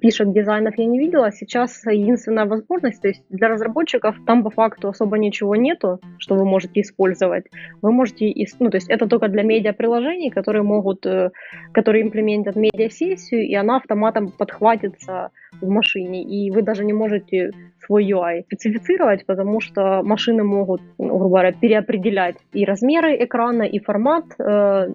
пишек 0.00 0.32
дизайнов 0.32 0.74
я 0.76 0.84
не 0.84 0.98
видела. 0.98 1.32
Сейчас 1.32 1.84
единственная 1.86 2.44
возможность, 2.44 3.00
то 3.00 3.08
есть 3.08 3.22
для 3.30 3.48
разработчиков 3.48 4.16
там 4.26 4.42
по 4.44 4.50
факту 4.50 4.88
особо 4.88 5.18
ничего 5.18 5.56
нету, 5.56 6.00
что 6.18 6.34
вы 6.34 6.44
можете 6.44 6.80
использовать. 6.82 7.46
Вы 7.82 7.92
можете, 7.92 8.32
ну 8.60 8.70
то 8.70 8.76
есть 8.76 8.90
это 8.90 9.06
только 9.06 9.28
для 9.28 9.42
медиа-приложений, 9.42 10.30
которые 10.30 10.62
могут, 10.62 11.06
э, 11.06 11.30
которые 11.72 12.04
имплементят 12.04 12.54
медиа-сессию, 12.56 13.46
и 13.46 13.54
она 13.54 13.76
автоматом 13.76 14.30
подхватится 14.30 15.30
в 15.60 15.68
машине, 15.68 16.22
и 16.22 16.50
вы 16.50 16.62
даже 16.62 16.84
не 16.84 16.92
можете 16.92 17.52
свой 17.88 18.12
UI 18.12 18.42
специфицировать, 18.42 19.24
потому 19.26 19.60
что 19.60 20.02
машины 20.02 20.44
могут, 20.44 20.82
ну, 20.98 21.18
грубо 21.18 21.28
говоря, 21.28 21.52
переопределять 21.52 22.36
и 22.52 22.64
размеры 22.64 23.16
экрана, 23.24 23.62
и 23.62 23.78
формат 23.78 24.24
э, 24.38 24.42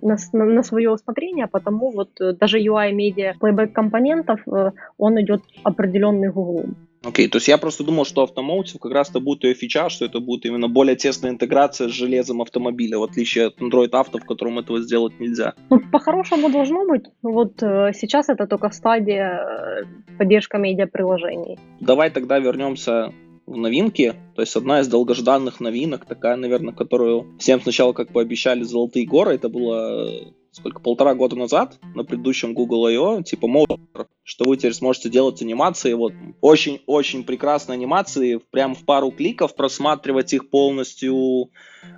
на, 0.02 0.16
на, 0.34 0.46
на 0.46 0.64
свое 0.64 0.92
усмотрение, 0.92 1.48
потому 1.48 1.92
вот 1.92 2.10
э, 2.22 2.34
даже 2.34 2.60
UI 2.60 2.92
медиа 2.92 3.34
плейбэк 3.40 3.74
компонентов, 3.74 4.40
э, 4.48 4.72
он 4.98 5.20
идет 5.20 5.42
определенный 5.64 6.30
Google. 6.30 6.66
Окей, 7.06 7.28
okay, 7.28 7.30
то 7.30 7.38
есть 7.38 7.50
я 7.50 7.58
просто 7.58 7.84
думал, 7.84 8.06
что 8.06 8.24
автомоутив 8.24 8.80
как 8.80 8.94
раз-то 8.94 9.20
будет 9.20 9.44
ее 9.44 9.54
фича, 9.54 9.90
что 9.90 10.06
это 10.06 10.20
будет 10.20 10.46
именно 10.46 10.70
более 10.70 10.96
тесная 10.96 11.32
интеграция 11.32 11.90
с 11.90 11.92
железом 11.92 12.42
автомобиля, 12.42 12.98
в 12.98 13.04
отличие 13.04 13.48
от 13.48 13.60
Android 13.60 13.90
Auto, 13.90 14.20
в 14.20 14.26
котором 14.26 14.60
этого 14.60 14.80
сделать 14.82 15.20
нельзя. 15.20 15.54
Ну, 15.70 15.82
по-хорошему 15.92 16.50
должно 16.50 16.86
быть. 16.86 17.04
Вот 17.22 17.62
э, 17.62 17.92
сейчас 17.94 18.30
это 18.30 18.48
только 18.48 18.70
стадия 18.70 19.82
э, 19.82 19.84
поддержка 20.18 20.58
медиа-приложений. 20.58 21.60
Давай 21.82 22.10
тогда 22.10 22.40
вернемся 22.40 23.14
в 23.46 23.58
новинки. 23.58 24.14
То 24.36 24.42
есть 24.42 24.56
одна 24.56 24.80
из 24.80 24.88
долгожданных 24.88 25.60
новинок, 25.60 26.06
такая, 26.06 26.38
наверное, 26.38 26.74
которую 26.74 27.38
всем 27.38 27.62
сначала 27.62 27.92
как 27.92 28.12
бы 28.12 28.22
обещали 28.22 28.64
золотые 28.64 29.06
горы, 29.06 29.36
это 29.36 29.50
было 29.50 30.34
сколько, 30.54 30.80
полтора 30.80 31.16
года 31.16 31.36
назад 31.36 31.80
на 31.96 32.04
предыдущем 32.04 32.54
Google 32.54 32.86
I.O., 32.86 33.22
типа 33.24 33.48
Motor, 33.48 34.06
что 34.24 34.46
вы 34.46 34.56
теперь 34.58 34.74
сможете 34.74 35.10
делать 35.10 35.42
анимации, 35.42 35.94
вот 35.94 36.14
очень-очень 36.42 37.24
прекрасные 37.24 37.76
анимации, 37.76 38.40
прям 38.52 38.76
в 38.76 38.86
пару 38.86 39.12
кликов 39.12 39.56
просматривать 39.56 40.34
их 40.34 40.50
полностью, 40.50 41.50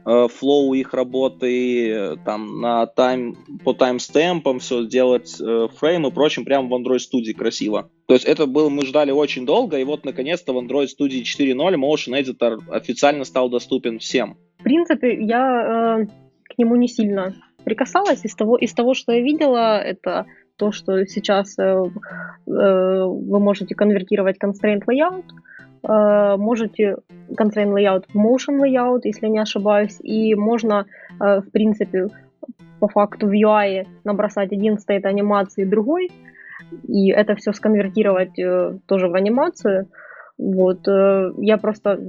э, 0.05 0.27
их 0.75 0.93
работы, 0.93 2.17
там 2.25 2.61
на 2.61 2.87
тайм, 2.87 3.35
по 3.63 3.73
таймстемпам 3.73 4.59
все 4.59 4.85
делать, 4.85 5.35
э, 5.39 5.67
фрейм 5.77 6.09
прочим, 6.11 6.45
прямо 6.45 6.67
в 6.69 6.73
Android 6.73 6.99
Studio 6.99 7.33
красиво. 7.33 7.89
То 8.07 8.13
есть 8.13 8.25
это 8.25 8.45
было, 8.45 8.69
мы 8.69 8.85
ждали 8.85 9.11
очень 9.11 9.45
долго, 9.45 9.77
и 9.77 9.83
вот 9.83 10.05
наконец-то 10.05 10.53
в 10.53 10.57
Android 10.57 10.87
Studio 10.87 11.23
4.0 11.23 11.75
Motion 11.75 12.19
Editor 12.19 12.59
официально 12.71 13.25
стал 13.25 13.49
доступен 13.49 13.99
всем. 13.99 14.37
В 14.59 14.63
принципе, 14.63 15.23
я 15.23 15.99
э, 16.01 16.05
к 16.43 16.57
нему 16.57 16.75
не 16.75 16.87
сильно 16.87 17.35
прикасалась. 17.65 18.23
Из 18.23 18.36
того, 18.36 18.58
из 18.58 18.73
того, 18.73 18.93
что 18.93 19.12
я 19.12 19.21
видела, 19.21 19.80
это 19.80 20.25
то, 20.58 20.71
что 20.71 21.06
сейчас 21.06 21.60
э, 21.60 21.63
э, 21.63 21.84
вы 22.47 23.39
можете 23.39 23.75
конвертировать 23.75 24.38
constraint 24.41 24.84
layout, 24.88 25.25
э, 25.84 26.38
можете 26.38 26.97
constraint 27.30 27.73
layout 27.73 28.06
в 28.08 28.15
motion 28.15 28.62
layout, 28.62 29.01
если 29.04 29.28
не 29.28 29.39
ошибаюсь, 29.39 29.97
и 30.01 30.36
можно, 30.36 30.86
э, 31.19 31.41
в 31.41 31.51
принципе, 31.51 32.08
по 32.80 32.88
факту 32.88 33.28
в 33.28 33.32
UI 33.32 33.86
набросать 34.04 34.54
один 34.54 34.78
стейт 34.78 35.06
анимации, 35.06 35.65
другой, 35.65 36.10
и 36.88 37.12
это 37.12 37.36
все 37.36 37.51
сконвертировать 37.51 38.39
э, 38.39 38.78
тоже 38.88 39.08
в 39.08 39.15
анимацию. 39.15 39.88
Вот, 40.38 40.88
э, 40.88 41.32
я 41.38 41.58
просто 41.58 41.99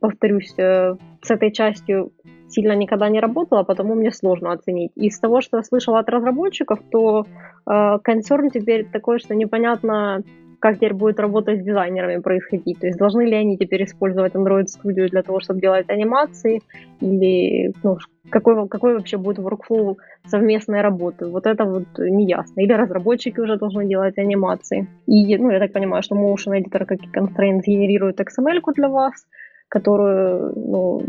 повторюсь, 0.00 0.54
э, 0.58 0.96
с 1.22 1.30
этой 1.30 1.52
частью 1.52 2.12
сильно 2.50 2.72
никогда 2.72 3.08
не 3.08 3.20
работала, 3.20 3.62
потому 3.62 3.94
мне 3.94 4.12
сложно 4.12 4.52
оценить. 4.52 4.92
Из 4.96 5.18
того, 5.18 5.40
что 5.40 5.58
я 5.58 5.62
слышала 5.62 6.00
от 6.00 6.08
разработчиков, 6.08 6.78
то 6.90 7.24
э, 7.66 7.98
концерн 8.02 8.50
теперь 8.50 8.86
такой, 8.92 9.18
что 9.18 9.34
непонятно, 9.34 10.22
как 10.60 10.76
теперь 10.76 10.94
будет 10.94 11.20
работа 11.20 11.56
с 11.56 11.62
дизайнерами 11.62 12.20
происходить. 12.20 12.78
То 12.80 12.86
есть 12.86 12.98
должны 12.98 13.22
ли 13.22 13.34
они 13.34 13.56
теперь 13.56 13.84
использовать 13.84 14.34
Android 14.34 14.66
Studio 14.66 15.08
для 15.08 15.22
того, 15.22 15.40
чтобы 15.40 15.60
делать 15.60 15.88
анимации, 15.88 16.60
или 17.00 17.72
ну, 17.82 17.96
какой, 18.28 18.68
какой 18.68 18.94
вообще 18.94 19.16
будет 19.16 19.38
workflow 19.38 19.96
совместной 20.26 20.82
работы. 20.82 21.26
Вот 21.26 21.46
это 21.46 21.64
вот 21.64 21.86
не 21.98 22.26
ясно. 22.26 22.60
Или 22.60 22.72
разработчики 22.72 23.40
уже 23.40 23.56
должны 23.56 23.86
делать 23.86 24.18
анимации. 24.18 24.86
И, 25.06 25.36
ну, 25.38 25.50
я 25.50 25.58
так 25.58 25.72
понимаю, 25.72 26.02
что 26.02 26.14
Motion 26.14 26.58
Editor, 26.58 26.84
как 26.84 26.98
и 27.02 27.08
Constraint, 27.08 27.62
генерирует 27.66 28.20
XML 28.20 28.60
для 28.74 28.88
вас, 28.88 29.26
которую, 29.68 30.52
ну, 30.56 31.02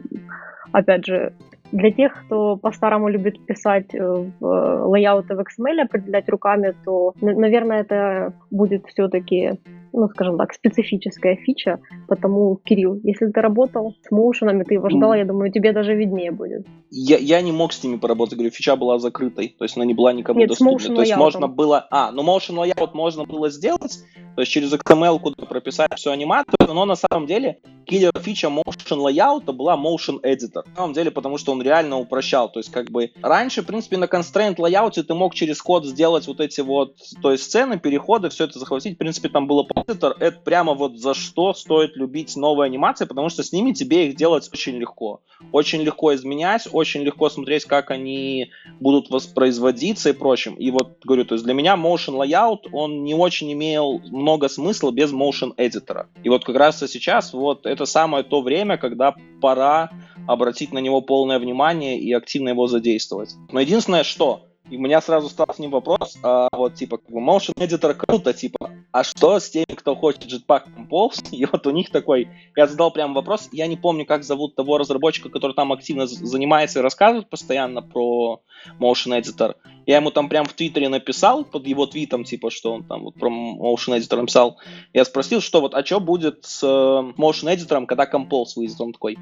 опять 0.71 1.05
же, 1.05 1.33
для 1.71 1.91
тех, 1.91 2.25
кто 2.25 2.57
по-старому 2.57 3.09
любит 3.09 3.45
писать 3.45 3.95
э, 3.95 3.99
в 3.99 4.45
э, 4.45 4.85
лейауты 4.85 5.35
в 5.35 5.39
XML, 5.39 5.81
определять 5.81 6.29
руками, 6.29 6.73
то, 6.83 7.13
наверное, 7.21 7.81
это 7.81 8.33
будет 8.51 8.85
все-таки 8.87 9.59
ну, 9.93 10.07
скажем 10.09 10.37
так, 10.37 10.53
специфическая 10.53 11.35
фича, 11.35 11.79
потому, 12.07 12.55
Кирилл, 12.63 12.99
если 13.03 13.27
ты 13.27 13.41
работал 13.41 13.95
с 14.07 14.11
моушенами, 14.11 14.63
ты 14.63 14.75
его 14.75 14.89
ждал, 14.89 15.13
я 15.13 15.25
думаю, 15.25 15.51
тебе 15.51 15.73
даже 15.73 15.95
виднее 15.95 16.31
будет. 16.31 16.65
Я, 16.89 17.17
я 17.17 17.41
не 17.41 17.51
мог 17.51 17.73
с 17.73 17.83
ними 17.83 17.97
поработать, 17.97 18.35
говорю, 18.35 18.51
фича 18.51 18.75
была 18.75 18.99
закрытой, 18.99 19.55
то 19.57 19.65
есть 19.65 19.77
она 19.77 19.85
не 19.85 19.93
была 19.93 20.13
никому 20.13 20.39
Нет, 20.39 20.49
доступна. 20.49 20.95
То 20.95 21.01
есть 21.01 21.15
можно 21.15 21.47
было... 21.47 21.87
А, 21.89 22.11
ну 22.11 22.23
motion 22.23 22.55
layout 22.55 22.91
можно 22.93 23.25
было 23.25 23.49
сделать, 23.49 23.99
то 24.35 24.41
есть 24.41 24.51
через 24.51 24.73
XML 24.73 25.19
куда 25.19 25.45
прописать 25.45 25.93
всю 25.95 26.11
анимацию, 26.11 26.55
но 26.67 26.85
на 26.85 26.95
самом 26.95 27.27
деле 27.27 27.59
киллер 27.85 28.11
фича 28.19 28.47
motion 28.47 28.99
layout 28.99 29.51
была 29.51 29.75
motion 29.75 30.21
editor. 30.23 30.63
На 30.69 30.75
самом 30.75 30.93
деле, 30.93 31.11
потому 31.11 31.37
что 31.37 31.51
он 31.51 31.61
реально 31.61 31.97
упрощал, 31.97 32.49
то 32.51 32.59
есть 32.59 32.71
как 32.71 32.89
бы 32.91 33.11
раньше, 33.21 33.61
в 33.61 33.65
принципе, 33.65 33.97
на 33.97 34.05
constraint 34.05 34.55
layout 34.57 35.01
ты 35.01 35.13
мог 35.13 35.33
через 35.33 35.61
код 35.61 35.85
сделать 35.85 36.27
вот 36.27 36.39
эти 36.39 36.61
вот, 36.61 36.95
то 37.21 37.31
есть 37.31 37.43
сцены, 37.43 37.79
переходы, 37.79 38.29
все 38.29 38.45
это 38.45 38.59
захватить, 38.59 38.95
в 38.95 38.97
принципе, 38.97 39.29
там 39.29 39.47
было 39.47 39.63
Editor 39.87 40.15
это 40.19 40.39
прямо 40.39 40.73
вот 40.73 40.97
за 40.97 41.13
что 41.13 41.53
стоит 41.53 41.95
любить 41.95 42.35
новые 42.35 42.65
анимации, 42.65 43.05
потому 43.05 43.29
что 43.29 43.43
с 43.43 43.51
ними 43.51 43.71
тебе 43.71 44.07
их 44.07 44.15
делать 44.15 44.49
очень 44.53 44.77
легко. 44.77 45.21
Очень 45.51 45.81
легко 45.81 46.13
изменять, 46.13 46.67
очень 46.71 47.01
легко 47.01 47.29
смотреть, 47.29 47.65
как 47.65 47.91
они 47.91 48.51
будут 48.79 49.09
воспроизводиться 49.09 50.09
и 50.09 50.13
прочим. 50.13 50.53
И 50.55 50.71
вот 50.71 50.99
говорю, 51.03 51.25
то 51.25 51.35
есть 51.35 51.45
для 51.45 51.53
меня 51.53 51.75
motion 51.75 52.15
layout, 52.17 52.69
он 52.71 53.03
не 53.03 53.15
очень 53.15 53.51
имел 53.53 53.99
много 54.05 54.49
смысла 54.49 54.91
без 54.91 55.11
motion 55.11 55.55
editor. 55.57 56.05
И 56.23 56.29
вот 56.29 56.45
как 56.45 56.55
раз 56.55 56.79
сейчас 56.79 57.33
вот 57.33 57.65
это 57.65 57.85
самое 57.85 58.23
то 58.23 58.41
время, 58.41 58.77
когда 58.77 59.15
пора 59.41 59.89
обратить 60.27 60.71
на 60.71 60.79
него 60.79 61.01
полное 61.01 61.39
внимание 61.39 61.99
и 61.99 62.13
активно 62.13 62.49
его 62.49 62.67
задействовать. 62.67 63.35
Но 63.51 63.59
единственное, 63.59 64.03
что 64.03 64.50
и 64.69 64.77
у 64.77 64.79
меня 64.79 65.01
сразу 65.01 65.29
стал 65.29 65.47
с 65.53 65.59
ним 65.59 65.71
вопрос, 65.71 66.17
а, 66.23 66.47
вот, 66.53 66.75
типа, 66.75 66.97
как 66.97 67.09
бы, 67.09 67.19
motion 67.19 67.53
editor 67.55 67.93
круто, 67.93 68.33
типа, 68.33 68.71
а 68.91 69.03
что 69.03 69.39
с 69.39 69.49
теми, 69.49 69.73
кто 69.75 69.95
хочет 69.95 70.25
Jetpack 70.25 70.63
Compose? 70.75 71.29
И 71.31 71.45
вот 71.45 71.65
у 71.65 71.71
них 71.71 71.89
такой, 71.89 72.29
я 72.55 72.67
задал 72.67 72.91
прям 72.91 73.13
вопрос, 73.13 73.49
я 73.51 73.67
не 73.67 73.75
помню, 73.75 74.05
как 74.05 74.23
зовут 74.23 74.55
того 74.55 74.77
разработчика, 74.77 75.29
который 75.29 75.53
там 75.53 75.71
активно 75.71 76.07
занимается 76.07 76.79
и 76.79 76.81
рассказывает 76.81 77.29
постоянно 77.29 77.81
про 77.81 78.41
motion 78.79 79.19
editor. 79.19 79.55
Я 79.85 79.97
ему 79.97 80.11
там 80.11 80.29
прям 80.29 80.45
в 80.45 80.53
Твиттере 80.53 80.89
написал, 80.89 81.43
под 81.43 81.65
его 81.65 81.85
твитом, 81.85 82.23
типа, 82.23 82.51
что 82.51 82.73
он 82.73 82.83
там 82.83 83.03
вот 83.03 83.15
про 83.15 83.29
motion 83.29 83.97
editor 83.97 84.17
написал. 84.17 84.57
Я 84.93 85.05
спросил, 85.05 85.41
что 85.41 85.61
вот, 85.61 85.73
а 85.73 85.83
что 85.83 85.99
будет 85.99 86.45
с 86.45 86.63
э, 86.63 86.67
motion 86.67 87.53
editor, 87.53 87.85
когда 87.87 88.05
Compose 88.05 88.53
выйдет? 88.55 88.79
Он 88.79 88.93
такой, 88.93 89.17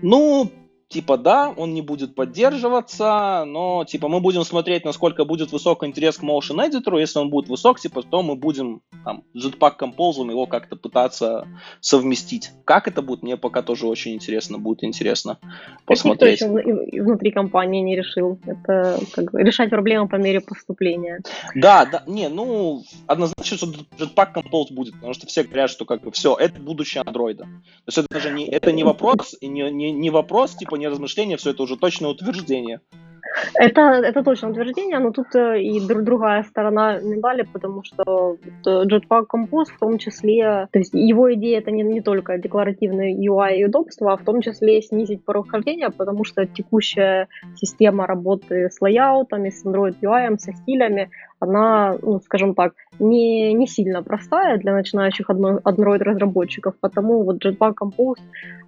ну, 0.00 0.50
типа, 0.88 1.18
да, 1.18 1.52
он 1.54 1.74
не 1.74 1.82
будет 1.82 2.14
поддерживаться, 2.14 3.44
но, 3.46 3.84
типа, 3.84 4.08
мы 4.08 4.20
будем 4.20 4.42
смотреть, 4.44 4.84
насколько 4.84 5.24
будет 5.24 5.52
высок 5.52 5.84
интерес 5.84 6.16
к 6.16 6.22
Motion 6.22 6.66
Editor, 6.66 6.98
если 6.98 7.18
он 7.18 7.28
будет 7.28 7.48
высок, 7.48 7.78
типа, 7.78 8.02
то 8.02 8.22
мы 8.22 8.36
будем, 8.36 8.80
там, 9.04 9.22
Jetpack 9.36 9.78
Compose 9.78 10.30
его 10.30 10.46
как-то 10.46 10.76
пытаться 10.76 11.46
совместить. 11.80 12.50
Как 12.64 12.88
это 12.88 13.02
будет, 13.02 13.22
мне 13.22 13.36
пока 13.36 13.62
тоже 13.62 13.86
очень 13.86 14.14
интересно, 14.14 14.58
будет 14.58 14.82
интересно 14.82 15.38
посмотреть. 15.84 16.40
никто 16.40 16.58
еще 16.58 17.02
внутри 17.02 17.32
компании 17.32 17.82
не 17.82 17.94
решил. 17.94 18.38
Это, 18.46 18.98
как 19.12 19.32
бы, 19.32 19.42
решать 19.42 19.68
проблемы 19.68 20.08
по 20.08 20.16
мере 20.16 20.40
поступления. 20.40 21.20
Да, 21.54 21.84
да, 21.84 22.02
не, 22.06 22.28
ну, 22.28 22.82
однозначно, 23.06 23.58
что 23.58 23.66
Jetpack 23.98 24.34
Compose 24.34 24.72
будет, 24.72 24.94
потому 24.94 25.12
что 25.12 25.26
все 25.26 25.42
говорят, 25.42 25.68
что, 25.68 25.84
как 25.84 26.02
бы, 26.02 26.10
все, 26.12 26.34
это 26.34 26.58
будущее 26.60 27.02
андроида. 27.04 27.44
То 27.44 27.88
есть 27.88 27.98
это 27.98 28.06
даже 28.10 28.30
не, 28.30 28.46
это 28.46 28.72
не 28.72 28.84
вопрос, 28.84 29.36
не, 29.42 29.70
не, 29.70 29.92
не 29.92 30.08
вопрос, 30.08 30.54
типа, 30.54 30.77
не 30.78 30.88
размышления, 30.88 31.36
все 31.36 31.50
это 31.50 31.62
уже 31.62 31.76
точное 31.76 32.10
утверждение. 32.10 32.80
Это, 33.54 33.80
это 33.80 34.22
точно 34.22 34.50
утверждение, 34.50 34.98
но 34.98 35.10
тут 35.10 35.34
э, 35.34 35.60
и 35.62 35.80
друг, 35.86 36.02
другая 36.02 36.42
сторона 36.42 36.98
медали, 36.98 37.42
потому 37.42 37.82
что 37.84 38.36
Jetpack 38.64 39.26
Compose 39.32 39.72
в 39.74 39.78
том 39.78 39.98
числе, 39.98 40.68
то 40.72 40.78
есть 40.78 40.94
его 40.94 41.32
идея 41.34 41.58
это 41.58 41.70
не, 41.70 41.82
не 41.82 42.00
только 42.00 42.38
декларативный 42.38 43.14
UI 43.14 43.56
и 43.56 43.64
удобство, 43.64 44.12
а 44.12 44.16
в 44.16 44.24
том 44.24 44.40
числе 44.40 44.82
снизить 44.82 45.24
порог 45.24 45.50
хождения, 45.50 45.90
потому 45.90 46.24
что 46.24 46.46
текущая 46.46 47.28
система 47.56 48.06
работы 48.06 48.70
с 48.70 48.80
лайаутами, 48.80 49.50
с 49.50 49.64
Android 49.64 49.96
UI, 50.02 50.38
со 50.38 50.52
стилями, 50.52 51.10
она, 51.40 51.96
ну, 52.02 52.20
скажем 52.20 52.54
так, 52.54 52.74
не, 52.98 53.52
не 53.52 53.66
сильно 53.66 54.02
простая 54.02 54.58
для 54.58 54.74
начинающих 54.74 55.30
Android-разработчиков, 55.30 56.74
потому 56.80 57.22
вот 57.22 57.44
Jetpack 57.44 57.74
Compose 57.80 58.20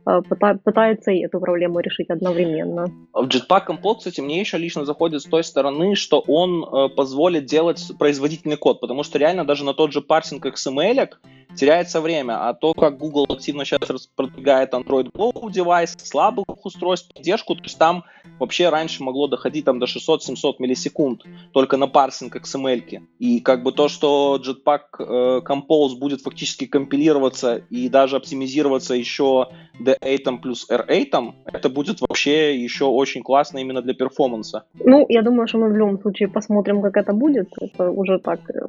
э, 0.07 0.21
пытается 0.65 1.11
и 1.11 1.25
эту 1.25 1.41
проблему 1.41 1.81
решить 1.81 2.11
одновременно. 2.11 2.87
В 3.13 3.27
Jetpack 3.27 3.67
Compose, 3.69 3.99
кстати, 3.99 4.21
мне 4.21 4.39
еще 4.40 4.59
лично 4.59 4.85
заходит 4.85 5.22
с 5.22 5.26
той 5.26 5.44
стороны, 5.44 5.94
что 5.94 6.20
он 6.20 6.64
э, 6.64 6.88
позволит 6.88 7.46
делать 7.46 7.92
производительный 7.98 8.57
код, 8.57 8.81
потому 8.81 9.03
что 9.03 9.18
реально 9.18 9.44
даже 9.44 9.64
на 9.64 9.74
тот 9.74 9.92
же 9.92 10.00
парсинг 10.00 10.46
XML 10.46 11.11
теряется 11.57 12.01
время, 12.01 12.49
а 12.49 12.55
то, 12.55 12.75
как 12.75 12.99
Google 12.99 13.27
активно 13.29 13.65
сейчас 13.65 14.09
продвигает 14.15 14.73
Android 14.73 15.11
Go 15.13 15.51
девайс, 15.51 15.97
слабых 15.99 16.45
устройств, 16.65 17.13
поддержку, 17.15 17.55
то 17.55 17.65
есть 17.65 17.79
там 17.79 18.05
вообще 18.39 18.69
раньше 18.69 19.03
могло 19.03 19.29
доходить 19.29 19.65
там 19.65 19.79
до 19.79 19.87
600-700 19.87 20.57
миллисекунд 20.59 21.23
только 21.53 21.77
на 21.77 21.87
парсинг 21.87 22.37
XML. 22.37 22.83
-ки. 22.87 23.01
И 23.19 23.41
как 23.41 23.63
бы 23.63 23.73
то, 23.73 23.89
что 23.89 24.39
Jetpack 24.39 24.81
э, 24.99 25.41
Compose 25.41 25.99
будет 25.99 26.21
фактически 26.21 26.67
компилироваться 26.67 27.63
и 27.71 27.89
даже 27.89 28.17
оптимизироваться 28.17 28.95
еще 28.95 29.49
D8 29.81 30.39
плюс 30.39 30.67
R8, 30.71 31.33
это 31.45 31.69
будет 31.69 32.01
вообще 32.01 32.57
еще 32.57 32.85
очень 32.85 33.23
классно 33.23 33.59
именно 33.59 33.83
для 33.83 33.95
перформанса. 33.95 34.65
Ну, 34.75 35.07
я 35.09 35.23
думаю, 35.23 35.49
что 35.49 35.59
мы 35.59 35.69
в 35.69 35.77
любом 35.77 36.01
случае 36.01 36.29
посмотрим, 36.29 36.83
как 36.83 36.97
это 36.97 37.13
будет. 37.13 37.49
Это 37.61 37.91
уже 37.91 38.19
так, 38.19 38.41
э, 38.51 38.61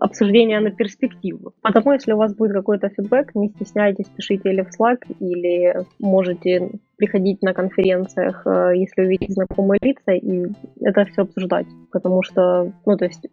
обсуждение 0.00 0.60
на 0.60 0.70
перспективу. 0.70 1.52
Потому 1.62 1.92
если 1.92 2.12
вас 2.20 2.34
будет 2.34 2.52
какой-то 2.52 2.88
фидбэк, 2.88 3.34
не 3.34 3.48
стесняйтесь, 3.48 4.08
пишите 4.08 4.50
или 4.50 4.62
в 4.62 4.68
Slack, 4.68 4.98
или 5.18 5.74
можете 5.98 6.70
приходить 6.96 7.42
на 7.42 7.54
конференциях, 7.54 8.46
э, 8.46 8.72
если 8.76 9.02
увидите 9.02 9.32
знакомые 9.32 9.78
лица, 9.82 10.12
и 10.12 10.52
это 10.80 11.04
все 11.06 11.22
обсуждать. 11.22 11.66
Потому 11.90 12.22
что, 12.22 12.72
ну, 12.86 12.96
то 12.96 13.06
есть 13.06 13.26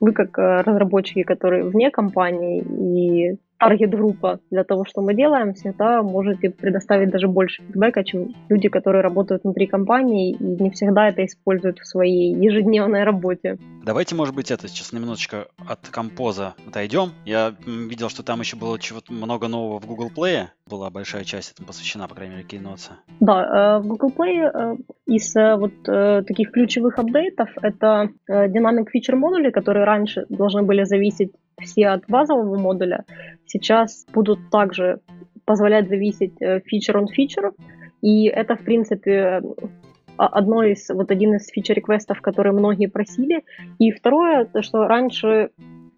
вы 0.00 0.12
как 0.12 0.38
э, 0.38 0.62
разработчики, 0.62 1.22
которые 1.22 1.64
вне 1.64 1.90
компании, 1.90 2.62
и 2.62 3.38
таргет-группа 3.58 4.40
для 4.50 4.64
того, 4.64 4.84
что 4.84 5.00
мы 5.00 5.14
делаем, 5.14 5.54
всегда 5.54 6.02
можете 6.02 6.50
предоставить 6.50 7.10
даже 7.10 7.28
больше 7.28 7.62
фидбэка, 7.62 8.04
чем 8.04 8.34
люди, 8.48 8.68
которые 8.68 9.02
работают 9.02 9.44
внутри 9.44 9.66
компании 9.66 10.32
и 10.32 10.62
не 10.62 10.70
всегда 10.70 11.08
это 11.08 11.24
используют 11.24 11.78
в 11.78 11.86
своей 11.86 12.34
ежедневной 12.34 13.04
работе. 13.04 13.58
Давайте, 13.84 14.14
может 14.14 14.34
быть, 14.34 14.50
это 14.50 14.68
сейчас 14.68 14.92
немножечко 14.92 15.46
от 15.68 15.88
композа 15.88 16.54
отойдем. 16.66 17.10
Я 17.24 17.54
видел, 17.66 18.08
что 18.08 18.22
там 18.22 18.40
еще 18.40 18.56
было 18.56 18.78
чего-то 18.78 19.12
много 19.12 19.48
нового 19.48 19.78
в 19.78 19.86
Google 19.86 20.10
Play. 20.14 20.46
Была 20.68 20.88
большая 20.90 21.24
часть 21.24 21.52
этому 21.52 21.68
посвящена, 21.68 22.08
по 22.08 22.14
крайней 22.14 22.36
мере, 22.36 22.46
Keynote. 22.48 22.90
Да, 23.20 23.76
э, 23.76 23.82
в 23.82 23.86
Google 23.86 24.12
Play 24.16 24.50
э, 24.50 24.76
из 25.06 25.36
э, 25.36 25.56
вот 25.56 25.74
таких 26.26 26.50
ключевых 26.52 26.98
апдейтов 26.98 27.50
это 27.60 28.08
Dynamic 28.28 28.86
Feature 28.94 29.16
модули, 29.16 29.50
которые 29.50 29.84
раньше 29.84 30.24
должны 30.28 30.62
были 30.62 30.84
зависеть 30.84 31.32
все 31.60 31.88
от 31.88 32.06
базового 32.08 32.56
модуля, 32.58 33.04
сейчас 33.46 34.06
будут 34.12 34.38
также 34.50 35.00
позволять 35.44 35.88
зависеть 35.88 36.40
feature 36.40 36.94
on 36.94 37.06
feature, 37.06 37.52
и 38.00 38.26
это, 38.26 38.56
в 38.56 38.64
принципе, 38.64 39.40
одно 40.16 40.62
из, 40.62 40.88
вот 40.90 41.10
один 41.10 41.34
из 41.34 41.48
фичер-реквестов, 41.48 42.20
которые 42.20 42.52
многие 42.52 42.86
просили. 42.86 43.44
И 43.78 43.90
второе, 43.90 44.44
то, 44.44 44.62
что 44.62 44.86
раньше 44.86 45.50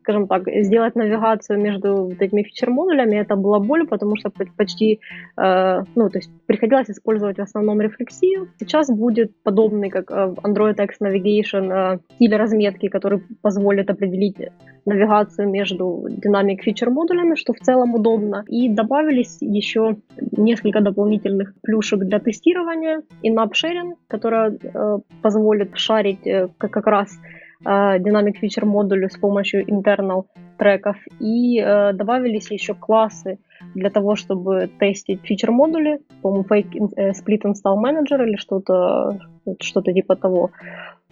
скажем 0.07 0.28
так, 0.28 0.42
сделать 0.46 0.94
навигацию 0.94 1.59
между 1.59 1.94
вот 1.94 2.22
этими 2.22 2.42
фичер-модулями, 2.42 3.16
это 3.16 3.34
была 3.34 3.59
боль, 3.59 3.86
потому 3.86 4.16
что 4.16 4.30
почти, 4.57 5.00
э, 5.36 5.82
ну, 5.96 6.09
то 6.09 6.18
есть 6.18 6.30
приходилось 6.46 6.90
использовать 6.90 7.38
в 7.38 7.42
основном 7.42 7.80
рефлексию. 7.80 8.48
Сейчас 8.61 8.88
будет 8.88 9.32
подобный, 9.42 9.90
как 9.90 10.11
э, 10.12 10.34
Android 10.44 10.84
X 10.84 11.00
Navigation, 11.00 11.72
э, 11.72 11.98
стиль 12.14 12.36
разметки, 12.36 12.88
который 12.88 13.20
позволит 13.42 13.90
определить 13.90 14.36
навигацию 14.84 15.48
между 15.48 16.07
динамик 16.09 16.62
фичер-модулями, 16.62 17.34
что 17.34 17.52
в 17.52 17.59
целом 17.59 17.94
удобно. 17.94 18.44
И 18.46 18.68
добавились 18.68 19.38
еще 19.40 19.96
несколько 20.36 20.80
дополнительных 20.80 21.52
плюшек 21.62 21.98
для 21.98 22.20
тестирования. 22.20 23.02
И 23.22 23.30
sharing, 23.30 23.94
которая 24.09 24.50
э, 24.50 24.98
позволит 25.22 25.76
шарить 25.76 26.26
э, 26.26 26.48
как, 26.59 26.70
как 26.70 26.86
раз 26.86 27.18
Dynamic 27.64 28.34
Feature 28.42 28.64
модулю 28.64 29.09
с 29.09 29.16
помощью 29.18 29.64
internal 29.66 30.24
треков. 30.59 30.96
И 31.20 31.61
э, 31.61 31.92
добавились 31.92 32.50
еще 32.50 32.74
классы 32.74 33.38
для 33.74 33.90
того, 33.90 34.16
чтобы 34.16 34.70
тестить 34.78 35.20
фичер 35.22 35.50
модули, 35.50 36.00
по-моему, 36.22 36.44
Fake 36.48 36.92
э, 36.96 37.11
Split 37.11 37.42
Install 37.44 37.76
Manager 37.82 38.24
или 38.26 38.36
что-то 38.36 39.18
что-то 39.61 39.92
типа 39.92 40.16
того. 40.16 40.50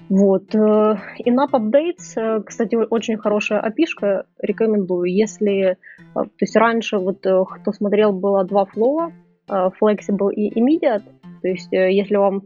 Вот. 0.09 0.55
Э, 0.55 0.97
in-app 1.25 1.53
updates, 1.53 2.17
э, 2.17 2.43
кстати, 2.43 2.75
очень 2.75 3.17
хорошая 3.17 3.61
опишка, 3.61 4.27
рекомендую. 4.39 5.11
Если, 5.11 5.63
э, 5.63 5.77
то 6.15 6.29
есть 6.41 6.57
раньше, 6.57 6.99
вот 6.99 7.21
кто 7.21 7.73
смотрел, 7.73 8.13
было 8.13 8.45
два 8.45 8.67
флоа, 8.67 9.13
Flexible 9.49 10.33
и 10.33 10.59
Immediate, 10.59 11.03
то 11.45 11.49
есть 11.49 11.69
если 11.73 12.17
вам 12.17 12.45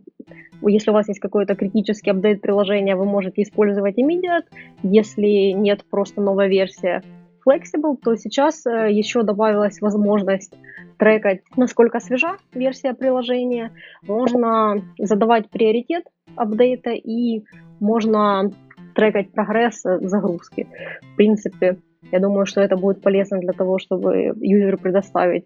если 0.60 0.90
у 0.90 0.92
вас 0.92 1.06
есть 1.06 1.20
какой-то 1.20 1.54
критический 1.54 2.10
апдейт 2.10 2.40
приложения, 2.40 2.96
вы 2.96 3.04
можете 3.04 3.42
использовать 3.42 3.96
Immediate. 3.96 4.46
Если 4.82 5.52
нет, 5.52 5.84
просто 5.88 6.20
новая 6.20 6.48
версия 6.48 7.04
Flexible, 7.46 7.96
то 8.02 8.16
сейчас 8.16 8.66
э, 8.66 8.90
еще 8.90 9.22
добавилась 9.22 9.80
возможность 9.80 10.52
трекать, 10.98 11.42
насколько 11.56 12.00
свежа 12.00 12.38
версия 12.52 12.92
приложения. 12.92 13.70
Можно 14.02 14.82
задавать 14.98 15.48
приоритет 15.48 16.02
апдейта 16.34 16.90
и 16.90 17.44
можно 17.78 18.50
трекать 18.96 19.30
прогресс 19.30 19.82
загрузки. 19.84 20.66
В 21.12 21.14
принципе, 21.14 21.78
я 22.10 22.18
думаю, 22.18 22.46
что 22.46 22.60
это 22.60 22.76
будет 22.76 23.00
полезно 23.00 23.38
для 23.38 23.52
того, 23.52 23.78
чтобы 23.78 24.34
юзеру 24.40 24.76
предоставить, 24.76 25.44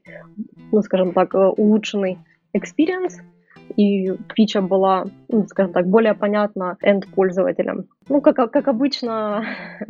ну, 0.72 0.80
скажем 0.80 1.12
так, 1.12 1.34
э, 1.34 1.38
улучшенный 1.38 2.16
experience 2.56 3.20
и 3.76 4.12
фича 4.34 4.60
была, 4.60 5.04
ну, 5.28 5.46
скажем 5.46 5.72
так, 5.72 5.86
более 5.86 6.14
понятна 6.14 6.76
end-пользователям. 6.82 7.86
Ну, 8.08 8.20
как, 8.20 8.36
как 8.50 8.68
обычно 8.68 9.44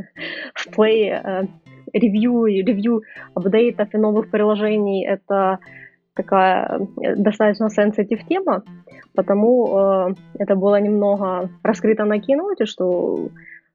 в 0.55 0.69
Play, 0.77 1.11
э, 1.11 1.47
ревью 1.93 2.47
и 2.47 2.63
ревью 2.63 3.03
апдейтов 3.35 3.95
и 3.95 3.99
новых 3.99 4.31
приложений— 4.31 5.07
это 5.09 5.59
такая 6.15 6.81
э, 7.03 7.17
достаточно 7.17 7.67
sensitive 7.67 8.27
тема, 8.29 8.63
потому 9.15 9.79
э, 9.79 10.15
это 10.39 10.57
было 10.57 10.81
немного 10.81 11.51
раскрыто 11.63 12.05
на 12.05 12.21
киноте, 12.21 12.67
что 12.67 13.29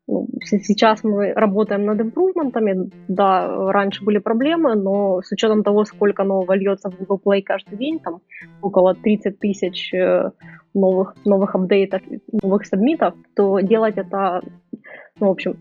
ну, 0.08 0.28
сейчас 0.42 1.04
мы 1.04 1.34
работаем 1.34 1.86
над 1.86 2.00
импрувментами. 2.00 2.90
Да, 3.08 3.72
раньше 3.72 4.04
были 4.04 4.20
проблемы, 4.20 4.76
но 4.76 5.22
с 5.22 5.32
учетом 5.32 5.64
того, 5.64 5.84
сколько 5.84 6.24
нового 6.24 6.54
льется 6.54 6.90
в 6.90 6.98
Google 6.98 7.22
Play 7.24 7.42
каждый 7.44 7.78
день, 7.78 8.00
там 8.00 8.22
около 8.62 8.96
30 8.96 9.38
тысяч 9.40 9.94
э, 9.94 10.32
новых, 10.74 11.16
новых 11.26 11.56
апдейтов, 11.56 12.02
новых 12.32 12.66
сабмитов, 12.66 13.16
то 13.36 13.60
делать 13.60 13.98
это, 13.98 14.42
ну, 15.20 15.28
в 15.28 15.32
общем, 15.32 15.58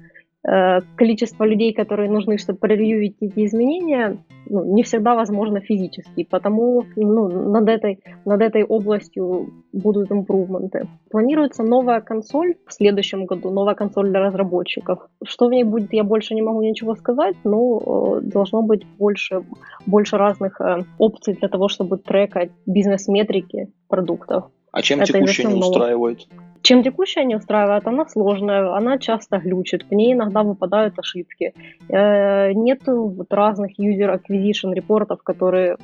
количество 0.97 1.45
людей, 1.45 1.73
которые 1.73 2.11
нужны, 2.11 2.39
чтобы 2.39 2.59
проревьюить 2.59 3.17
эти 3.21 3.47
изменения, 3.47 4.19
ну, 4.49 4.65
не 4.75 4.83
всегда 4.83 5.15
возможно 5.15 5.61
физически. 5.61 6.25
Потому 6.25 6.85
ну, 6.97 7.29
над, 7.51 7.69
этой, 7.69 7.99
над 8.25 8.41
этой 8.41 8.65
областью 8.65 9.51
будут 9.73 10.13
импрувменты. 10.13 10.89
Планируется 11.11 11.63
новая 11.63 12.01
консоль 12.01 12.55
в 12.67 12.73
следующем 12.73 13.27
году, 13.27 13.51
новая 13.51 13.75
консоль 13.75 14.11
для 14.11 14.21
разработчиков. 14.21 15.09
Что 15.25 15.47
в 15.47 15.51
ней 15.51 15.65
будет, 15.65 15.93
я 15.93 16.05
больше 16.05 16.35
не 16.35 16.43
могу 16.43 16.63
ничего 16.63 16.95
сказать, 16.95 17.37
но 17.45 18.19
э, 18.19 18.21
должно 18.23 18.63
быть 18.63 18.87
больше, 18.99 19.43
больше 19.87 20.17
разных 20.17 20.61
э, 20.61 20.85
опций 20.99 21.35
для 21.35 21.49
того, 21.49 21.69
чтобы 21.69 21.99
трекать 21.99 22.51
бизнес-метрики 22.67 23.73
продуктов. 23.89 24.45
А 24.73 24.83
чем 24.83 25.01
Это 25.01 25.13
текущая 25.13 25.45
не 25.45 25.59
устраивает? 25.59 26.29
Чем 26.67 26.83
текущая 26.83 27.25
не 27.25 27.37
устраивает, 27.37 27.87
она 27.87 28.07
сложная, 28.09 28.75
она 28.77 28.99
часто 28.99 29.39
глючит, 29.39 29.85
в 29.89 29.95
ней 29.95 30.15
иногда 30.15 30.43
выпадают 30.43 30.99
ошибки. 30.99 31.55
Э, 31.89 32.53
нету 32.55 33.07
вот 33.07 33.33
разных 33.33 33.79
user 33.79 34.19
acquisition 34.19 34.75
репортов, 34.75 35.23
которые 35.23 35.77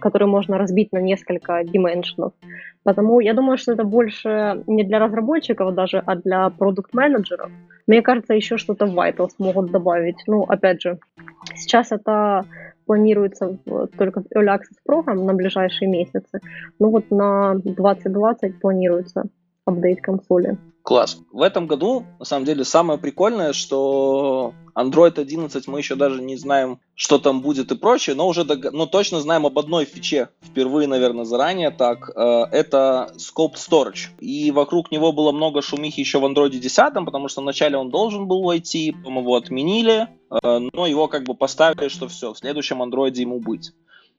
которые 0.00 0.28
можно 0.28 0.58
разбить 0.58 0.92
на 0.92 0.98
несколько 0.98 1.64
дименшенов. 1.64 2.32
Потому 2.82 3.20
я 3.20 3.32
думаю, 3.32 3.56
что 3.56 3.72
это 3.72 3.84
больше 3.84 4.62
не 4.66 4.84
для 4.84 4.98
разработчиков 4.98 5.74
даже, 5.74 6.02
а 6.04 6.16
для 6.16 6.50
продукт-менеджеров. 6.50 7.50
Мне 7.86 8.02
кажется, 8.02 8.34
еще 8.34 8.58
что-то 8.58 8.84
в 8.84 8.94
Vitals 8.94 9.30
могут 9.38 9.70
добавить. 9.70 10.22
Ну, 10.26 10.42
опять 10.42 10.82
же, 10.82 10.98
сейчас 11.54 11.90
это 11.90 12.44
планируется 12.84 13.56
только 13.96 14.20
в 14.20 14.26
Early 14.36 14.58
Access 14.58 14.76
Program 14.86 15.24
на 15.24 15.32
ближайшие 15.32 15.88
месяцы. 15.88 16.40
Ну 16.78 16.90
вот 16.90 17.10
на 17.10 17.54
2020 17.54 18.60
планируется 18.60 19.24
апдейт 19.68 20.00
консоли. 20.00 20.58
Класс. 20.82 21.18
В 21.32 21.42
этом 21.42 21.66
году, 21.66 22.06
на 22.18 22.24
самом 22.24 22.46
деле, 22.46 22.64
самое 22.64 22.98
прикольное, 22.98 23.52
что 23.52 24.54
Android 24.74 25.20
11 25.20 25.68
мы 25.68 25.80
еще 25.80 25.96
даже 25.96 26.22
не 26.22 26.36
знаем, 26.36 26.80
что 26.94 27.18
там 27.18 27.42
будет 27.42 27.70
и 27.72 27.76
прочее, 27.76 28.16
но 28.16 28.26
уже 28.26 28.44
дог... 28.44 28.72
ну, 28.72 28.86
точно 28.86 29.20
знаем 29.20 29.44
об 29.44 29.58
одной 29.58 29.84
фиче, 29.84 30.30
впервые, 30.42 30.88
наверное, 30.88 31.26
заранее 31.26 31.70
так, 31.70 32.10
э, 32.16 32.44
это 32.52 33.12
Scope 33.16 33.56
Storage. 33.56 34.16
И 34.20 34.50
вокруг 34.50 34.90
него 34.90 35.12
было 35.12 35.30
много 35.30 35.60
шумихи 35.60 36.00
еще 36.00 36.20
в 36.20 36.24
Android 36.24 36.50
10, 36.50 37.04
потому 37.04 37.28
что 37.28 37.42
вначале 37.42 37.76
он 37.76 37.90
должен 37.90 38.26
был 38.26 38.42
войти, 38.42 38.92
потом 38.92 39.18
его 39.18 39.36
отменили, 39.36 40.08
э, 40.30 40.68
но 40.72 40.86
его 40.86 41.08
как 41.08 41.24
бы 41.24 41.34
поставили, 41.34 41.88
что 41.88 42.08
все, 42.08 42.32
в 42.32 42.38
следующем 42.38 42.82
Android 42.82 43.14
ему 43.14 43.40
быть. 43.40 43.72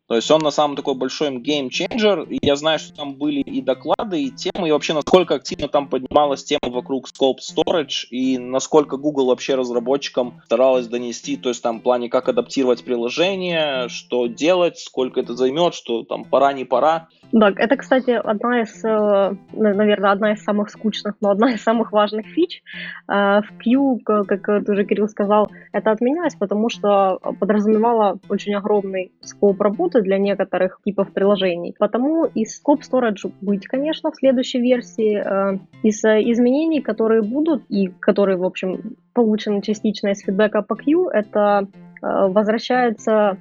То 0.09 0.15
есть 0.15 0.29
он 0.31 0.41
на 0.41 0.49
самом 0.49 0.75
такой 0.75 0.95
большой 0.95 1.37
геймченджер. 1.37 2.25
Я 2.41 2.55
знаю, 2.55 2.79
что 2.79 2.95
там 2.95 3.13
были 3.13 3.41
и 3.41 3.61
доклады, 3.61 4.23
и 4.23 4.31
темы, 4.31 4.67
и 4.67 4.71
вообще 4.71 4.95
насколько 4.95 5.35
активно 5.35 5.67
там 5.67 5.87
поднималась 5.87 6.43
тема 6.43 6.71
вокруг 6.73 7.07
Scope 7.07 7.37
Storage, 7.37 8.07
и 8.09 8.39
насколько 8.39 8.97
Google 8.97 9.27
вообще 9.27 9.53
разработчикам 9.53 10.41
старалась 10.45 10.87
донести, 10.87 11.37
то 11.37 11.49
есть 11.49 11.61
там 11.61 11.79
в 11.79 11.83
плане, 11.83 12.09
как 12.09 12.27
адаптировать 12.27 12.83
приложение, 12.83 13.87
что 13.89 14.25
делать, 14.25 14.79
сколько 14.79 15.19
это 15.19 15.35
займет, 15.35 15.75
что 15.75 16.01
там 16.01 16.25
пора, 16.25 16.53
не 16.53 16.65
пора. 16.65 17.09
Да, 17.31 17.53
это, 17.55 17.77
кстати, 17.77 18.11
одна 18.11 18.61
из, 18.61 18.83
э, 18.83 19.35
наверное, 19.53 20.11
одна 20.11 20.33
из 20.33 20.43
самых 20.43 20.69
скучных, 20.69 21.15
но 21.21 21.29
одна 21.29 21.53
из 21.53 21.61
самых 21.61 21.91
важных 21.91 22.25
фич. 22.25 22.63
Э, 23.07 23.41
в 23.41 23.63
Q, 23.63 23.99
как 24.03 24.47
уже 24.67 24.83
Кирилл 24.85 25.07
сказал, 25.07 25.51
это 25.71 25.91
отменялось, 25.91 26.35
потому 26.35 26.69
что 26.69 27.19
подразумевало 27.39 28.17
очень 28.29 28.55
огромный 28.55 29.11
скоп 29.21 29.61
работы 29.61 30.01
для 30.01 30.17
некоторых 30.17 30.79
типов 30.83 31.13
приложений. 31.13 31.75
Потому 31.77 32.25
и 32.25 32.45
скоп 32.45 32.81
storage 32.81 33.31
быть, 33.41 33.67
конечно, 33.67 34.11
в 34.11 34.15
следующей 34.15 34.59
версии. 34.59 35.21
Э, 35.23 35.59
из 35.83 36.03
изменений, 36.03 36.81
которые 36.81 37.21
будут 37.21 37.63
и 37.69 37.89
которые, 37.99 38.37
в 38.37 38.43
общем, 38.43 38.95
получены 39.13 39.61
частично 39.61 40.09
из 40.09 40.21
фидбэка 40.21 40.61
по 40.61 40.75
Q, 40.75 41.09
это 41.09 41.67
возвращается 42.01 43.37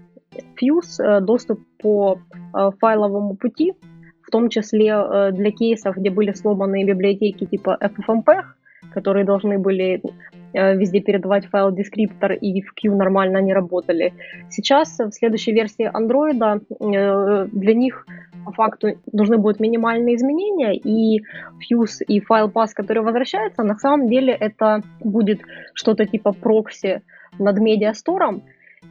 Fuse 0.61 1.03
э, 1.03 1.21
доступ 1.21 1.61
по 1.79 2.19
э, 2.55 2.71
файловому 2.81 3.37
пути, 3.37 3.75
в 4.23 4.31
том 4.31 4.49
числе 4.49 4.89
э, 4.89 5.33
для 5.33 5.51
кейсов, 5.51 5.97
где 5.97 6.11
были 6.11 6.33
сломаны 6.33 6.85
библиотеки 6.85 7.47
типа 7.47 7.79
FFmpeg, 7.81 8.45
которые 8.93 9.25
должны 9.25 9.59
были 9.59 10.03
везде 10.55 11.01
передавать 11.01 11.45
файл 11.47 11.69
descriptor 11.69 12.35
и 12.35 12.63
в 12.63 12.73
Q 12.73 12.97
нормально 12.97 13.43
не 13.43 13.53
работали. 13.53 14.15
Сейчас 14.49 14.99
в 14.99 15.13
следующей 15.13 15.53
версии 15.53 15.87
Android 15.87 17.51
для 17.53 17.75
них 17.75 18.07
по 18.47 18.53
факту 18.53 18.89
нужны 19.13 19.37
будут 19.37 19.61
минимальные 19.61 20.17
изменения, 20.17 20.75
и 20.75 21.23
fuse 21.61 22.03
и 22.07 22.21
файл 22.21 22.49
pass, 22.49 22.69
который 22.75 23.03
возвращается, 23.03 23.63
на 23.63 23.77
самом 23.77 24.09
деле 24.09 24.33
это 24.33 24.81
будет 25.01 25.43
что-то 25.75 26.07
типа 26.07 26.33
прокси 26.33 27.03
над 27.39 27.59
медиастором, 27.59 28.43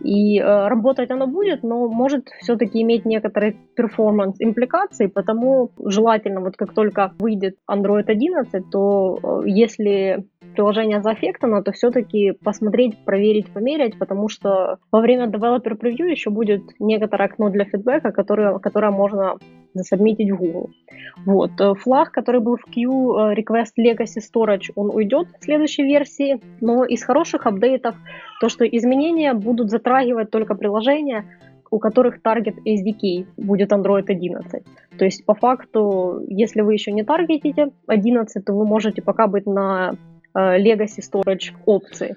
и 0.01 0.39
э, 0.39 0.67
работать 0.67 1.11
оно 1.11 1.27
будет, 1.27 1.63
но 1.63 1.87
может 1.87 2.27
все-таки 2.39 2.81
иметь 2.81 3.05
некоторые 3.05 3.55
перформанс-импликации, 3.75 5.07
потому 5.07 5.71
желательно, 5.83 6.41
вот 6.41 6.55
как 6.57 6.73
только 6.73 7.13
выйдет 7.19 7.57
Android 7.69 8.05
11, 8.07 8.69
то 8.69 9.19
э, 9.21 9.49
если 9.49 10.25
приложение 10.55 11.01
заэффектано, 11.01 11.61
то 11.61 11.71
все-таки 11.71 12.31
посмотреть, 12.31 12.97
проверить, 13.05 13.51
померять, 13.51 13.97
потому 13.99 14.27
что 14.27 14.79
во 14.91 15.01
время 15.01 15.27
developer 15.27 15.77
preview 15.79 16.09
еще 16.09 16.29
будет 16.29 16.61
некоторое 16.79 17.25
окно 17.25 17.49
для 17.49 17.65
фидбэка, 17.65 18.11
которое, 18.11 18.57
которое 18.59 18.91
можно 18.91 19.35
засобмитить 19.73 20.31
в 20.31 20.37
Google. 20.37 20.71
Вот. 21.25 21.51
Э, 21.59 21.73
флаг, 21.75 22.11
который 22.11 22.41
был 22.41 22.57
в 22.57 22.63
Q, 22.63 22.79
э, 22.81 23.35
Request 23.35 23.73
Legacy 23.79 24.19
Storage, 24.19 24.71
он 24.75 24.89
уйдет 24.89 25.27
в 25.39 25.43
следующей 25.43 25.83
версии, 25.83 26.41
но 26.61 26.83
из 26.85 27.03
хороших 27.03 27.45
апдейтов 27.45 27.95
то, 28.39 28.49
что 28.49 28.65
изменения 28.65 29.33
будут 29.33 29.69
затрагивать 29.69 30.29
только 30.29 30.55
приложения, 30.55 31.25
у 31.69 31.79
которых 31.79 32.21
таргет 32.21 32.55
SDK 32.65 33.27
будет 33.37 33.71
Android 33.71 34.05
11. 34.07 34.63
То 34.97 35.05
есть, 35.05 35.25
по 35.25 35.33
факту, 35.33 36.23
если 36.27 36.61
вы 36.61 36.73
еще 36.73 36.91
не 36.91 37.03
таргетите 37.03 37.71
11, 37.87 38.45
то 38.45 38.53
вы 38.53 38.65
можете 38.65 39.01
пока 39.01 39.27
быть 39.27 39.45
на 39.45 39.95
legacy 40.37 41.01
storage 41.01 41.53
опции. 41.65 42.15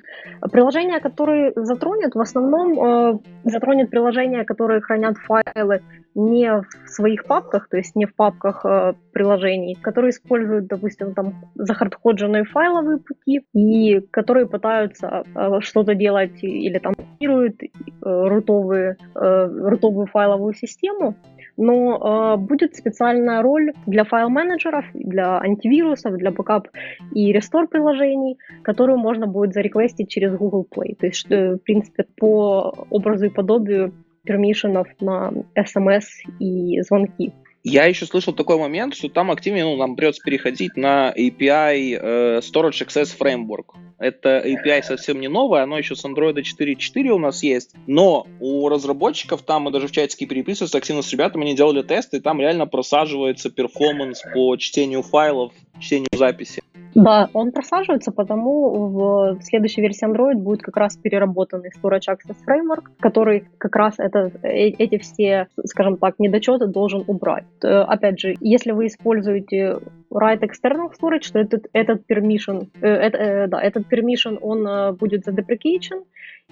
Приложения, 0.52 1.00
которые 1.00 1.52
затронет, 1.56 2.14
в 2.14 2.20
основном 2.20 3.14
э, 3.14 3.18
затронет 3.44 3.90
приложения, 3.90 4.44
которые 4.44 4.80
хранят 4.80 5.16
файлы 5.18 5.82
не 6.14 6.50
в 6.52 6.66
своих 6.88 7.24
папках, 7.24 7.68
то 7.68 7.76
есть 7.76 7.96
не 7.96 8.06
в 8.06 8.14
папках 8.14 8.64
э, 8.64 8.94
приложений, 9.12 9.78
которые 9.80 10.10
используют, 10.10 10.66
допустим, 10.66 11.14
там 11.14 11.34
захардкоженные 11.54 12.44
файловые 12.44 12.98
пути 12.98 13.40
и 13.54 14.00
которые 14.10 14.46
пытаются 14.46 15.24
что-то 15.60 15.94
делать 15.94 16.42
или 16.42 16.78
там 16.78 16.94
сканируют 16.94 17.60
рутовые, 18.02 18.96
рутовую 19.14 20.06
файловую 20.06 20.54
систему, 20.54 21.16
но 21.60 22.34
э, 22.34 22.36
будет 22.38 22.74
специальная 22.74 23.42
роль 23.42 23.72
для 23.86 24.04
файл-менеджеров, 24.04 24.86
для 24.94 25.38
антивирусов, 25.38 26.16
для 26.16 26.30
бэкап 26.30 26.68
и 27.14 27.32
рестор 27.32 27.68
приложений, 27.68 28.38
которую 28.62 28.98
можно 28.98 29.26
будет 29.26 29.52
зареквестить 29.52 30.08
через 30.08 30.34
Google 30.34 30.66
Play. 30.74 30.96
То 30.98 31.06
есть, 31.06 31.30
э, 31.30 31.56
в 31.56 31.58
принципе, 31.58 32.06
по 32.18 32.86
образу 32.90 33.26
и 33.26 33.28
подобию 33.28 33.92
пермишенов 34.24 34.88
на 35.00 35.32
SMS 35.54 36.04
и 36.38 36.80
звонки. 36.80 37.32
Я 37.62 37.84
еще 37.84 38.06
слышал 38.06 38.32
такой 38.32 38.56
момент, 38.56 38.94
что 38.94 39.10
там 39.10 39.30
активнее 39.30 39.64
ну, 39.64 39.76
нам 39.76 39.94
придется 39.94 40.22
переходить 40.22 40.76
на 40.76 41.12
API 41.14 41.98
э, 42.00 42.38
Storage 42.38 42.86
Access 42.86 43.14
Framework. 43.18 43.76
Это 43.98 44.42
API 44.46 44.82
совсем 44.82 45.20
не 45.20 45.28
новое, 45.28 45.62
оно 45.62 45.76
еще 45.76 45.94
с 45.94 46.02
Android 46.06 46.36
4.4 46.36 47.08
у 47.08 47.18
нас 47.18 47.42
есть, 47.42 47.74
но 47.86 48.26
у 48.40 48.66
разработчиков, 48.70 49.42
там 49.42 49.64
мы 49.64 49.72
даже 49.72 49.88
в 49.88 49.92
чатике 49.92 50.24
переписывались 50.24 50.74
активно 50.74 51.02
с 51.02 51.12
ребятами, 51.12 51.44
они 51.44 51.54
делали 51.54 51.82
тесты, 51.82 52.16
и 52.16 52.20
там 52.20 52.40
реально 52.40 52.66
просаживается 52.66 53.50
перформанс 53.50 54.22
по 54.32 54.56
чтению 54.56 55.02
файлов, 55.02 55.52
чтению 55.78 56.08
записи. 56.14 56.62
Да, 56.94 57.28
он 57.32 57.52
просаживается, 57.52 58.12
потому 58.12 58.88
в 58.88 59.38
следующей 59.42 59.80
версии 59.80 60.06
Android 60.08 60.34
будет 60.34 60.62
как 60.62 60.76
раз 60.76 60.96
переработанный 60.96 61.70
Storage 61.70 62.08
Access 62.08 62.36
Framework, 62.46 62.84
который 63.00 63.44
как 63.58 63.76
раз 63.76 63.94
это, 63.98 64.30
э, 64.42 64.70
эти 64.78 64.98
все, 64.98 65.48
скажем 65.64 65.96
так, 65.96 66.18
недочеты 66.18 66.66
должен 66.66 67.04
убрать. 67.06 67.44
Э, 67.62 67.82
опять 67.82 68.18
же, 68.18 68.34
если 68.40 68.72
вы 68.72 68.86
используете 68.86 69.78
write 70.10 70.40
external 70.40 70.90
storage, 70.90 71.32
то 71.32 71.38
этот, 71.38 71.66
этот 71.72 72.02
permission, 72.10 72.68
э, 72.80 72.86
э, 72.88 73.46
да, 73.46 73.60
этот 73.60 73.84
permission, 73.92 74.38
он 74.40 74.66
э, 74.66 74.92
будет 74.92 75.24
задеприкейчен, 75.24 76.02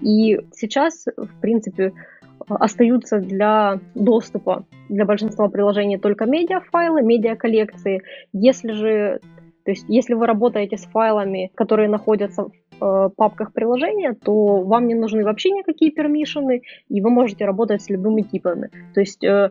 и 0.01 0.39
сейчас, 0.53 1.07
в 1.17 1.41
принципе, 1.41 1.93
остаются 2.49 3.19
для 3.19 3.81
доступа 3.95 4.65
для 4.89 5.05
большинства 5.05 5.49
приложений 5.49 5.99
только 5.99 6.25
медиафайлы, 6.25 7.03
медиаколлекции. 7.03 8.03
Если 8.33 8.73
же 8.73 9.21
то 9.69 9.73
есть, 9.73 9.85
если 9.87 10.15
вы 10.15 10.27
работаете 10.27 10.79
с 10.79 10.87
файлами, 10.87 11.51
которые 11.55 11.91
находятся 11.91 12.45
в 12.45 12.51
э, 12.81 13.11
папках 13.15 13.53
приложения, 13.53 14.15
то 14.15 14.63
вам 14.63 14.89
не 14.89 14.95
нужны 14.95 15.23
вообще 15.25 15.51
никакие 15.51 15.91
пермишины, 15.91 16.63
и 16.89 17.03
вы 17.03 17.11
можете 17.11 17.45
работать 17.45 17.83
с 17.83 17.91
любыми 17.91 18.23
типами. 18.23 18.71
То 18.95 19.01
есть 19.01 19.23
э, 19.23 19.51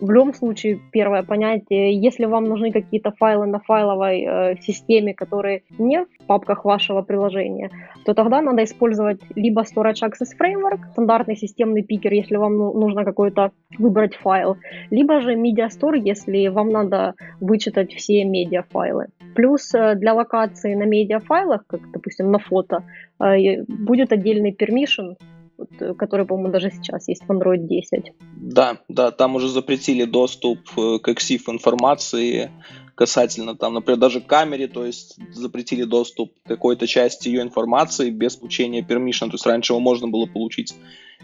в 0.00 0.10
любом 0.10 0.34
случае, 0.34 0.80
первое 0.92 1.22
понятие, 1.22 1.94
если 1.98 2.26
вам 2.26 2.44
нужны 2.44 2.72
какие-то 2.72 3.12
файлы 3.12 3.46
на 3.46 3.60
файловой 3.60 4.22
э, 4.22 4.56
системе, 4.60 5.14
которые 5.14 5.62
не 5.78 6.04
в 6.04 6.26
папках 6.26 6.64
вашего 6.64 7.02
приложения, 7.02 7.70
то 8.04 8.14
тогда 8.14 8.42
надо 8.42 8.64
использовать 8.64 9.20
либо 9.34 9.62
Storage 9.62 10.02
Access 10.02 10.36
Framework, 10.38 10.90
стандартный 10.92 11.36
системный 11.36 11.82
пикер, 11.82 12.12
если 12.12 12.36
вам 12.36 12.56
ну, 12.56 12.72
нужно 12.72 13.04
какой-то 13.04 13.52
выбрать 13.78 14.16
файл, 14.16 14.56
либо 14.90 15.20
же 15.20 15.34
Media 15.34 15.68
Store, 15.68 15.98
если 15.98 16.48
вам 16.48 16.70
надо 16.70 17.14
вычитать 17.40 17.92
все 17.94 18.24
медиафайлы. 18.24 19.06
Плюс 19.34 19.74
э, 19.74 19.94
для 19.94 20.14
локации 20.14 20.74
на 20.74 20.84
медиафайлах, 20.84 21.66
как, 21.66 21.80
допустим, 21.92 22.30
на 22.30 22.38
фото, 22.38 22.82
э, 23.18 23.62
будет 23.66 24.12
отдельный 24.12 24.52
permission, 24.52 25.16
вот, 25.56 25.70
э, 25.80 25.94
который, 25.94 26.26
по-моему, 26.26 26.52
даже 26.52 26.70
сейчас 26.70 27.08
есть 27.08 27.22
в 27.24 27.30
Android 27.30 27.66
10. 27.66 28.12
Да, 28.36 28.78
да, 28.88 29.10
там 29.10 29.36
уже 29.36 29.48
запретили 29.48 30.04
доступ 30.04 30.60
э, 30.76 30.98
к 30.98 31.08
EXIF 31.08 31.42
информации 31.48 32.50
касательно, 32.94 33.54
там, 33.54 33.74
например, 33.74 33.98
даже 33.98 34.20
камере, 34.20 34.68
то 34.68 34.84
есть 34.84 35.16
запретили 35.32 35.84
доступ 35.84 36.32
к 36.42 36.48
какой-то 36.48 36.86
части 36.86 37.28
ее 37.28 37.42
информации 37.42 38.10
без 38.10 38.36
получения 38.36 38.80
permission, 38.80 39.26
то 39.26 39.34
есть 39.34 39.46
раньше 39.46 39.74
его 39.74 39.80
можно 39.80 40.08
было 40.08 40.26
получить 40.26 40.74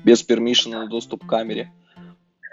без 0.05 0.26
permission 0.26 0.87
доступ 0.89 1.24
к 1.24 1.28
камере. 1.28 1.72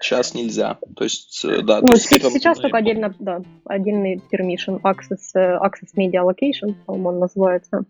Сейчас 0.01 0.33
нельзя. 0.33 0.77
То 0.95 1.03
есть, 1.03 1.43
э, 1.45 1.61
да. 1.61 1.81
Ну, 1.81 1.87
то 1.87 1.93
есть, 1.93 2.07
сейчас, 2.07 2.33
сейчас 2.33 2.59
только 2.59 2.77
отдельно, 2.77 3.13
да, 3.19 3.41
отдельный 3.65 4.21
permission, 4.31 4.79
access, 4.81 5.35
э, 5.35 5.57
access 5.57 5.95
media 5.97 6.23
allocation, 6.23 6.75
по-моему, 6.85 7.09
он 7.09 7.19
называется. 7.19 7.85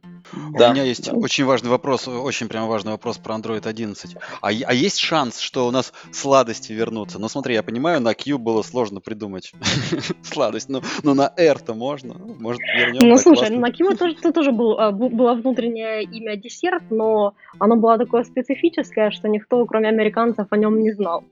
Да. 0.57 0.70
У 0.70 0.74
меня 0.74 0.84
есть 0.84 1.12
да. 1.12 1.18
очень 1.18 1.45
важный 1.45 1.70
вопрос, 1.70 2.07
очень 2.07 2.47
прям 2.47 2.68
важный 2.68 2.91
вопрос 2.91 3.18
про 3.18 3.36
Android 3.36 3.68
11. 3.68 4.16
А, 4.41 4.47
а 4.47 4.74
есть 4.74 4.99
шанс, 4.99 5.39
что 5.39 5.68
у 5.68 5.72
нас 5.72 5.93
сладости 6.12 6.74
вернутся? 6.74 7.20
Ну, 7.20 7.30
смотри, 7.30 7.53
я 7.53 7.64
понимаю, 7.64 8.01
на 8.01 8.14
Q 8.14 8.38
было 8.38 8.62
сложно 8.62 9.01
придумать 9.01 9.53
сладость, 10.24 10.70
но, 10.70 10.82
но 11.03 11.14
на 11.14 11.32
R-то 11.36 11.74
можно. 11.74 12.16
Может, 12.16 12.62
вернем 12.76 13.07
Ну, 13.07 13.18
слушай, 13.18 13.47
классно. 13.47 13.60
на 13.60 13.72
Q 13.72 13.95
тоже, 13.95 14.16
тоже 14.16 14.51
был, 14.51 14.80
а, 14.80 14.91
было 14.91 15.34
внутреннее 15.34 16.03
имя 16.03 16.36
десерт, 16.36 16.84
но 16.89 17.34
оно 17.60 17.76
было 17.76 17.97
такое 17.97 18.24
специфическое, 18.24 19.12
что 19.12 19.28
никто, 19.28 19.66
кроме 19.66 19.89
американцев, 19.89 20.47
о 20.49 20.57
нем 20.57 20.80
не 20.80 20.91
знал. 20.91 21.24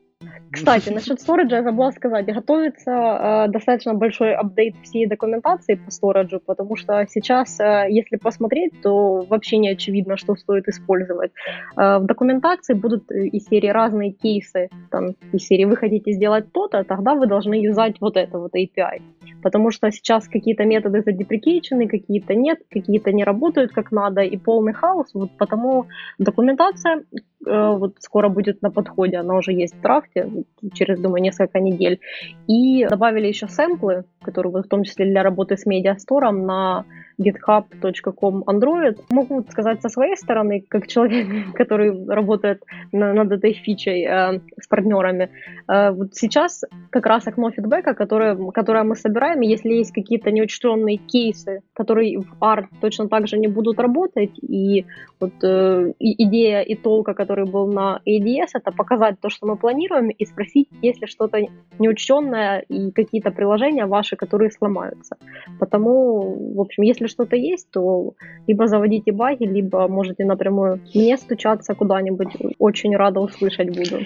Кстати, 0.51 0.89
насчет 0.89 1.19
сториджа 1.21 1.57
я 1.57 1.63
забыла 1.63 1.91
сказать. 1.91 2.25
Готовится 2.25 2.91
э, 2.91 3.47
достаточно 3.49 3.93
большой 3.93 4.33
апдейт 4.33 4.75
всей 4.81 5.05
документации 5.05 5.75
по 5.75 5.91
сториджу, 5.91 6.39
потому 6.39 6.75
что 6.75 7.05
сейчас, 7.09 7.59
э, 7.59 7.87
если 7.89 8.15
посмотреть, 8.15 8.81
то 8.81 9.25
вообще 9.29 9.57
не 9.57 9.69
очевидно, 9.69 10.17
что 10.17 10.35
стоит 10.35 10.67
использовать. 10.67 11.31
Э, 11.75 11.99
в 11.99 12.05
документации 12.05 12.73
будут 12.73 13.11
из 13.11 13.45
серии 13.45 13.69
разные 13.69 14.11
кейсы. 14.11 14.69
Там, 14.89 15.15
из 15.33 15.45
серии 15.45 15.65
вы 15.65 15.75
хотите 15.75 16.13
сделать 16.13 16.51
то-то, 16.51 16.83
тогда 16.83 17.13
вы 17.13 17.27
должны 17.27 17.55
юзать 17.55 17.99
вот 17.99 18.17
это 18.17 18.39
вот 18.39 18.55
API. 18.55 19.01
Потому 19.43 19.71
что 19.71 19.91
сейчас 19.91 20.27
какие-то 20.27 20.65
методы 20.65 21.03
задеприкейчены, 21.03 21.87
какие-то 21.87 22.33
нет, 22.33 22.59
какие-то 22.69 23.11
не 23.11 23.23
работают 23.23 23.71
как 23.71 23.91
надо, 23.91 24.21
и 24.21 24.37
полный 24.37 24.73
хаос. 24.73 25.13
Вот 25.13 25.29
потому 25.37 25.85
документация 26.17 27.03
вот 27.45 27.95
скоро 27.99 28.29
будет 28.29 28.61
на 28.61 28.71
подходе, 28.71 29.17
она 29.17 29.35
уже 29.35 29.53
есть 29.53 29.75
в 29.75 29.81
драфте, 29.81 30.29
через, 30.73 30.99
думаю, 30.99 31.21
несколько 31.21 31.59
недель. 31.59 31.99
И 32.47 32.85
добавили 32.85 33.27
еще 33.27 33.47
сэмплы, 33.47 34.05
которые 34.21 34.63
в 34.63 34.67
том 34.67 34.83
числе 34.83 35.05
для 35.05 35.23
работы 35.23 35.55
с 35.57 35.65
медиастором 35.65 36.45
на 36.45 36.85
github.com 37.19 38.43
Android. 38.47 38.97
Могу 39.09 39.43
сказать 39.49 39.81
со 39.81 39.89
своей 39.89 40.15
стороны, 40.17 40.63
как 40.67 40.87
человек, 40.87 41.27
который 41.53 42.05
работает 42.07 42.63
на, 42.91 43.13
над 43.13 43.31
этой 43.31 43.53
фичей 43.53 44.05
э, 44.05 44.39
с 44.59 44.67
партнерами. 44.67 45.29
Э, 45.67 45.91
вот 45.91 46.15
сейчас 46.15 46.63
как 46.89 47.05
раз 47.05 47.27
окно 47.27 47.51
фидбэка, 47.51 47.93
которое, 47.93 48.35
которое 48.51 48.83
мы 48.83 48.95
собираем, 48.95 49.41
если 49.41 49.73
есть 49.73 49.93
какие-то 49.93 50.31
неучтенные 50.31 50.97
кейсы, 50.97 51.61
которые 51.73 52.19
в 52.19 52.41
ART 52.41 52.67
точно 52.81 53.07
так 53.09 53.27
же 53.27 53.37
не 53.37 53.47
будут 53.47 53.79
работать, 53.79 54.37
и 54.41 54.85
вот 55.19 55.33
э, 55.43 55.93
идея 55.99 56.61
и 56.61 56.75
толка, 56.75 57.13
который 57.13 57.45
был 57.45 57.67
на 57.67 58.01
ADS, 58.07 58.49
это 58.53 58.71
показать 58.71 59.19
то, 59.19 59.29
что 59.29 59.47
мы 59.47 59.57
планируем, 59.57 60.09
и 60.09 60.25
спросить, 60.25 60.69
есть 60.81 61.01
ли 61.01 61.07
что-то 61.07 61.39
неучтенное 61.79 62.59
и 62.59 62.91
какие-то 62.91 63.31
приложения 63.31 63.85
ваши, 63.85 64.15
которые 64.15 64.51
сломаются. 64.51 65.17
Потому, 65.59 66.53
в 66.55 66.61
общем, 66.61 66.83
если 66.83 67.06
что-то 67.07 67.35
есть, 67.35 67.69
то 67.71 68.13
либо 68.47 68.67
заводите 68.67 69.11
баги, 69.11 69.43
либо 69.43 69.87
можете 69.87 70.25
напрямую 70.25 70.79
мне 70.93 71.17
стучаться 71.17 71.75
куда-нибудь. 71.75 72.27
Очень 72.59 72.95
рада 72.95 73.19
услышать 73.19 73.69
буду. 73.69 74.03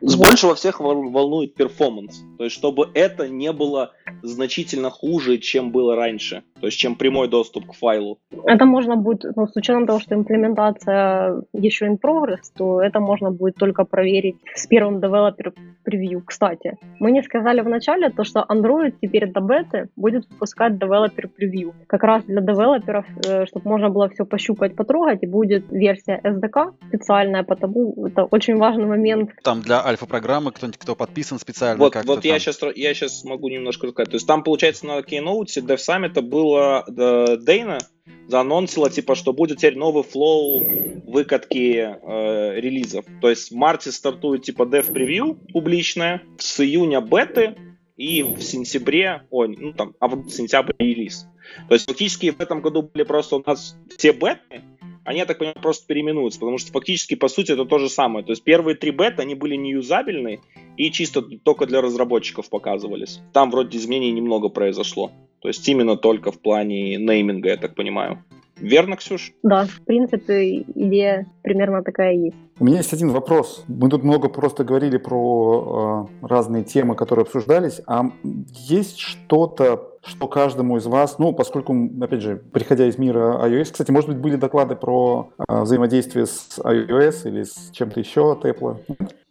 С 0.00 0.16
вот. 0.16 0.26
Больше 0.26 0.54
всех 0.54 0.80
волнует 0.80 1.54
перформанс. 1.54 2.22
То 2.38 2.44
есть, 2.44 2.56
чтобы 2.56 2.88
это 2.94 3.28
не 3.28 3.52
было 3.52 3.92
значительно 4.22 4.90
хуже, 4.90 5.38
чем 5.38 5.70
было 5.70 5.96
раньше. 5.96 6.42
То 6.60 6.66
есть, 6.66 6.78
чем 6.78 6.94
прямой 6.96 7.28
доступ 7.28 7.66
к 7.66 7.74
файлу. 7.74 8.18
Это 8.44 8.64
можно 8.64 8.96
будет, 8.96 9.36
ну, 9.36 9.46
с 9.46 9.56
учетом 9.56 9.86
того, 9.86 9.98
что 9.98 10.14
имплементация 10.14 11.42
еще 11.52 11.86
in 11.86 11.98
progress, 12.00 12.42
то 12.56 12.80
это 12.80 13.00
можно 13.00 13.30
будет 13.30 13.56
только 13.56 13.84
проверить 13.84 14.36
с 14.54 14.66
первым 14.66 14.98
developer 14.98 15.52
превью. 15.84 16.22
Кстати, 16.24 16.76
мы 17.00 17.10
не 17.10 17.22
сказали 17.22 17.60
в 17.60 17.68
начале 17.68 18.10
то, 18.10 18.24
что 18.24 18.46
Android 18.48 18.94
теперь 19.00 19.30
до 19.32 19.40
беты 19.40 19.88
будет 19.96 20.28
выпускать 20.30 20.74
developer 20.74 21.28
превью. 21.28 21.74
Как 21.86 22.02
раз 22.02 22.24
для 22.32 22.40
девелоперов, 22.40 23.06
э, 23.26 23.46
чтобы 23.46 23.68
можно 23.68 23.90
было 23.90 24.08
все 24.08 24.24
пощупать, 24.24 24.74
потрогать, 24.74 25.22
и 25.22 25.26
будет 25.26 25.70
версия 25.70 26.20
SDK 26.22 26.74
специальная, 26.88 27.42
потому 27.42 28.06
это 28.06 28.24
очень 28.24 28.56
важный 28.56 28.86
момент. 28.86 29.30
Там 29.42 29.62
для 29.62 29.84
альфа-программы 29.84 30.52
кто-нибудь, 30.52 30.78
кто 30.78 30.96
подписан 30.96 31.38
специально. 31.38 31.78
Вот, 31.78 31.94
вот 32.04 32.24
я, 32.24 32.38
сейчас, 32.38 32.60
я 32.74 32.94
сейчас 32.94 33.24
могу 33.24 33.48
немножко 33.48 33.86
рассказать. 33.86 34.10
То 34.10 34.16
есть 34.16 34.26
там, 34.26 34.42
получается, 34.42 34.86
на 34.86 35.00
Keynote 35.00 35.46
Dev 35.56 35.76
Summit 35.76 36.20
было 36.20 36.84
Дейна, 36.88 37.78
заанонсила, 38.26 38.90
типа, 38.90 39.14
что 39.14 39.32
будет 39.32 39.58
теперь 39.58 39.76
новый 39.76 40.02
флоу 40.02 40.62
выкатки 41.06 41.76
э, 41.76 42.60
релизов. 42.60 43.04
То 43.20 43.30
есть 43.30 43.50
в 43.50 43.54
марте 43.54 43.92
стартует, 43.92 44.42
типа, 44.42 44.62
dev 44.62 44.92
превью 44.92 45.38
публичная, 45.52 46.22
с 46.38 46.60
июня 46.60 47.00
беты, 47.00 47.54
и 47.96 48.22
в 48.22 48.40
сентябре, 48.40 49.22
ой, 49.30 49.56
ну 49.56 49.72
там, 49.72 49.94
а 50.00 50.08
в 50.08 50.28
сентябре 50.30 50.74
релиз. 50.78 51.26
То 51.68 51.74
есть 51.74 51.86
фактически 51.86 52.30
в 52.30 52.40
этом 52.40 52.60
году 52.60 52.82
были 52.82 53.04
просто 53.04 53.36
у 53.36 53.42
нас 53.44 53.76
все 53.96 54.12
беты, 54.12 54.62
они, 55.04 55.18
я 55.18 55.26
так 55.26 55.38
понимаю, 55.38 55.56
просто 55.60 55.86
переименуются, 55.86 56.38
потому 56.38 56.58
что 56.58 56.70
фактически, 56.70 57.16
по 57.16 57.28
сути, 57.28 57.52
это 57.52 57.64
то 57.64 57.78
же 57.78 57.88
самое. 57.88 58.24
То 58.24 58.32
есть 58.32 58.44
первые 58.44 58.76
три 58.76 58.92
бета, 58.92 59.22
они 59.22 59.34
были 59.34 59.56
неюзабельны 59.56 60.40
и 60.76 60.90
чисто 60.90 61.22
только 61.22 61.66
для 61.66 61.80
разработчиков 61.80 62.48
показывались. 62.48 63.20
Там 63.32 63.50
вроде 63.50 63.78
изменений 63.78 64.12
немного 64.12 64.48
произошло. 64.48 65.10
То 65.40 65.48
есть 65.48 65.68
именно 65.68 65.96
только 65.96 66.30
в 66.30 66.38
плане 66.38 66.96
нейминга, 66.96 67.48
я 67.48 67.56
так 67.56 67.74
понимаю. 67.74 68.22
Верно, 68.56 68.96
Ксюш? 68.96 69.32
Да, 69.42 69.64
в 69.64 69.80
принципе, 69.84 70.60
идея 70.60 71.26
примерно 71.42 71.82
такая 71.82 72.14
есть. 72.14 72.36
У 72.60 72.64
меня 72.64 72.76
есть 72.76 72.92
один 72.92 73.08
вопрос. 73.08 73.64
Мы 73.66 73.88
тут 73.88 74.04
много 74.04 74.28
просто 74.28 74.62
говорили 74.62 74.98
про 74.98 76.08
э, 76.22 76.26
разные 76.26 76.62
темы, 76.62 76.94
которые 76.94 77.24
обсуждались. 77.24 77.80
А 77.88 78.04
есть 78.52 78.98
что-то, 78.98 79.91
что 80.04 80.26
каждому 80.26 80.76
из 80.78 80.86
вас, 80.86 81.18
ну, 81.18 81.32
поскольку, 81.32 81.74
опять 82.00 82.22
же, 82.22 82.42
приходя 82.52 82.86
из 82.86 82.98
мира 82.98 83.40
iOS, 83.46 83.72
кстати, 83.72 83.90
может 83.90 84.08
быть, 84.08 84.18
были 84.18 84.36
доклады 84.36 84.74
про 84.74 85.30
э, 85.48 85.62
взаимодействие 85.62 86.26
с 86.26 86.58
iOS 86.58 87.28
или 87.28 87.44
с 87.44 87.70
чем-то 87.72 88.00
еще 88.00 88.32
от 88.32 88.44
Apple? 88.44 88.78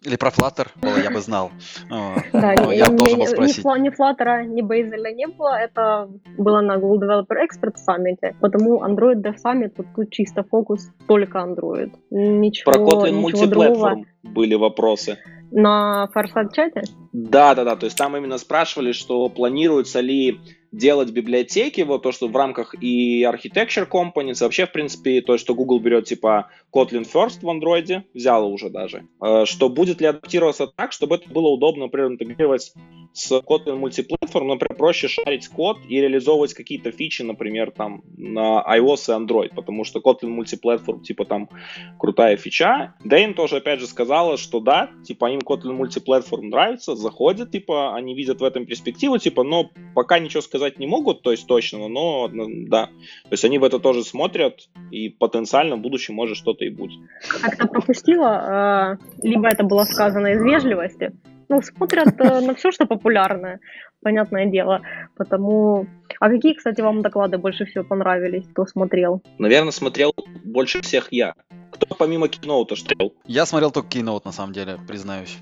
Или 0.04 0.16
про 0.16 0.30
Flutter 0.30 0.68
было, 0.82 0.98
я 0.98 1.12
бы 1.12 1.20
знал. 1.20 1.52
Да, 2.34 2.54
я 2.54 2.88
должен 2.88 3.20
был 3.20 3.28
спросить. 3.28 3.64
Ни 3.64 3.90
Flutter, 3.90 4.46
ни 4.46 4.64
Bazel 4.64 5.14
не 5.14 5.28
было. 5.28 5.56
Это 5.56 6.10
было 6.38 6.62
на 6.62 6.78
Google 6.78 7.04
Developer 7.04 7.38
Expert 7.38 7.76
Summit. 7.88 8.36
Потому 8.40 8.84
Android 8.84 9.22
Dev 9.22 9.36
Summit 9.44 9.74
тут 9.76 10.10
чисто 10.10 10.44
фокус 10.44 10.90
только 11.08 11.40
Android. 11.40 11.92
Ничего, 12.10 12.72
про 12.72 12.82
Kotlin 12.82 13.14
мультиплатформ 13.14 14.06
были 14.24 14.56
вопросы. 14.56 15.18
На 15.52 16.10
Fireside 16.16 16.54
чате? 16.54 16.82
Да, 17.12 17.54
да, 17.54 17.64
да. 17.64 17.76
То 17.76 17.86
есть 17.86 17.98
там 17.98 18.16
именно 18.16 18.38
спрашивали, 18.38 18.94
что 18.94 19.28
планируется 19.30 20.00
ли 20.00 20.40
делать 20.72 21.12
библиотеки, 21.12 21.82
вот 21.82 22.04
то, 22.04 22.12
что 22.12 22.28
в 22.28 22.36
рамках 22.36 22.76
и 22.82 23.24
Architecture 23.24 23.88
Components, 23.88 24.42
вообще, 24.42 24.66
в 24.66 24.72
принципе, 24.72 25.22
то, 25.22 25.38
что 25.38 25.54
Google 25.54 25.80
берет, 25.80 26.06
типа, 26.06 26.50
Kotlin 26.74 27.06
First 27.12 27.42
в 27.42 27.50
Android, 27.50 28.04
взяла 28.14 28.46
уже 28.46 28.70
даже, 28.70 29.08
э, 29.22 29.46
что 29.46 29.70
будет 29.70 30.00
ли 30.02 30.08
адаптироваться 30.08 30.68
так, 30.68 30.94
чтобы 30.94 31.16
это 31.16 31.30
было 31.30 31.50
удобно, 31.50 31.86
например, 31.86 32.12
интегрировать 32.12 32.74
с 33.14 33.32
Kotlin 33.32 33.76
мультиплатформ, 33.76 34.48
например, 34.48 34.78
проще 34.78 35.08
шарить 35.08 35.48
код 35.48 35.78
и 35.88 36.00
реализовывать 36.00 36.54
какие-то 36.54 36.92
фичи, 36.92 37.24
например, 37.24 37.72
там, 37.72 38.04
на 38.18 38.64
iOS 38.68 39.10
и 39.10 39.12
Android, 39.12 39.54
потому 39.56 39.84
что 39.84 40.00
Kotlin 40.00 40.30
мультиплатформ, 40.30 41.02
типа, 41.02 41.26
там, 41.26 41.50
крутая 42.00 42.38
фича. 42.38 42.96
Дэйн 43.04 43.34
тоже, 43.34 43.58
опять 43.58 43.80
же, 43.80 43.88
сказала, 43.88 44.38
что 44.38 44.60
да, 44.60 44.90
типа, 45.06 45.32
им 45.32 45.40
Kotlin 45.40 45.74
мультиплатформ 45.74 46.50
нравится, 46.50 46.96
заходит, 46.96 47.52
типа, 47.52 47.96
они 47.96 48.16
видят 48.16 48.40
в 48.40 48.44
этом 48.44 48.66
перспективу, 48.66 49.18
типа, 49.18 49.44
но 49.44 49.70
пока 49.94 50.20
ничего 50.20 50.42
сказать 50.42 50.80
не 50.80 50.88
могут, 50.88 51.22
то 51.22 51.32
есть 51.32 51.48
точно, 51.48 51.88
но 51.88 52.30
да. 52.32 52.86
То 52.86 53.32
есть 53.32 53.46
они 53.46 53.58
в 53.58 53.64
это 53.64 53.80
тоже 53.80 54.04
смотрят, 54.04 54.70
и 54.92 55.10
потенциально 55.10 55.76
в 55.76 55.82
будущем 55.82 56.16
может 56.16 56.38
что-то 56.38 56.66
и 56.66 56.70
будет. 56.70 57.00
Как-то 57.42 57.68
пропустила, 57.68 58.98
э, 59.22 59.28
либо 59.28 59.48
это 59.48 59.64
было 59.64 59.84
сказано 59.84 60.28
из 60.28 60.42
вежливости, 60.42 61.12
ну, 61.52 61.62
смотрят 61.62 62.20
э, 62.20 62.40
на 62.40 62.54
все, 62.56 62.72
что 62.72 62.86
популярное, 62.86 63.60
понятное 64.02 64.46
дело. 64.46 64.82
Потому... 65.18 65.86
А 66.20 66.30
какие, 66.30 66.54
кстати, 66.54 66.82
вам 66.82 67.02
доклады 67.02 67.38
больше 67.38 67.66
всего 67.66 67.84
понравились? 67.84 68.48
Кто 68.54 68.66
смотрел? 68.66 69.22
Наверное, 69.38 69.72
смотрел 69.72 70.14
больше 70.46 70.82
всех 70.82 71.12
я. 71.12 71.34
Кто 71.72 71.96
помимо 71.96 72.30
киноута 72.30 72.76
что? 72.76 73.14
Я 73.26 73.46
смотрел 73.46 73.72
только 73.72 73.90
киноут, 73.90 74.26
на 74.26 74.32
самом 74.32 74.54
деле, 74.54 74.78
признаюсь. 74.88 75.38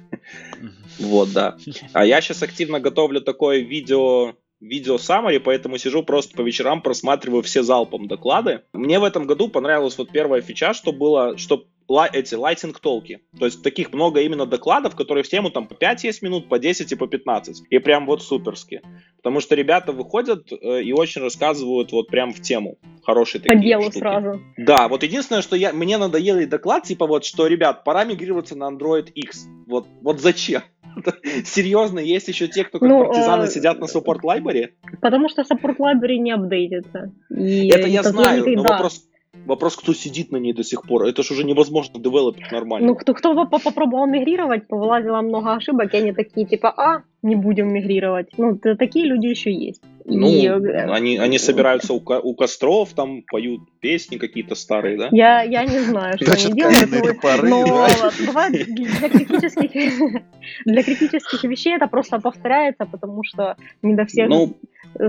Вот, 0.99 1.32
да. 1.32 1.57
А 1.93 2.05
я 2.05 2.22
сейчас 2.22 2.43
активно 2.43 2.80
готовлю 2.80 3.22
такое 3.22 3.60
видео 3.60 4.34
видео 4.60 4.95
summary, 4.95 5.39
поэтому 5.39 5.78
сижу 5.78 6.03
просто 6.03 6.36
по 6.36 6.41
вечерам, 6.41 6.82
просматриваю 6.82 7.43
все 7.43 7.64
залпом 7.64 8.07
доклады. 8.07 8.62
Мне 8.74 8.99
в 8.99 9.03
этом 9.03 9.26
году 9.26 9.49
понравилась 9.49 9.97
вот 9.97 10.12
первая 10.12 10.41
фича, 10.41 10.74
что 10.74 10.91
было, 10.91 11.38
что 11.38 11.66
эти 12.14 12.36
лайтинг 12.36 12.80
толки. 12.80 13.20
То 13.38 13.45
есть 13.45 13.64
таких 13.64 13.91
много 13.93 14.22
именно 14.22 14.45
докладов, 14.45 14.95
которые 14.95 15.24
в 15.24 15.28
тему 15.28 15.49
там 15.49 15.68
по 15.68 15.74
5 15.74 16.03
есть 16.03 16.22
минут, 16.22 16.47
по 16.47 16.60
10 16.60 16.91
и 16.91 16.95
по 16.95 17.07
15. 17.07 17.64
И 17.70 17.80
прям 17.80 18.05
вот 18.05 18.22
суперски. 18.22 18.82
Потому 19.18 19.39
что 19.39 19.55
ребята 19.55 19.91
выходят 19.91 20.51
э, 20.51 20.84
и 20.84 20.93
очень 20.93 21.22
рассказывают 21.22 21.91
вот 21.91 22.07
прям 22.07 22.32
в 22.32 22.41
тему. 22.41 22.78
Хорошие 23.03 23.41
такие 23.41 23.57
По 23.57 23.64
делу 23.64 23.84
штуки. 23.84 23.97
сразу. 23.97 24.41
Да, 24.57 24.88
вот 24.88 25.03
единственное, 25.03 25.41
что 25.41 25.55
я, 25.55 25.74
мне 25.74 25.97
надоелый 25.97 26.45
доклад, 26.45 26.84
типа 26.84 27.07
вот, 27.07 27.26
что, 27.26 27.47
ребят, 27.47 27.84
пора 27.84 28.03
мигрироваться 28.03 28.55
на 28.55 28.70
Android 28.70 29.10
X. 29.12 29.47
Вот, 29.68 29.88
вот 30.01 30.20
зачем? 30.20 30.62
Серьезно, 31.45 32.00
есть 32.00 32.28
еще 32.28 32.47
те, 32.47 32.64
кто 32.64 32.80
как 32.80 32.89
ну, 32.89 33.06
партизаны 33.06 33.43
э... 33.43 33.47
сидят 33.47 33.80
на 33.80 33.86
support 33.86 34.20
library? 34.24 34.70
Потому 35.02 35.30
что 35.30 35.41
support 35.41 35.78
library 35.78 36.18
не 36.18 36.32
апдейтится. 36.32 37.12
И 37.30 37.68
это 37.70 37.88
я 37.88 38.04
знаю, 38.04 38.45
но 38.56 38.64
да. 38.64 38.70
вопрос 38.70 39.10
Вопрос, 39.45 39.78
кто 39.78 39.93
сидит 39.93 40.32
на 40.32 40.38
ней 40.38 40.54
до 40.54 40.64
сих 40.64 40.84
пор. 40.84 41.06
Это 41.06 41.24
же 41.24 41.34
уже 41.34 41.43
невозможно 41.43 42.00
девелопить 42.00 42.52
нормально. 42.52 42.88
Ну, 42.88 42.95
кто, 42.95 43.14
кто 43.14 43.45
попробовал 43.45 44.08
мигрировать, 44.08 44.68
повылазило 44.68 45.22
много 45.22 45.54
ошибок, 45.54 45.93
и 45.93 45.97
они 45.97 46.14
такие, 46.14 46.45
типа, 46.45 46.74
а, 46.76 47.04
не 47.22 47.36
будем 47.36 47.72
мигрировать. 47.72 48.30
Ну, 48.38 48.58
такие 48.58 49.06
люди 49.06 49.28
еще 49.28 49.52
есть. 49.52 49.84
Ну, 50.10 50.28
и... 50.28 50.47
Они, 50.47 51.18
они 51.18 51.38
собираются 51.39 51.93
у, 51.93 52.01
у 52.01 52.36
костров, 52.36 52.93
там 52.93 53.24
поют 53.24 53.62
песни 53.80 54.18
какие-то 54.18 54.55
старые, 54.55 54.97
да? 54.97 55.10
Я, 55.12 55.43
я 55.43 55.64
не 55.64 55.80
знаю, 55.80 56.18
что 56.20 56.34
они 56.34 56.53
делают, 56.53 57.22
поры, 57.22 57.49
но 57.49 57.66
да? 57.66 58.12
бывает 58.26 58.66
для 58.74 59.10
критических, 59.10 60.22
для 60.66 60.84
критических 60.84 61.43
вещей 61.43 61.76
это 61.76 61.88
просто 61.88 62.20
повторяется, 62.20 62.86
потому 62.86 63.24
что 63.24 63.55
не 63.82 63.95
до 63.95 64.05
всех 64.05 64.30
ну, 64.30 64.57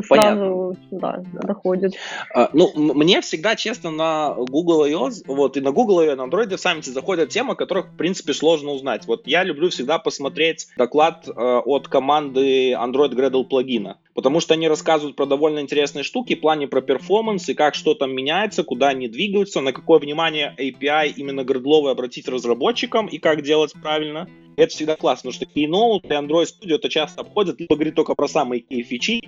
сразу 0.06 0.76
да, 0.90 1.22
доходит. 1.32 1.94
А, 2.34 2.50
ну, 2.52 2.70
мне 2.74 3.20
всегда, 3.20 3.56
честно, 3.56 3.90
на 3.90 4.34
Google 4.34 4.86
iOS, 4.86 5.24
вот 5.26 5.56
и 5.56 5.60
на 5.60 5.72
Google 5.72 6.02
и 6.02 6.14
на 6.14 6.22
Android 6.22 6.56
сами 6.56 6.80
заходят 6.80 7.30
темы, 7.30 7.56
которых, 7.56 7.86
в 7.86 7.96
принципе, 7.96 8.34
сложно 8.34 8.70
узнать. 8.70 9.06
Вот 9.06 9.26
я 9.26 9.44
люблю 9.44 9.70
всегда 9.70 9.98
посмотреть 9.98 10.68
доклад 10.76 11.28
э, 11.28 11.32
от 11.32 11.88
команды 11.88 12.72
Android 12.72 13.12
Gradle 13.12 13.44
плагина, 13.44 13.98
потому 14.20 14.40
что 14.40 14.52
они 14.52 14.68
рассказывают 14.68 15.16
про 15.16 15.24
довольно 15.24 15.60
интересные 15.60 16.02
штуки 16.02 16.34
в 16.34 16.42
плане 16.42 16.68
про 16.68 16.82
перформанс 16.82 17.48
и 17.48 17.54
как 17.54 17.74
что 17.74 17.94
там 17.94 18.14
меняется, 18.14 18.62
куда 18.62 18.88
они 18.88 19.08
двигаются, 19.08 19.62
на 19.62 19.72
какое 19.72 19.98
внимание 19.98 20.54
API 20.58 21.14
именно 21.16 21.42
градловый 21.42 21.90
обратить 21.90 22.28
разработчикам 22.28 23.06
и 23.06 23.16
как 23.16 23.40
делать 23.40 23.72
правильно. 23.80 24.28
Это 24.56 24.72
всегда 24.72 24.96
классно, 24.96 25.30
потому 25.30 25.46
что 25.46 25.58
Keynote 25.58 26.06
и 26.06 26.12
Android 26.12 26.46
Studio 26.46 26.74
это 26.76 26.88
часто 26.88 27.22
обходят, 27.22 27.60
либо 27.60 27.74
говорит 27.74 27.94
только 27.94 28.14
про 28.14 28.28
самые 28.28 28.60
фичи, 28.60 29.22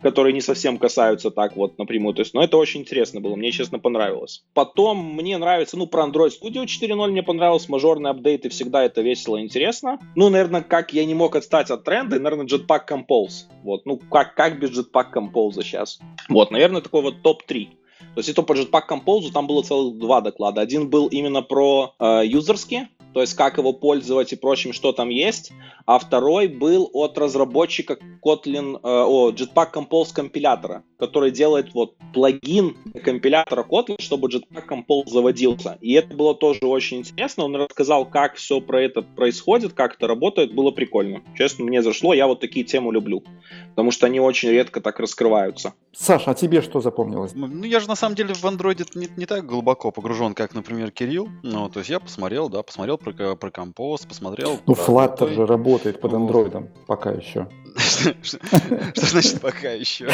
которые 0.00 0.32
не 0.32 0.40
совсем 0.40 0.78
касаются 0.78 1.30
так 1.30 1.56
вот 1.56 1.78
напрямую. 1.78 2.14
То 2.14 2.20
есть, 2.20 2.34
но 2.34 2.42
это 2.42 2.56
очень 2.56 2.82
интересно 2.82 3.20
было, 3.20 3.36
мне, 3.36 3.50
честно, 3.50 3.78
понравилось. 3.78 4.44
Потом 4.54 5.14
мне 5.14 5.38
нравится, 5.38 5.76
ну, 5.76 5.86
про 5.86 6.04
Android 6.04 6.30
Studio 6.30 6.64
4.0 6.64 7.10
мне 7.10 7.22
понравилось, 7.22 7.68
мажорные 7.68 8.10
апдейты, 8.10 8.48
всегда 8.48 8.84
это 8.84 9.02
весело 9.02 9.36
и 9.36 9.42
интересно. 9.42 9.98
Ну, 10.14 10.28
наверное, 10.28 10.62
как 10.62 10.92
я 10.92 11.04
не 11.04 11.14
мог 11.14 11.36
отстать 11.36 11.70
от 11.70 11.84
тренда, 11.84 12.20
наверное, 12.20 12.46
Jetpack 12.46 12.82
Compose. 12.88 13.46
Вот, 13.62 13.86
ну, 13.86 13.96
как, 13.96 14.34
как 14.34 14.60
без 14.60 14.78
Jetpack 14.78 15.06
Compose 15.14 15.62
сейчас? 15.62 15.98
Вот, 16.28 16.50
наверное, 16.50 16.82
такой 16.82 17.02
вот 17.02 17.22
топ-3. 17.22 17.68
То 18.14 18.20
есть, 18.20 18.28
это 18.28 18.42
по 18.42 18.52
Jetpack 18.52 18.88
Compose 18.88 19.32
там 19.32 19.46
было 19.46 19.62
целых 19.62 19.98
два 19.98 20.20
доклада. 20.20 20.60
Один 20.60 20.88
был 20.88 21.08
именно 21.08 21.42
про 21.42 21.94
э, 21.98 22.22
юзерские, 22.24 22.88
то 23.16 23.22
есть 23.22 23.32
как 23.32 23.56
его 23.56 23.72
пользовать 23.72 24.34
и 24.34 24.36
прочим, 24.36 24.74
что 24.74 24.92
там 24.92 25.08
есть, 25.08 25.50
а 25.86 25.98
второй 25.98 26.48
был 26.48 26.90
от 26.92 27.16
разработчика 27.16 27.96
Kotlin, 28.22 28.76
э, 28.76 28.78
о, 28.82 29.30
Jetpack 29.30 29.72
Compose 29.72 30.12
компилятора, 30.12 30.82
который 30.98 31.30
делает 31.30 31.72
вот 31.72 31.94
плагин 32.12 32.76
компилятора 33.02 33.62
Kotlin, 33.62 33.96
чтобы 34.02 34.28
Jetpack 34.28 34.68
Compose 34.68 35.08
заводился. 35.08 35.78
И 35.80 35.94
это 35.94 36.14
было 36.14 36.34
тоже 36.34 36.66
очень 36.66 36.98
интересно. 36.98 37.44
Он 37.44 37.56
рассказал, 37.56 38.04
как 38.04 38.34
все 38.34 38.60
про 38.60 38.82
это 38.82 39.00
происходит, 39.00 39.72
как 39.72 39.94
это 39.94 40.06
работает, 40.06 40.52
было 40.52 40.70
прикольно. 40.70 41.22
Честно, 41.38 41.64
мне 41.64 41.80
зашло, 41.80 42.12
я 42.12 42.26
вот 42.26 42.40
такие 42.40 42.66
темы 42.66 42.92
люблю, 42.92 43.22
потому 43.70 43.92
что 43.92 44.04
они 44.04 44.20
очень 44.20 44.50
редко 44.50 44.82
так 44.82 45.00
раскрываются. 45.00 45.72
Саша, 45.98 46.32
а 46.32 46.34
тебе 46.34 46.60
что 46.60 46.82
запомнилось? 46.82 47.32
Ну, 47.34 47.64
я 47.64 47.80
же 47.80 47.88
на 47.88 47.96
самом 47.96 48.16
деле 48.16 48.34
в 48.34 48.44
андроиде 48.44 48.84
не, 48.94 49.08
не 49.16 49.24
так 49.24 49.46
глубоко 49.46 49.90
погружен, 49.90 50.34
как, 50.34 50.54
например, 50.54 50.90
Кирилл. 50.90 51.30
Ну, 51.42 51.70
то 51.70 51.78
есть 51.78 51.88
я 51.88 51.98
посмотрел, 51.98 52.50
да, 52.50 52.62
посмотрел 52.62 52.98
про, 53.12 53.36
про 53.36 53.50
компост, 53.50 54.08
посмотрел. 54.08 54.58
Ну, 54.66 54.74
Flutter 54.74 55.32
же 55.34 55.46
работает 55.46 56.00
под 56.00 56.14
андроидом 56.14 56.68
пока 56.86 57.10
еще. 57.10 57.48
Что 57.78 59.06
значит 59.06 59.40
пока 59.40 59.70
еще? 59.70 60.08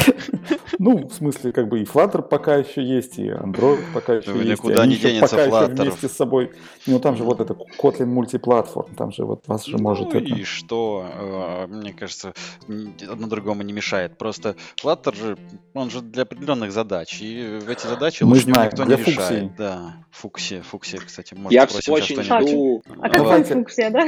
Ну, 0.78 1.08
в 1.08 1.12
смысле, 1.12 1.52
как 1.52 1.68
бы 1.68 1.80
и 1.80 1.84
Flutter 1.84 2.22
пока 2.22 2.56
еще 2.56 2.82
есть, 2.82 3.18
и 3.18 3.28
Android 3.28 3.80
пока 3.94 4.14
еще 4.14 4.32
есть. 4.32 4.62
Никуда 4.62 4.86
не 4.86 4.96
денется 4.96 5.36
пока 5.36 5.64
еще 5.64 5.72
вместе 5.72 6.08
с 6.08 6.12
собой. 6.12 6.52
Ну, 6.86 6.98
там 6.98 7.16
же 7.16 7.24
вот 7.24 7.40
это 7.40 7.56
Kotlin 7.78 8.06
мультиплатформ, 8.06 8.94
там 8.94 9.12
же 9.12 9.24
вот 9.24 9.46
вас 9.46 9.66
же 9.66 9.78
может 9.78 10.12
ну, 10.12 10.20
и 10.20 10.42
что? 10.44 11.06
Э, 11.14 11.66
мне 11.68 11.92
кажется, 11.92 12.34
одно 12.68 13.28
другому 13.28 13.62
не 13.62 13.72
мешает. 13.72 14.18
Просто 14.18 14.56
Flutter 14.82 15.14
же, 15.14 15.38
он 15.74 15.90
же 15.90 16.00
для 16.00 16.22
определенных 16.22 16.72
задач, 16.72 17.20
и 17.20 17.60
эти 17.68 17.86
задачи 17.86 18.22
лучше 18.24 18.48
никто 18.48 18.84
не 18.84 18.96
решает. 18.96 19.54
Да, 19.56 19.96
фуксия, 20.10 20.62
фуксия, 20.62 21.00
кстати, 21.00 21.34
может 21.34 21.52
Я 21.52 21.92
очень 21.92 22.22
жду... 22.22 22.82
А 23.00 23.08
какая 23.08 23.44
фуксия, 23.44 23.90
да? 23.90 24.06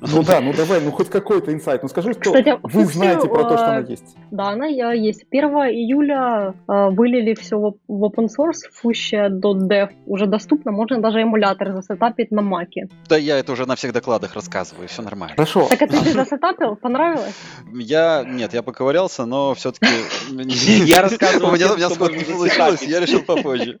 Ну 0.00 0.22
да, 0.22 0.40
ну 0.40 0.52
давай, 0.52 0.80
ну 0.80 0.90
хоть 0.90 1.08
какой-то 1.08 1.52
инсайт. 1.52 1.82
Ну 1.82 1.88
скажи, 1.88 2.12
что 2.12 2.32
вы 2.62 2.84
знаете 2.84 3.28
про 3.28 3.44
то, 3.44 3.56
что 3.56 3.66
она 3.66 3.78
есть. 3.80 4.16
Да, 4.30 4.48
она 4.48 4.66
есть. 4.66 5.24
1 5.30 5.44
июля 5.44 6.54
э, 6.68 6.90
вылили 6.90 7.34
все 7.34 7.56
в 7.88 8.04
open 8.04 8.26
source, 8.26 8.64
fuchsia.dev 8.82 9.90
уже 10.06 10.26
доступно, 10.26 10.72
можно 10.72 11.00
даже 11.00 11.20
эмулятор 11.20 11.72
засетапить 11.72 12.30
на 12.30 12.42
маке. 12.42 12.88
Да, 13.08 13.16
я 13.16 13.38
это 13.38 13.52
уже 13.52 13.66
на 13.66 13.76
всех 13.76 13.92
докладах 13.92 14.34
рассказываю, 14.34 14.88
все 14.88 15.02
нормально. 15.02 15.34
Хорошо. 15.36 15.66
Так 15.68 15.82
это 15.82 16.02
ты 16.02 16.12
засетапил? 16.12 16.76
Понравилось? 16.76 17.34
Я, 17.72 18.24
нет, 18.26 18.54
я 18.54 18.62
поковырялся, 18.62 19.26
но 19.26 19.54
все-таки... 19.54 19.86
Я 20.86 21.02
рассказывал, 21.02 21.50
у 21.50 21.52
меня 21.52 21.66
не 21.66 21.94
получилось, 21.94 22.82
я 22.82 23.00
решил 23.00 23.22
попозже. 23.22 23.78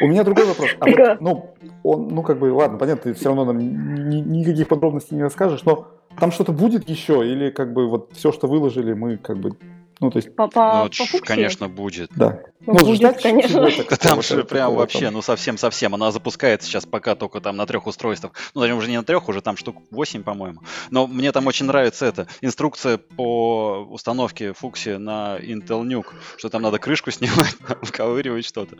У 0.00 0.06
меня 0.06 0.24
другой 0.24 0.46
вопрос. 0.46 0.70
А 0.80 0.86
ну, 1.20 1.54
он, 1.82 2.08
ну, 2.08 2.22
как 2.22 2.38
бы, 2.38 2.52
ладно, 2.52 2.78
понятно, 2.78 3.12
ты 3.12 3.14
все 3.14 3.28
равно 3.28 3.44
нам 3.44 3.58
никаких 3.58 4.68
подробностей 4.68 5.16
не 5.16 5.22
расскажешь, 5.22 5.62
но 5.64 5.88
там 6.18 6.32
что-то 6.32 6.52
будет 6.52 6.88
еще, 6.88 7.26
или 7.26 7.50
как 7.50 7.72
бы 7.72 7.88
вот 7.88 8.10
все, 8.12 8.32
что 8.32 8.46
выложили, 8.46 8.92
мы 8.92 9.16
как 9.16 9.38
бы 9.38 9.56
ну, 9.98 10.10
то 10.10 10.18
есть... 10.18 10.34
По, 10.36 10.48
по, 10.48 10.84
ну, 10.84 10.90
по 10.90 11.24
конечно, 11.24 11.68
будет. 11.68 12.10
Да. 12.14 12.42
Ну, 12.60 12.74
ну 12.74 12.80
будет, 12.80 12.96
ждать 12.96 13.22
конечно. 13.22 13.66
Да 13.88 13.96
там 13.96 14.22
же 14.22 14.44
прям 14.44 14.74
вообще, 14.74 15.10
ну, 15.10 15.22
совсем-совсем. 15.22 15.94
Она 15.94 16.10
запускается 16.10 16.68
сейчас 16.68 16.84
пока 16.84 17.14
только 17.14 17.40
там 17.40 17.56
на 17.56 17.66
трех 17.66 17.86
устройствах. 17.86 18.32
Ну, 18.54 18.60
даже 18.60 18.74
уже 18.74 18.90
не 18.90 18.98
на 18.98 19.04
трех, 19.04 19.28
уже 19.28 19.40
там 19.40 19.56
штук 19.56 19.76
8, 19.90 20.22
по-моему. 20.22 20.60
Но 20.90 21.06
мне 21.06 21.32
там 21.32 21.46
очень 21.46 21.64
нравится 21.64 22.04
это. 22.04 22.26
Инструкция 22.42 22.98
по 22.98 23.86
установке 23.90 24.52
Фукси 24.52 24.96
на 24.96 25.38
Intel 25.38 25.82
Nuke, 25.82 26.12
что 26.36 26.50
там 26.50 26.60
надо 26.60 26.78
крышку 26.78 27.10
снимать, 27.10 27.56
вковыривать 27.82 28.44
что-то. 28.44 28.76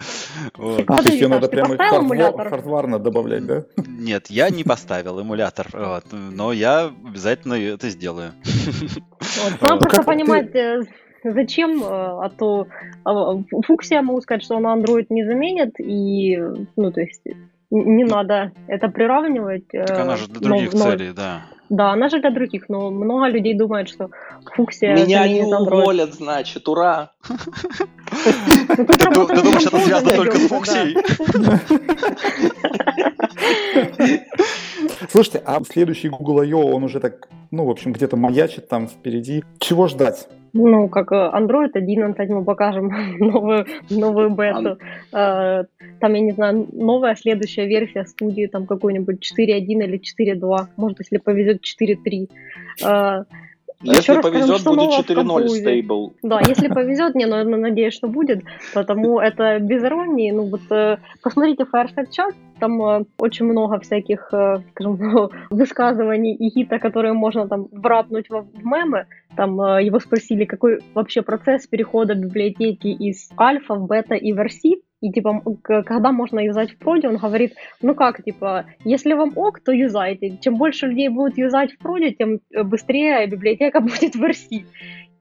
Вот. 0.55 0.85
А, 0.87 0.97
то 0.97 1.09
есть 1.09 1.21
ее 1.21 1.29
надо 1.29 1.49
прямо 1.49 1.77
хардварно 1.79 2.99
добавлять, 2.99 3.47
да? 3.47 3.65
Нет, 3.77 4.27
я 4.29 4.51
не 4.51 4.65
поставил 4.65 5.19
эмулятор, 5.21 5.69
вот, 5.73 6.05
но 6.13 6.53
я 6.53 6.93
обязательно 7.05 7.55
это 7.55 7.89
сделаю. 7.89 8.33
Вот, 9.21 9.61
надо 9.61 9.79
просто 9.79 10.03
понимать, 10.03 10.55
э, 10.55 10.83
Зачем? 11.33 11.83
Э, 11.83 11.87
а 11.87 12.31
то 12.37 12.67
а, 13.05 13.37
фуксия, 13.67 14.03
могу 14.03 14.21
сказать, 14.21 14.43
что 14.43 14.57
она 14.57 14.77
Android 14.77 15.07
не 15.11 15.25
заменит, 15.25 15.79
и, 15.81 16.37
ну, 16.77 16.93
то 16.93 17.01
есть, 17.01 17.23
не 17.71 18.05
надо 18.05 18.53
это 18.69 18.89
приравнивать. 18.89 19.73
Э, 19.73 19.85
так 19.85 20.01
она 20.01 20.17
же 20.17 20.29
для 20.29 20.41
других 20.41 20.73
но, 20.73 20.85
целей, 20.85 21.13
да. 21.13 21.43
Да, 21.69 21.93
она 21.93 22.09
же 22.09 22.21
для 22.21 22.31
других, 22.31 22.69
но 22.69 22.91
много 22.91 23.27
людей 23.27 23.55
думают, 23.55 23.89
что 23.89 24.11
фуксия 24.55 24.95
Меня 24.95 25.27
не 25.27 25.43
уволят, 25.43 26.15
значит, 26.15 26.69
ура! 26.69 27.11
Ты 27.27 28.85
думаешь, 28.85 29.67
это 29.67 29.79
связано 29.81 30.13
только 30.13 30.37
с 30.37 30.47
фуксией? 30.47 30.97
Слушайте, 35.11 35.43
а 35.45 35.61
следующий 35.65 36.09
Google 36.09 36.41
I.O., 36.41 36.75
он 36.75 36.85
уже 36.85 37.01
так, 37.01 37.29
ну, 37.51 37.65
в 37.65 37.71
общем, 37.71 37.93
где-то 37.93 38.17
маячит 38.17 38.69
там 38.69 38.87
впереди. 38.87 39.43
Чего 39.59 39.89
ждать? 39.89 40.29
Ну, 40.57 40.89
как 40.89 41.13
э, 41.13 41.31
Android 41.35 41.71
11 41.75 42.31
мы 42.31 42.45
покажем 42.45 42.91
новую, 43.19 43.67
новую 43.91 44.31
бету. 44.31 44.79
А, 45.13 45.65
там, 46.01 46.15
я 46.15 46.21
не 46.21 46.33
знаю, 46.33 46.67
новая 46.73 47.15
следующая 47.15 47.67
версия 47.67 48.05
студии, 48.05 48.47
там 48.47 48.67
какой-нибудь 48.67 49.17
4.1 49.39 49.85
или 49.85 50.01
4.2, 50.01 50.67
может, 50.77 51.01
если 51.01 51.19
повезет 51.19 51.63
4.3. 51.63 53.25
Если 53.83 54.13
Еще 54.13 54.23
повезет, 54.23 54.65
будет 54.65 54.91
4.0 54.91 55.49
стейбл. 55.49 56.15
Да, 56.23 56.41
если 56.49 56.69
повезет, 56.69 57.15
не, 57.15 57.27
но 57.27 57.45
ну, 57.45 57.57
надеюсь, 57.59 57.95
что 57.95 58.09
будет, 58.09 58.43
потому 58.73 59.21
это 59.21 59.59
без 59.59 59.83
иронии. 59.85 60.31
Ну 60.31 60.49
вот 60.49 60.63
э, 60.71 60.97
посмотрите 61.23 61.65
Fireside 61.65 62.09
Chat, 62.09 62.35
там 62.59 62.83
э, 62.83 63.05
очень 63.19 63.45
много 63.47 63.79
всяких, 63.81 64.33
э, 64.33 64.59
скажем, 64.71 64.99
высказываний 65.51 66.35
и 66.35 66.51
хита, 66.51 66.79
которые 66.79 67.13
можно 67.13 67.47
там 67.49 67.69
врапнуть 67.71 68.31
в, 68.31 68.47
в 68.53 68.65
мемы. 68.65 69.07
Там 69.37 69.61
э, 69.61 69.85
его 69.85 70.01
спросили, 70.01 70.47
какой 70.47 70.81
вообще 70.95 71.21
процесс 71.21 71.67
перехода 71.67 72.15
библиотеки 72.15 72.89
из 72.89 73.29
альфа 73.39 73.75
в 73.75 73.87
бета 73.87 74.15
и 74.15 74.33
в 74.33 74.39
RC. 74.39 74.81
И 75.01 75.13
типа, 75.13 75.43
когда 75.63 76.11
можно 76.11 76.41
юзать 76.41 76.73
в 76.73 76.79
проде, 76.79 77.09
он 77.09 77.17
говорит, 77.17 77.55
ну 77.83 77.95
как, 77.95 78.23
типа, 78.23 78.67
если 78.85 79.13
вам 79.13 79.33
ок, 79.37 79.61
то 79.61 79.73
юзайте. 79.73 80.39
Чем 80.41 80.57
больше 80.57 80.87
людей 80.87 81.09
будут 81.09 81.37
юзать 81.37 81.73
в 81.73 81.79
проде, 81.79 82.13
тем 82.13 82.41
э, 82.51 82.63
быстрее 82.63 83.27
библиотека 83.27 83.81
будет 83.81 84.15
в 84.15 84.23
RC. 84.23 84.65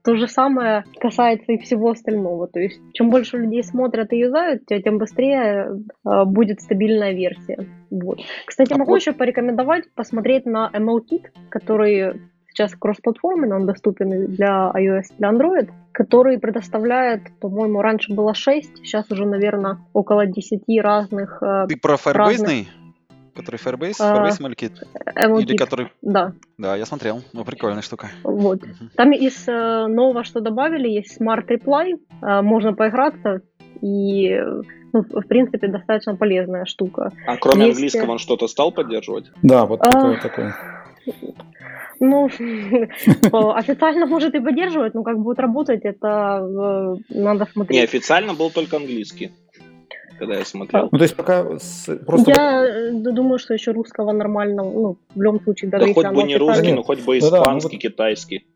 То 0.02 0.14
же 0.14 0.28
самое 0.28 0.84
касается 1.00 1.52
и 1.52 1.58
всего 1.58 1.90
остального. 1.90 2.46
То 2.46 2.60
есть, 2.60 2.80
чем 2.94 3.10
больше 3.10 3.38
людей 3.38 3.62
смотрят 3.64 4.12
и 4.12 4.18
юзают, 4.18 4.64
тем 4.66 4.98
быстрее 4.98 5.66
э, 5.68 6.24
будет 6.24 6.60
стабильная 6.60 7.12
версия. 7.12 7.66
Вот. 7.90 8.20
Кстати, 8.46 8.72
а 8.72 8.78
могу 8.78 8.96
еще 8.96 9.12
порекомендовать 9.12 9.92
посмотреть 9.94 10.46
на 10.46 10.70
MLKit, 10.72 11.24
который 11.50 12.20
сейчас 12.56 12.74
кроссплатформенный, 12.74 13.56
он 13.56 13.66
доступен 13.66 14.26
для 14.26 14.72
iOS, 14.74 15.04
для 15.18 15.30
Android, 15.30 15.70
который 15.92 16.38
предоставляет, 16.38 17.22
по-моему, 17.40 17.82
раньше 17.82 18.14
было 18.14 18.34
6, 18.34 18.78
сейчас 18.78 19.10
уже, 19.10 19.26
наверное, 19.26 19.78
около 19.92 20.26
10 20.26 20.62
разных... 20.80 21.42
Э, 21.42 21.66
Ты 21.68 21.76
про 21.76 21.94
Firebase? 21.94 22.14
Разных... 22.14 22.66
Который 23.34 23.56
Firebase? 23.56 23.96
А, 24.00 24.16
Firebase 24.16 24.40
MLKit? 24.40 24.72
MLKit? 25.14 25.42
Или 25.42 25.56
который... 25.56 25.88
Да. 26.00 26.32
Да, 26.56 26.74
я 26.74 26.86
смотрел. 26.86 27.22
Ну, 27.34 27.44
прикольная 27.44 27.82
штука. 27.82 28.08
Вот. 28.24 28.62
Угу. 28.62 28.90
Там 28.96 29.12
из 29.12 29.46
э, 29.46 29.86
нового, 29.88 30.24
что 30.24 30.40
добавили, 30.40 30.88
есть 30.88 31.20
Smart 31.20 31.46
Reply. 31.46 31.98
Э, 32.22 32.40
можно 32.40 32.72
поиграться. 32.72 33.42
И 33.82 34.34
ну, 34.94 35.02
в 35.02 35.26
принципе, 35.26 35.68
достаточно 35.68 36.16
полезная 36.16 36.64
штука. 36.64 37.12
А 37.26 37.36
кроме 37.36 37.66
есть... 37.66 37.76
английского 37.76 38.12
он 38.12 38.18
что-то 38.18 38.48
стал 38.48 38.72
поддерживать? 38.72 39.30
Да, 39.42 39.66
вот 39.66 39.82
такое, 39.82 40.16
а... 40.16 40.20
такое. 40.22 40.56
Ну, 42.00 42.26
официально 43.54 44.06
может 44.06 44.34
и 44.34 44.40
поддерживать, 44.40 44.94
но 44.94 45.02
как 45.02 45.18
будет 45.18 45.38
работать, 45.38 45.80
это 45.84 46.40
э, 46.42 46.94
надо 47.08 47.46
смотреть. 47.46 47.78
Не, 47.78 47.84
официально 47.84 48.34
был 48.34 48.50
только 48.50 48.76
английский 48.76 49.30
когда 50.18 50.38
я 50.38 50.44
смотрел. 50.44 50.88
Ну, 50.90 50.98
то 50.98 51.04
есть 51.04 51.14
пока 51.14 51.44
просто... 51.44 52.30
Я 52.30 52.64
э, 52.64 52.90
думаю, 52.92 53.38
что 53.38 53.54
еще 53.54 53.72
русского 53.72 54.12
нормального, 54.12 54.70
ну, 54.70 54.98
в 55.14 55.20
любом 55.20 55.42
случае, 55.42 55.70
даже 55.70 55.86
да 55.86 55.92
хоть 55.92 56.06
бы 56.06 56.22
не 56.22 56.36
русский, 56.36 56.72
но 56.72 56.82
хоть 56.82 57.04
бы 57.04 57.18
испанский, 57.18 57.76
ну, 57.76 57.80
китайский. 57.80 58.46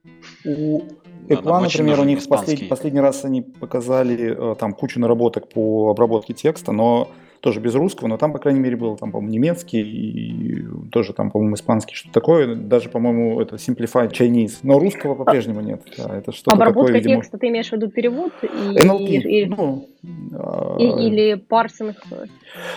У 0.45 0.81
Эква, 1.29 1.61
например, 1.61 2.01
у 2.01 2.05
них 2.05 2.27
последний, 2.27 2.67
последний 2.67 3.01
раз 3.01 3.25
они 3.25 3.43
показали 3.43 4.53
э, 4.53 4.57
там 4.57 4.73
кучу 4.73 4.99
наработок 4.99 5.49
по 5.49 5.91
обработке 5.91 6.35
текста, 6.35 6.73
но 6.73 7.09
тоже 7.41 7.61
без 7.61 7.75
русского, 7.75 8.09
но 8.09 8.17
там, 8.17 8.33
по 8.33 8.39
крайней 8.39 8.61
мере, 8.61 8.77
был, 8.77 8.97
там, 8.97 9.13
по-моему, 9.13 9.33
немецкий 9.33 9.81
и 9.81 10.67
тоже 10.91 11.13
там, 11.13 11.31
по-моему, 11.31 11.55
испанский, 11.55 11.95
что 11.95 12.13
такое. 12.13 12.55
Даже, 12.55 12.89
по-моему, 12.89 13.41
это 13.41 13.57
Simplified 13.57 14.13
Chinese. 14.13 14.59
Но 14.63 14.79
русского 14.79 15.15
по-прежнему 15.15 15.61
нет. 15.61 15.83
Да, 15.97 16.17
это 16.17 16.33
что 16.33 16.53
Обработка 16.53 16.89
такое, 16.89 17.01
видимо... 17.01 17.17
текста, 17.17 17.39
ты 17.39 17.49
имеешь 17.49 17.69
в 17.69 17.73
виду 17.73 17.89
перевод? 17.89 18.33
И, 18.43 18.47
NLP, 18.47 19.07
и... 19.07 19.47
ну, 19.47 19.89
или 20.03 21.35
парсинг? 21.35 21.97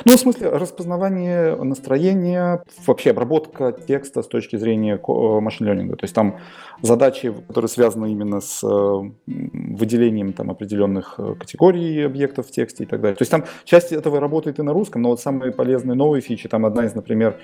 Ну, 0.06 0.16
в 0.16 0.20
смысле, 0.20 0.50
распознавание 0.50 1.56
настроения, 1.56 2.64
вообще 2.86 3.12
обработка 3.12 3.72
текста 3.72 4.22
с 4.22 4.28
точки 4.28 4.56
зрения 4.58 5.00
машин 5.42 5.68
ленинга. 5.68 5.96
То 5.96 6.04
есть 6.04 6.16
там 6.16 6.38
задачи, 6.82 7.34
которые 7.48 7.70
связаны 7.70 8.12
именно 8.12 8.42
с 8.42 8.62
выделением 8.66 10.34
там, 10.34 10.52
определенных 10.52 11.20
категорий 11.40 12.02
объектов 12.04 12.48
в 12.48 12.52
тексте 12.52 12.84
и 12.84 12.86
так 12.86 13.02
далее. 13.02 13.16
То 13.16 13.22
есть 13.22 13.32
там 13.32 13.46
часть 13.64 13.92
этого 13.92 14.20
работает 14.20 14.60
и 14.60 14.64
на 14.64 14.74
русском, 14.74 15.02
но 15.02 15.10
вот 15.10 15.20
самые 15.20 15.52
полезные 15.52 15.96
новые 15.96 16.22
фичи, 16.22 16.50
там 16.50 16.66
одна 16.66 16.86
из, 16.86 16.94
например, 16.94 17.38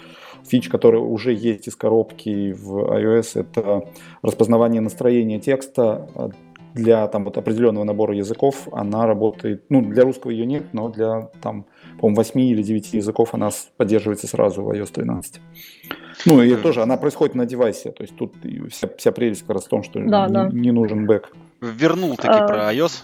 фич, 0.45 0.69
которая 0.69 1.01
уже 1.01 1.33
есть 1.33 1.67
из 1.67 1.75
коробки 1.75 2.51
в 2.51 2.77
iOS, 2.77 3.39
это 3.39 3.83
распознавание 4.21 4.81
настроения 4.81 5.39
текста 5.39 6.07
для 6.73 7.07
там 7.07 7.25
вот 7.25 7.37
определенного 7.37 7.83
набора 7.83 8.15
языков 8.15 8.67
она 8.71 9.05
работает, 9.05 9.63
ну, 9.69 9.81
для 9.81 10.03
русского 10.03 10.31
ее 10.31 10.45
нет, 10.45 10.63
но 10.73 10.89
для 10.89 11.29
там, 11.41 11.65
по-моему, 11.99 12.17
8 12.17 12.39
или 12.39 12.63
9 12.63 12.93
языков 12.93 13.33
она 13.33 13.49
поддерживается 13.77 14.27
сразу 14.27 14.63
в 14.63 14.71
iOS 14.71 14.91
13. 14.93 15.41
Ну, 16.25 16.41
и 16.41 16.55
тоже 16.55 16.81
она 16.81 16.97
происходит 16.97 17.35
на 17.35 17.45
девайсе, 17.45 17.91
то 17.91 18.03
есть 18.03 18.15
тут 18.15 18.33
вся, 18.69 18.89
вся 18.97 19.11
прелесть 19.11 19.41
как 19.41 19.51
раз 19.51 19.65
в 19.65 19.69
том, 19.69 19.83
что 19.83 19.99
да, 19.99 20.27
не, 20.27 20.33
да. 20.33 20.49
не 20.51 20.71
нужен 20.71 21.05
бэк. 21.05 21.31
Вернул 21.61 22.15
таки 22.15 22.29
а... 22.29 22.47
про 22.47 22.73
iOS. 22.73 23.03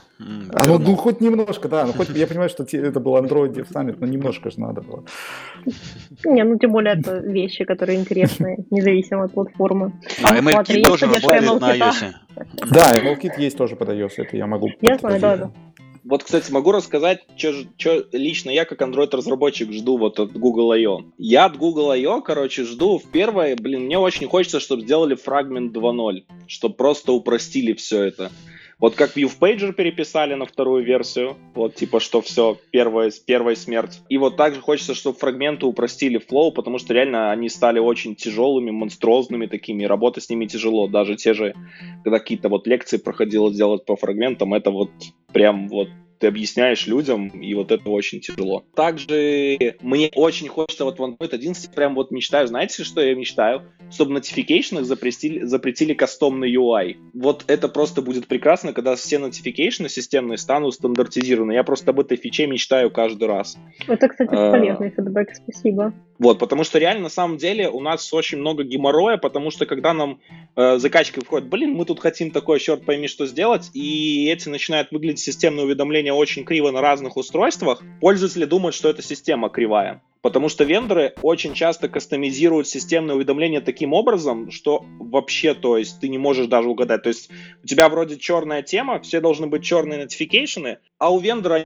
А, 0.54 0.66
ну, 0.66 0.80
ну, 0.80 0.96
хоть 0.96 1.20
немножко, 1.20 1.68
да. 1.68 1.86
Ну, 1.86 1.92
хоть, 1.92 2.10
я 2.10 2.26
понимаю, 2.26 2.50
что 2.50 2.64
это 2.64 3.00
был 3.02 3.18
Android 3.18 3.54
Dev 3.54 3.68
Summit, 3.70 3.98
но 4.00 4.08
немножко 4.08 4.50
же 4.50 4.62
надо 4.62 4.82
было. 4.82 5.04
Не, 6.24 6.44
ну 6.44 6.58
тем 6.58 6.72
более 6.72 6.98
это 6.98 7.18
вещи, 7.18 7.66
которые 7.66 8.00
интересны, 8.00 8.66
независимо 8.72 9.26
от 9.26 9.34
платформы. 9.34 9.92
А 10.24 10.38
MLKit 10.40 10.84
тоже 10.84 11.08
работает 11.08 11.60
на 11.60 11.76
iOS. 11.76 12.14
Да, 12.72 12.98
MLKit 12.98 13.40
есть 13.40 13.58
тоже 13.58 13.76
под 13.76 13.90
iOS, 13.90 14.14
это 14.18 14.38
я 14.38 14.48
могу 14.48 14.70
Я 14.80 14.98
знаю, 14.98 15.20
да, 15.20 15.38
да. 15.38 15.52
Вот, 16.06 16.24
кстати, 16.24 16.52
могу 16.52 16.72
рассказать, 16.72 17.26
что 17.36 18.06
лично 18.12 18.52
я 18.52 18.66
как 18.66 18.80
Android-разработчик 18.80 19.72
жду 19.72 19.98
вот 19.98 20.20
от 20.20 20.34
Google 20.34 20.72
I.O. 20.74 21.06
Я 21.18 21.46
от 21.46 21.58
Google 21.58 21.90
I.O., 21.90 22.22
короче, 22.22 22.64
жду 22.64 23.00
в 23.00 23.10
первое, 23.10 23.56
блин, 23.56 23.86
мне 23.86 23.98
очень 23.98 24.28
хочется, 24.28 24.60
чтобы 24.60 24.84
сделали 24.84 25.16
фрагмент 25.16 25.76
2.0, 25.76 26.26
чтобы 26.46 26.76
просто 26.76 27.12
упростили 27.12 27.74
все 27.74 28.04
это. 28.04 28.32
Вот 28.78 28.94
как 28.94 29.18
ViewPager 29.18 29.74
переписали 29.74 30.36
на 30.36 30.46
вторую 30.46 30.84
версию, 30.84 31.38
вот 31.56 31.74
типа, 31.74 32.00
что 32.00 32.22
все, 32.22 32.58
первая, 32.70 33.12
первая 33.26 33.56
смерть. 33.56 34.02
И 34.08 34.20
вот 34.20 34.36
также 34.36 34.62
хочется, 34.62 34.94
чтобы 34.94 35.18
фрагменты 35.18 35.66
упростили 35.66 36.20
флоу, 36.20 36.52
потому 36.52 36.78
что 36.78 36.94
реально 36.94 37.32
они 37.32 37.50
стали 37.50 37.80
очень 37.80 38.16
тяжелыми, 38.16 38.70
монструозными 38.70 39.48
такими, 39.48 39.84
и 39.84 39.88
работа 39.88 40.22
с 40.22 40.30
ними 40.30 40.46
тяжело. 40.46 40.88
Даже 40.88 41.16
те 41.16 41.34
же, 41.34 41.56
когда 42.04 42.20
какие-то 42.20 42.50
вот 42.50 42.68
лекции 42.68 42.98
проходило 42.98 43.52
делать 43.52 43.86
по 43.86 43.96
фрагментам, 43.96 44.54
это 44.54 44.70
вот 44.70 44.92
прям 45.36 45.68
вот 45.68 45.90
ты 46.18 46.28
объясняешь 46.28 46.88
людям, 46.88 47.28
и 47.28 47.54
вот 47.56 47.70
это 47.74 47.90
очень 47.90 48.22
тяжело. 48.22 48.64
Также 48.74 49.76
мне 49.82 50.10
очень 50.16 50.48
хочется 50.48 50.86
вот 50.86 50.98
в 50.98 51.04
Android 51.04 51.34
11 51.34 51.76
прям 51.76 51.94
вот 51.94 52.10
мечтаю, 52.10 52.48
знаете, 52.48 52.86
что 52.86 53.02
я 53.02 53.14
мечтаю? 53.16 53.64
Чтобы 53.92 54.14
на 54.14 54.20
notification 54.20 54.82
запретили, 54.84 55.44
запретили 55.44 55.94
кастомный 55.94 56.56
UI. 56.56 56.96
Вот 57.14 57.44
это 57.48 57.68
просто 57.68 58.02
будет 58.02 58.28
прекрасно, 58.28 58.72
когда 58.72 58.96
все 58.96 59.18
notification 59.18 59.90
системные 59.90 60.38
станут 60.38 60.74
стандартизированы. 60.74 61.52
Я 61.52 61.66
просто 61.66 61.92
об 61.92 62.00
этой 62.00 62.16
фиче 62.16 62.48
мечтаю 62.48 62.90
каждый 62.92 63.28
раз. 63.28 63.58
Это, 63.86 64.08
кстати, 64.08 64.34
а, 64.34 64.52
полезный 64.52 64.92
фидбэк, 64.92 65.36
спасибо. 65.36 65.94
Вот, 66.18 66.40
потому 66.40 66.64
что 66.64 66.80
реально, 66.80 67.04
на 67.04 67.10
самом 67.10 67.38
деле, 67.38 67.70
у 67.70 67.82
нас 67.82 68.14
очень 68.14 68.38
много 68.38 68.64
геморроя, 68.64 69.18
потому 69.18 69.52
что 69.52 69.66
когда 69.66 69.94
нам 69.94 70.20
э, 70.56 70.78
заказчики 70.78 71.20
входят, 71.20 71.50
блин, 71.50 71.74
мы 71.74 71.86
тут 71.86 72.00
хотим 72.00 72.32
такое, 72.32 72.60
черт 72.60 72.86
пойми, 72.86 73.08
что 73.08 73.26
сделать, 73.26 73.70
и 73.74 74.30
эти 74.30 74.48
начинают 74.48 74.92
выглядеть 74.92 75.20
системные 75.20 75.66
уведомления 75.66 76.14
очень 76.14 76.46
криво 76.46 76.72
на 76.72 76.82
разных 76.82 77.18
устройствах, 77.18 77.84
пользователи 78.00 78.46
думают, 78.46 78.76
что 78.76 78.90
эта 78.90 79.02
система 79.02 79.50
кривая. 79.50 80.02
Потому 80.22 80.50
что 80.50 80.64
вендоры 80.64 81.14
очень 81.22 81.54
часто 81.54 81.88
кастомизируют 81.88 82.68
системные 82.68 83.16
уведомления 83.16 83.62
таким 83.62 83.94
образом, 83.94 84.50
что 84.50 84.84
вообще, 85.00 85.54
то 85.54 85.78
есть, 85.78 86.00
ты 86.00 86.08
не 86.08 86.18
можешь 86.18 86.48
даже 86.48 86.68
угадать. 86.68 87.04
То 87.04 87.10
есть, 87.10 87.30
у 87.64 87.68
тебя 87.68 87.90
вроде 87.90 88.18
черная 88.18 88.64
тема, 88.64 89.00
все 89.02 89.20
должны 89.20 89.48
быть 89.48 89.64
черные 89.64 90.00
нотификейшены, 90.00 90.80
а 90.98 91.14
у 91.14 91.20
вендора 91.20 91.64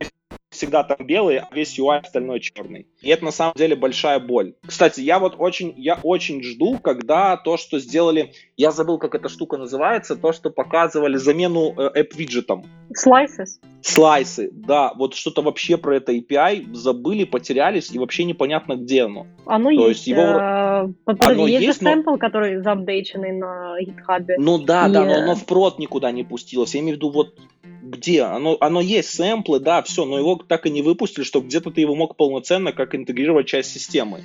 всегда 0.50 0.84
там 0.84 1.06
белый, 1.06 1.40
а 1.40 1.48
весь 1.54 1.78
UI 1.78 2.00
остальной 2.00 2.40
черный. 2.40 2.88
И 3.02 3.10
это 3.10 3.24
на 3.26 3.32
самом 3.32 3.54
деле 3.56 3.76
большая 3.76 4.20
боль. 4.20 4.56
Кстати, 4.66 5.02
я 5.02 5.20
вот 5.20 5.36
очень, 5.38 5.74
я 5.78 6.00
очень 6.02 6.44
жду, 6.44 6.80
когда 6.80 7.38
то, 7.38 7.58
что 7.58 7.80
сделали, 7.80 8.34
я 8.58 8.72
забыл, 8.72 8.98
как 8.98 9.16
эта 9.16 9.30
штука 9.30 9.58
называется, 9.58 10.16
то, 10.16 10.32
что 10.34 10.50
показывали 10.50 11.18
замену 11.18 11.74
э, 11.78 12.02
app-виджетом. 12.02 12.66
Slices. 12.94 13.60
Слайсы, 13.82 14.50
да, 14.52 14.94
вот 14.96 15.14
что-то 15.14 15.42
вообще 15.42 15.78
про 15.78 15.98
это 15.98 16.14
API 16.14 16.74
забыли, 16.74 17.24
потерялись, 17.24 17.92
и 17.92 18.00
вообще 18.00 18.26
непонятно, 18.26 18.76
где 18.76 19.04
оно. 19.04 19.28
Оно 19.46 19.70
То 19.70 19.88
есть, 19.88 20.08
есть 20.08 20.08
его... 20.08 20.22
Э, 20.22 20.88
оно 21.06 21.48
есть, 21.48 21.64
есть 21.64 21.80
же 21.80 21.86
но... 21.86 21.92
сэмпл, 21.92 22.16
который 22.18 22.62
заапдейченный 22.62 23.34
на 23.34 23.76
GitHub. 23.82 24.26
Ну 24.38 24.58
да, 24.58 24.88
и... 24.88 24.92
да, 24.92 25.06
но 25.06 25.14
оно 25.16 25.36
в 25.36 25.46
прод 25.46 25.80
никуда 25.80 26.12
не 26.12 26.24
пустилось. 26.24 26.74
Я 26.74 26.82
имею 26.82 26.96
в 26.96 26.98
виду 26.98 27.12
вот 27.12 27.36
где? 28.00 28.24
Оно, 28.24 28.58
оно 28.60 28.82
есть, 28.82 29.10
сэмплы, 29.14 29.60
да, 29.60 29.84
все, 29.84 30.06
но 30.06 30.18
его 30.18 30.36
так 30.36 30.66
и 30.66 30.70
не 30.70 30.82
выпустили, 30.82 31.24
чтобы 31.24 31.48
где-то 31.48 31.72
ты 31.72 31.82
его 31.82 31.96
мог 31.96 32.16
полноценно 32.16 32.72
как 32.72 32.96
интегрировать 32.96 33.48
часть 33.48 33.72
системы. 33.72 34.24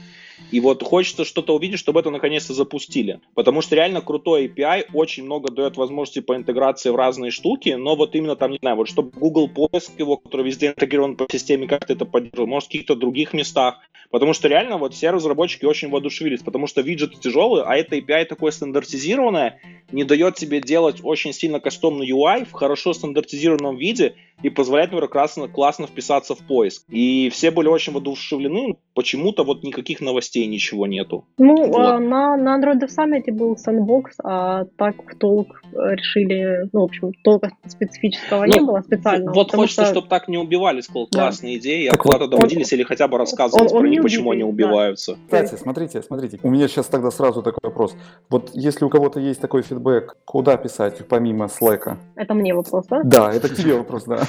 И 0.51 0.61
вот 0.61 0.82
хочется 0.82 1.24
что-то 1.24 1.55
увидеть, 1.55 1.78
чтобы 1.78 2.01
это 2.01 2.11
наконец-то 2.11 2.55
запустили. 2.55 3.20
Потому 3.35 3.61
что 3.61 3.76
реально 3.76 4.01
крутой 4.01 4.47
API 4.47 4.87
очень 4.93 5.24
много 5.24 5.51
дает 5.51 5.76
возможности 5.76 6.20
по 6.20 6.37
интеграции 6.37 6.91
в 6.91 6.97
разные 6.97 7.30
штуки, 7.30 7.70
но 7.70 7.97
вот 7.97 8.14
именно 8.14 8.37
там, 8.37 8.51
не 8.53 8.59
знаю, 8.59 8.76
вот 8.76 8.89
чтобы 8.89 9.11
Google 9.18 9.49
поиск 9.49 9.99
его, 9.99 10.16
который 10.16 10.47
везде 10.47 10.68
интегрирован 10.68 11.16
по 11.16 11.26
системе, 11.30 11.66
как-то 11.66 11.93
это 11.93 12.05
поддерживал, 12.05 12.47
может, 12.47 12.68
в 12.68 12.72
каких-то 12.72 12.95
других 12.95 13.32
местах. 13.32 13.80
Потому 14.11 14.32
что 14.32 14.49
реально 14.49 14.78
вот 14.78 14.95
все 14.95 15.11
разработчики 15.11 15.64
очень 15.64 15.91
воодушевились, 15.91 16.43
потому 16.43 16.66
что 16.66 16.82
виджеты 16.82 17.16
тяжелые, 17.18 17.64
а 17.64 17.74
это 17.74 17.97
API 17.97 18.26
такое 18.26 18.53
стандартизированное, 18.53 19.61
не 19.91 20.05
дает 20.05 20.37
тебе 20.37 20.61
делать 20.61 21.01
очень 21.03 21.32
сильно 21.32 21.59
кастомный 21.61 22.09
UI 22.09 22.45
в 22.45 22.53
хорошо 22.53 22.93
стандартизированном 22.93 23.76
виде 23.76 24.14
и 24.43 24.51
позволяет, 24.51 24.93
например, 24.93 25.09
классно, 25.09 25.49
классно 25.49 25.87
вписаться 25.87 26.35
в 26.35 26.47
поиск. 26.47 26.85
И 26.89 27.28
все 27.30 27.51
были 27.51 27.68
очень 27.68 27.93
воодушевлены, 27.93 28.76
почему-то 28.95 29.45
вот 29.45 29.62
никаких 29.62 30.01
новостей, 30.01 30.24
ничего 30.33 30.87
нету. 30.87 31.25
Ну, 31.39 31.66
вот. 31.66 31.77
а, 31.77 31.99
на, 31.99 32.37
на 32.37 32.59
Android 32.59 32.81
Dev 32.81 32.89
Summit 32.89 33.33
был 33.33 33.55
Sandbox, 33.55 34.05
а 34.22 34.64
так 34.77 34.97
в 35.05 35.18
толк 35.18 35.62
решили, 35.72 36.68
ну, 36.72 36.81
в 36.81 36.85
общем, 36.85 37.12
толка 37.22 37.51
специфического 37.66 38.45
ну, 38.47 38.53
не 38.53 38.61
было 38.61 38.81
специального. 38.81 39.35
Вот 39.35 39.53
хочется, 39.53 39.85
что... 39.85 39.93
чтобы 39.93 40.09
так 40.09 40.29
не 40.29 40.39
убивали, 40.39 40.81
сказал, 40.81 41.09
классные 41.09 41.57
да. 41.57 41.61
идеи, 41.61 41.87
а 41.87 41.97
куда-то 41.97 42.29
доводились 42.29 42.72
или 42.72 42.83
хотя 42.83 43.09
бы 43.09 43.18
рассказывать 43.18 43.70
он, 43.70 43.77
он 43.77 43.83
про 43.83 43.89
них, 43.89 44.03
почему 44.03 44.31
они 44.31 44.45
убиваются. 44.45 45.16
Да. 45.31 45.43
Кстати, 45.43 45.61
смотрите, 45.61 46.03
смотрите, 46.03 46.39
у 46.43 46.51
меня 46.51 46.68
сейчас 46.68 46.87
тогда 46.87 47.11
сразу 47.11 47.43
такой 47.43 47.61
вопрос. 47.62 47.97
Вот 48.31 48.51
если 48.55 48.85
у 48.85 48.89
кого-то 48.89 49.20
есть 49.20 49.41
такой 49.41 49.62
фидбэк, 49.62 50.16
куда 50.25 50.57
писать 50.57 51.07
помимо 51.09 51.47
Slack? 51.47 51.97
Это 52.16 52.35
мне 52.35 52.55
вопрос, 52.55 52.87
да? 52.87 53.03
Да, 53.05 53.33
это 53.33 53.55
тебе 53.55 53.75
вопрос, 53.75 54.05
да. 54.05 54.20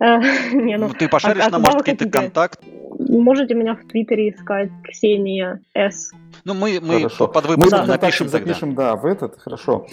Э, 0.00 0.20
ну, 0.52 0.90
ты 0.90 1.08
пошаришь 1.08 1.42
а 1.44 1.50
на, 1.50 1.58
может, 1.58 1.78
какие-то 1.80 2.08
контакт? 2.08 2.60
Можете 3.00 3.54
меня 3.54 3.74
в 3.74 3.84
Твиттере 3.88 4.30
искать 4.30 4.70
Ксения 4.88 5.60
С. 5.74 6.12
Ну, 6.44 6.54
мы, 6.54 6.80
мы 6.80 7.08
под 7.08 7.46
выпуском 7.46 7.86
напишем 7.86 8.28
тогда. 8.28 8.48
Запишем, 8.48 8.74
да, 8.74 8.96
в 8.96 9.04
этот, 9.06 9.38
хорошо. 9.38 9.86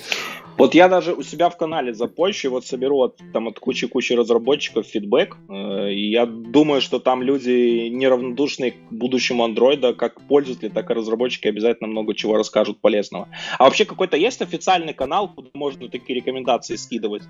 Вот 0.57 0.73
я 0.73 0.87
даже 0.87 1.13
у 1.13 1.21
себя 1.21 1.49
в 1.49 1.57
канале 1.57 1.93
запущу, 1.93 2.49
вот 2.49 2.65
соберу 2.65 3.01
от, 3.01 3.19
там 3.33 3.47
от 3.47 3.59
кучи-кучи 3.59 4.13
разработчиков 4.13 4.85
фидбэк, 4.85 5.35
э, 5.49 5.91
и 5.91 6.09
я 6.11 6.25
думаю, 6.25 6.79
что 6.79 6.99
там 6.99 7.21
люди 7.21 7.89
неравнодушные 7.89 8.71
к 8.71 8.75
будущему 8.89 9.43
андроида, 9.43 9.93
как 9.93 10.21
пользователи, 10.21 10.69
так 10.69 10.89
и 10.89 10.93
разработчики 10.93 11.47
обязательно 11.47 11.89
много 11.89 12.13
чего 12.13 12.37
расскажут 12.37 12.79
полезного. 12.79 13.27
А 13.59 13.65
вообще 13.65 13.83
какой-то 13.83 14.15
есть 14.15 14.41
официальный 14.41 14.93
канал, 14.93 15.27
куда 15.27 15.49
можно 15.53 15.89
такие 15.89 16.19
рекомендации 16.19 16.77
скидывать? 16.77 17.23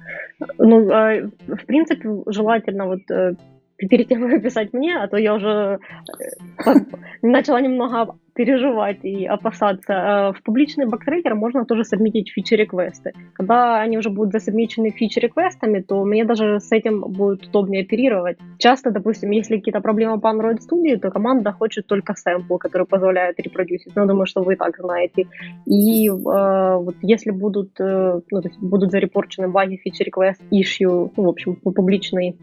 Ну, 0.59 0.91
а, 0.91 1.22
в 1.47 1.66
принципе, 1.66 2.07
желательно 2.28 2.86
вот 2.86 3.09
э, 3.09 3.34
перед 3.78 4.07
тем, 4.07 4.21
как 4.30 4.43
писать 4.43 4.73
мне, 4.73 4.97
а 4.97 5.07
то 5.07 5.17
я 5.17 5.34
уже 5.36 5.80
э, 6.65 6.73
начала 7.21 7.61
немного 7.61 8.15
переживать 8.36 8.99
и 9.03 9.26
опасаться. 9.26 9.93
Э, 9.93 10.34
в 10.34 10.43
публичный 10.43 10.86
бактрекер 10.86 11.36
можно 11.36 11.65
тоже 11.65 11.84
сабмитить 11.84 12.32
фичи-реквесты. 12.32 13.13
Когда 13.34 13.82
они 13.82 13.97
уже 13.97 14.09
будут 14.09 14.34
засабмичены 14.34 14.91
фичи-реквестами, 14.91 15.82
то 15.82 16.03
мне 16.03 16.26
даже 16.26 16.59
с 16.59 16.71
этим 16.71 17.01
будет 17.01 17.47
удобнее 17.47 17.84
оперировать. 17.84 18.38
Часто, 18.59 18.91
допустим, 18.91 19.32
если 19.32 19.57
какие-то 19.57 19.80
проблемы 19.80 20.19
по 20.19 20.28
Android 20.28 20.57
Studio, 20.59 20.97
то 20.97 21.11
команда 21.11 21.53
хочет 21.53 21.88
только 21.88 22.13
сэмпл, 22.13 22.57
который 22.57 22.86
позволяет 22.86 23.39
репродюсить. 23.39 23.95
Но 23.95 24.05
думаю, 24.05 24.26
что 24.26 24.43
вы 24.43 24.53
и 24.53 24.57
так 24.57 24.78
знаете. 24.78 25.28
И 25.65 26.09
э, 26.09 26.11
вот 26.11 26.95
если 27.01 27.32
будут, 27.32 27.80
э, 27.80 28.19
ну, 28.32 28.41
то 28.41 28.47
есть 28.49 28.59
будут 28.59 28.91
зарепорчены 28.91 29.47
баги 29.47 29.78
фичи-реквест 29.78 30.41
issue, 30.51 31.09
ну, 31.15 31.23
в 31.23 31.30
общем, 31.30 31.55
по 31.55 31.71
публичной 31.71 32.38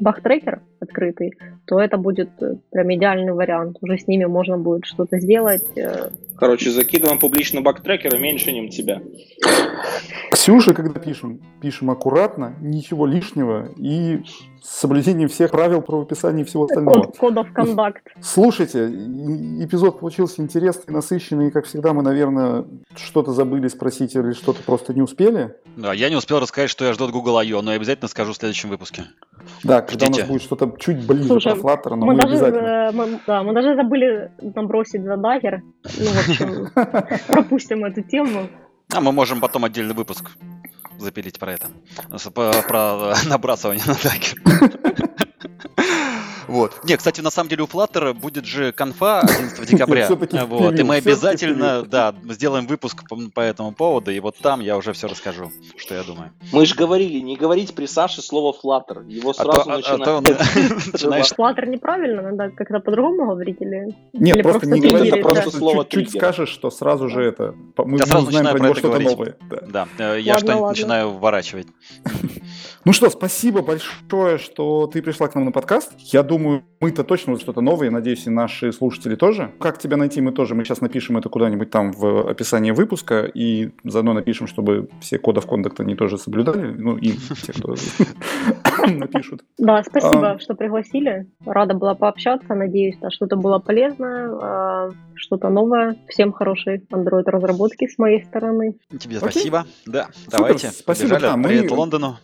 бахтрекер 0.00 0.60
открытый, 0.80 1.32
то 1.66 1.80
это 1.80 1.96
будет 1.96 2.30
э, 2.42 2.56
прям 2.70 2.94
идеальный 2.94 3.32
вариант. 3.32 3.78
Уже 3.80 3.98
с 3.98 4.06
ними 4.06 4.24
можно 4.24 4.58
будет 4.58 4.84
что-то 4.84 5.18
сделать, 5.18 5.66
э, 5.76 6.10
Короче, 6.38 6.70
закидываем 6.70 7.18
публично 7.18 7.60
бактрекер 7.62 8.14
и 8.14 8.18
меньше 8.18 8.52
ним 8.52 8.68
тебя. 8.68 9.00
Ксюша, 10.30 10.74
когда 10.74 11.00
пишем, 11.00 11.40
пишем 11.60 11.90
аккуратно, 11.90 12.56
ничего 12.60 13.06
лишнего 13.06 13.68
и 13.76 14.22
с 14.62 14.80
соблюдением 14.80 15.28
всех 15.28 15.52
правил 15.52 15.80
про 15.80 16.02
описание 16.02 16.44
всего 16.44 16.64
остального. 16.64 17.12
Кодов 17.12 17.52
контакт. 17.52 18.02
Слушайте, 18.20 18.86
эпизод 18.86 20.00
получился 20.00 20.42
интересный, 20.42 20.92
насыщенный, 20.92 21.48
и, 21.48 21.50
как 21.50 21.66
всегда, 21.66 21.92
мы, 21.92 22.02
наверное, 22.02 22.64
что-то 22.96 23.32
забыли 23.32 23.68
спросить 23.68 24.14
или 24.16 24.32
что-то 24.32 24.62
просто 24.62 24.92
не 24.92 25.02
успели. 25.02 25.54
Да, 25.76 25.92
я 25.92 26.10
не 26.10 26.16
успел 26.16 26.40
рассказать, 26.40 26.68
что 26.68 26.84
я 26.84 26.92
жду 26.92 27.04
от 27.04 27.12
Google 27.12 27.38
I.O., 27.38 27.62
но 27.62 27.70
я 27.70 27.76
обязательно 27.76 28.08
скажу 28.08 28.32
в 28.32 28.36
следующем 28.36 28.70
выпуске. 28.70 29.04
Да, 29.62 29.82
когда 29.82 30.06
Ждите. 30.06 30.20
у 30.20 30.22
нас 30.22 30.28
будет 30.28 30.42
что-то 30.42 30.74
чуть 30.78 31.06
ближе 31.06 31.28
Слушай, 31.28 31.54
про 31.54 31.74
Flutter, 31.74 31.90
но 31.90 32.06
мы, 32.06 32.14
мы 32.14 32.20
даже, 32.20 32.34
обязательно. 32.34 32.90
Мы, 32.92 33.20
да, 33.26 33.42
мы 33.44 33.52
даже 33.52 33.76
забыли 33.76 34.32
набросить 34.40 35.04
за 35.04 35.14
Dagger. 35.14 35.60
Ну, 35.98 36.06
в 36.06 36.18
общем, 36.18 36.25
пропустим 37.26 37.84
эту 37.84 38.02
тему. 38.02 38.48
А 38.92 39.00
мы 39.00 39.12
можем 39.12 39.40
потом 39.40 39.64
отдельный 39.64 39.94
выпуск 39.94 40.30
запилить 40.98 41.38
про 41.38 41.52
это. 41.52 41.68
Про, 42.32 43.14
набрасывание 43.26 43.84
на 43.86 43.92
Dagger. 43.92 44.36
Вот. 46.48 46.84
Не, 46.84 46.96
кстати, 46.96 47.20
на 47.20 47.30
самом 47.30 47.48
деле 47.48 47.62
у 47.64 47.66
Flutter 47.66 48.14
будет 48.14 48.44
же 48.44 48.72
конфа 48.72 49.20
11 49.20 49.70
декабря. 49.70 50.08
Вот. 50.08 50.78
И 50.78 50.82
мы 50.82 50.96
обязательно, 50.96 51.82
да, 51.82 52.14
сделаем 52.30 52.66
выпуск 52.66 53.08
по, 53.08 53.16
по 53.34 53.40
этому 53.40 53.72
поводу, 53.72 54.10
и 54.10 54.20
вот 54.20 54.36
там 54.38 54.60
я 54.60 54.76
уже 54.76 54.92
все 54.92 55.08
расскажу, 55.08 55.50
что 55.76 55.94
я 55.94 56.02
думаю. 56.02 56.32
Мы 56.52 56.66
же 56.66 56.74
говорили, 56.74 57.20
не 57.20 57.36
говорить 57.36 57.74
при 57.74 57.86
Саше 57.86 58.22
слово 58.22 58.54
Flutter. 58.62 59.06
Его 59.08 59.32
сразу 59.32 59.62
а 59.66 59.98
то, 59.98 60.20
начинает. 60.20 61.24
Flutter 61.36 61.66
неправильно, 61.66 62.22
надо 62.22 62.50
как-то 62.54 62.80
по-другому 62.80 63.26
говорить 63.26 63.56
или... 63.60 63.94
Нет, 64.12 64.42
просто 64.42 64.66
не 64.66 64.80
говорить, 64.80 65.12
это 65.12 65.22
просто 65.22 65.50
слово 65.50 65.86
Чуть 65.88 66.10
скажешь, 66.10 66.48
что 66.48 66.70
сразу 66.70 67.08
же 67.08 67.22
это... 67.22 67.54
Мы 67.76 67.96
узнаем 67.96 68.56
про 68.56 68.58
него 68.58 68.74
что-то 68.74 68.98
новое. 68.98 69.36
Да, 69.68 69.88
э, 69.98 70.20
я 70.20 70.38
что-нибудь 70.38 70.68
начинаю 70.68 71.10
вворачивать. 71.10 71.66
Ну 72.86 72.92
что, 72.92 73.10
спасибо 73.10 73.62
большое, 73.62 74.38
что 74.38 74.86
ты 74.86 75.02
пришла 75.02 75.26
к 75.26 75.34
нам 75.34 75.46
на 75.46 75.50
подкаст. 75.50 75.92
Я 75.98 76.22
думаю, 76.22 76.35
мы-то 76.38 77.04
точно 77.04 77.38
что-то 77.38 77.60
новое, 77.60 77.90
надеюсь, 77.90 78.26
и 78.26 78.30
наши 78.30 78.72
слушатели 78.72 79.14
тоже. 79.14 79.50
Как 79.60 79.78
тебя 79.78 79.96
найти, 79.96 80.20
мы 80.20 80.32
тоже, 80.32 80.54
мы 80.54 80.64
сейчас 80.64 80.80
напишем 80.80 81.16
это 81.16 81.28
куда-нибудь 81.28 81.70
там 81.70 81.92
в 81.92 82.28
описании 82.28 82.70
выпуска, 82.70 83.24
и 83.24 83.70
заодно 83.84 84.12
напишем, 84.12 84.46
чтобы 84.46 84.88
все 85.00 85.18
кодов 85.18 85.46
контакта 85.46 85.82
они 85.82 85.94
тоже 85.94 86.18
соблюдали, 86.18 86.72
ну 86.72 86.96
и 86.96 87.12
те, 87.42 87.52
кто 87.52 87.74
напишут. 88.86 89.42
Да, 89.58 89.82
спасибо, 89.82 90.32
а. 90.32 90.38
что 90.38 90.54
пригласили. 90.54 91.26
Рада 91.44 91.74
была 91.74 91.94
пообщаться, 91.94 92.54
надеюсь, 92.54 92.96
что-то 93.10 93.36
было 93.36 93.58
полезное, 93.58 94.30
а, 94.30 94.90
что-то 95.14 95.48
новое. 95.48 95.96
Всем 96.08 96.32
хорошей 96.32 96.86
Android-разработки 96.92 97.86
с 97.86 97.98
моей 97.98 98.24
стороны. 98.24 98.76
Тебе 98.98 99.18
спасибо. 99.18 99.66
Да, 99.86 100.08
давайте. 100.30 100.70
Спасибо, 100.70 101.18
да. 101.18 101.36
Привет 101.36 101.70
Лондону. 101.70 102.16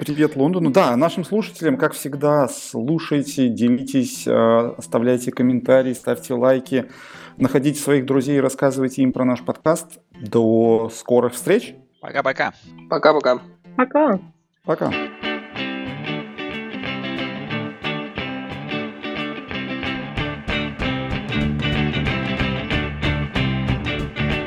Привет 0.00 0.34
Лондону. 0.34 0.70
Да, 0.70 0.96
нашим 0.96 1.26
слушателям, 1.26 1.76
как 1.76 1.92
всегда, 1.92 2.48
слушайте, 2.48 3.48
делитесь, 3.48 4.26
э, 4.26 4.74
оставляйте 4.78 5.30
комментарии, 5.30 5.92
ставьте 5.92 6.32
лайки, 6.32 6.90
находите 7.36 7.78
своих 7.78 8.06
друзей, 8.06 8.40
рассказывайте 8.40 9.02
им 9.02 9.12
про 9.12 9.26
наш 9.26 9.42
подкаст. 9.44 9.98
До 10.18 10.88
скорых 10.88 11.34
встреч. 11.34 11.74
Пока-пока. 12.00 12.54
Пока-пока. 12.88 13.42
Пока. 13.76 14.18
Пока. 14.64 14.90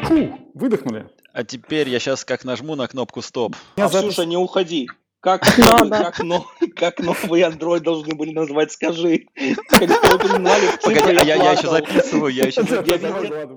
Фу, 0.06 0.40
выдохнули. 0.56 1.08
А 1.32 1.44
теперь 1.44 1.90
я 1.90 2.00
сейчас 2.00 2.26
как 2.26 2.44
нажму 2.44 2.74
на 2.74 2.88
кнопку 2.88 3.22
стоп. 3.22 3.56
А, 3.78 3.88
Ксюша, 3.88 4.26
не 4.26 4.36
уходи. 4.36 4.90
Как, 5.24 5.42
да. 5.58 5.88
как, 5.88 6.20
но, 6.20 6.46
как 6.76 7.00
новый 7.00 7.44
Android 7.44 7.80
должны 7.80 8.14
были 8.14 8.34
назвать, 8.34 8.74
скажи. 8.74 9.28
Погоди, 9.72 11.18
а 11.18 11.24
я, 11.24 11.36
я 11.36 11.54
еще 11.54 11.70
записываю, 11.70 12.34
я 12.34 12.48
еще 12.48 12.64
записываю. 12.68 13.50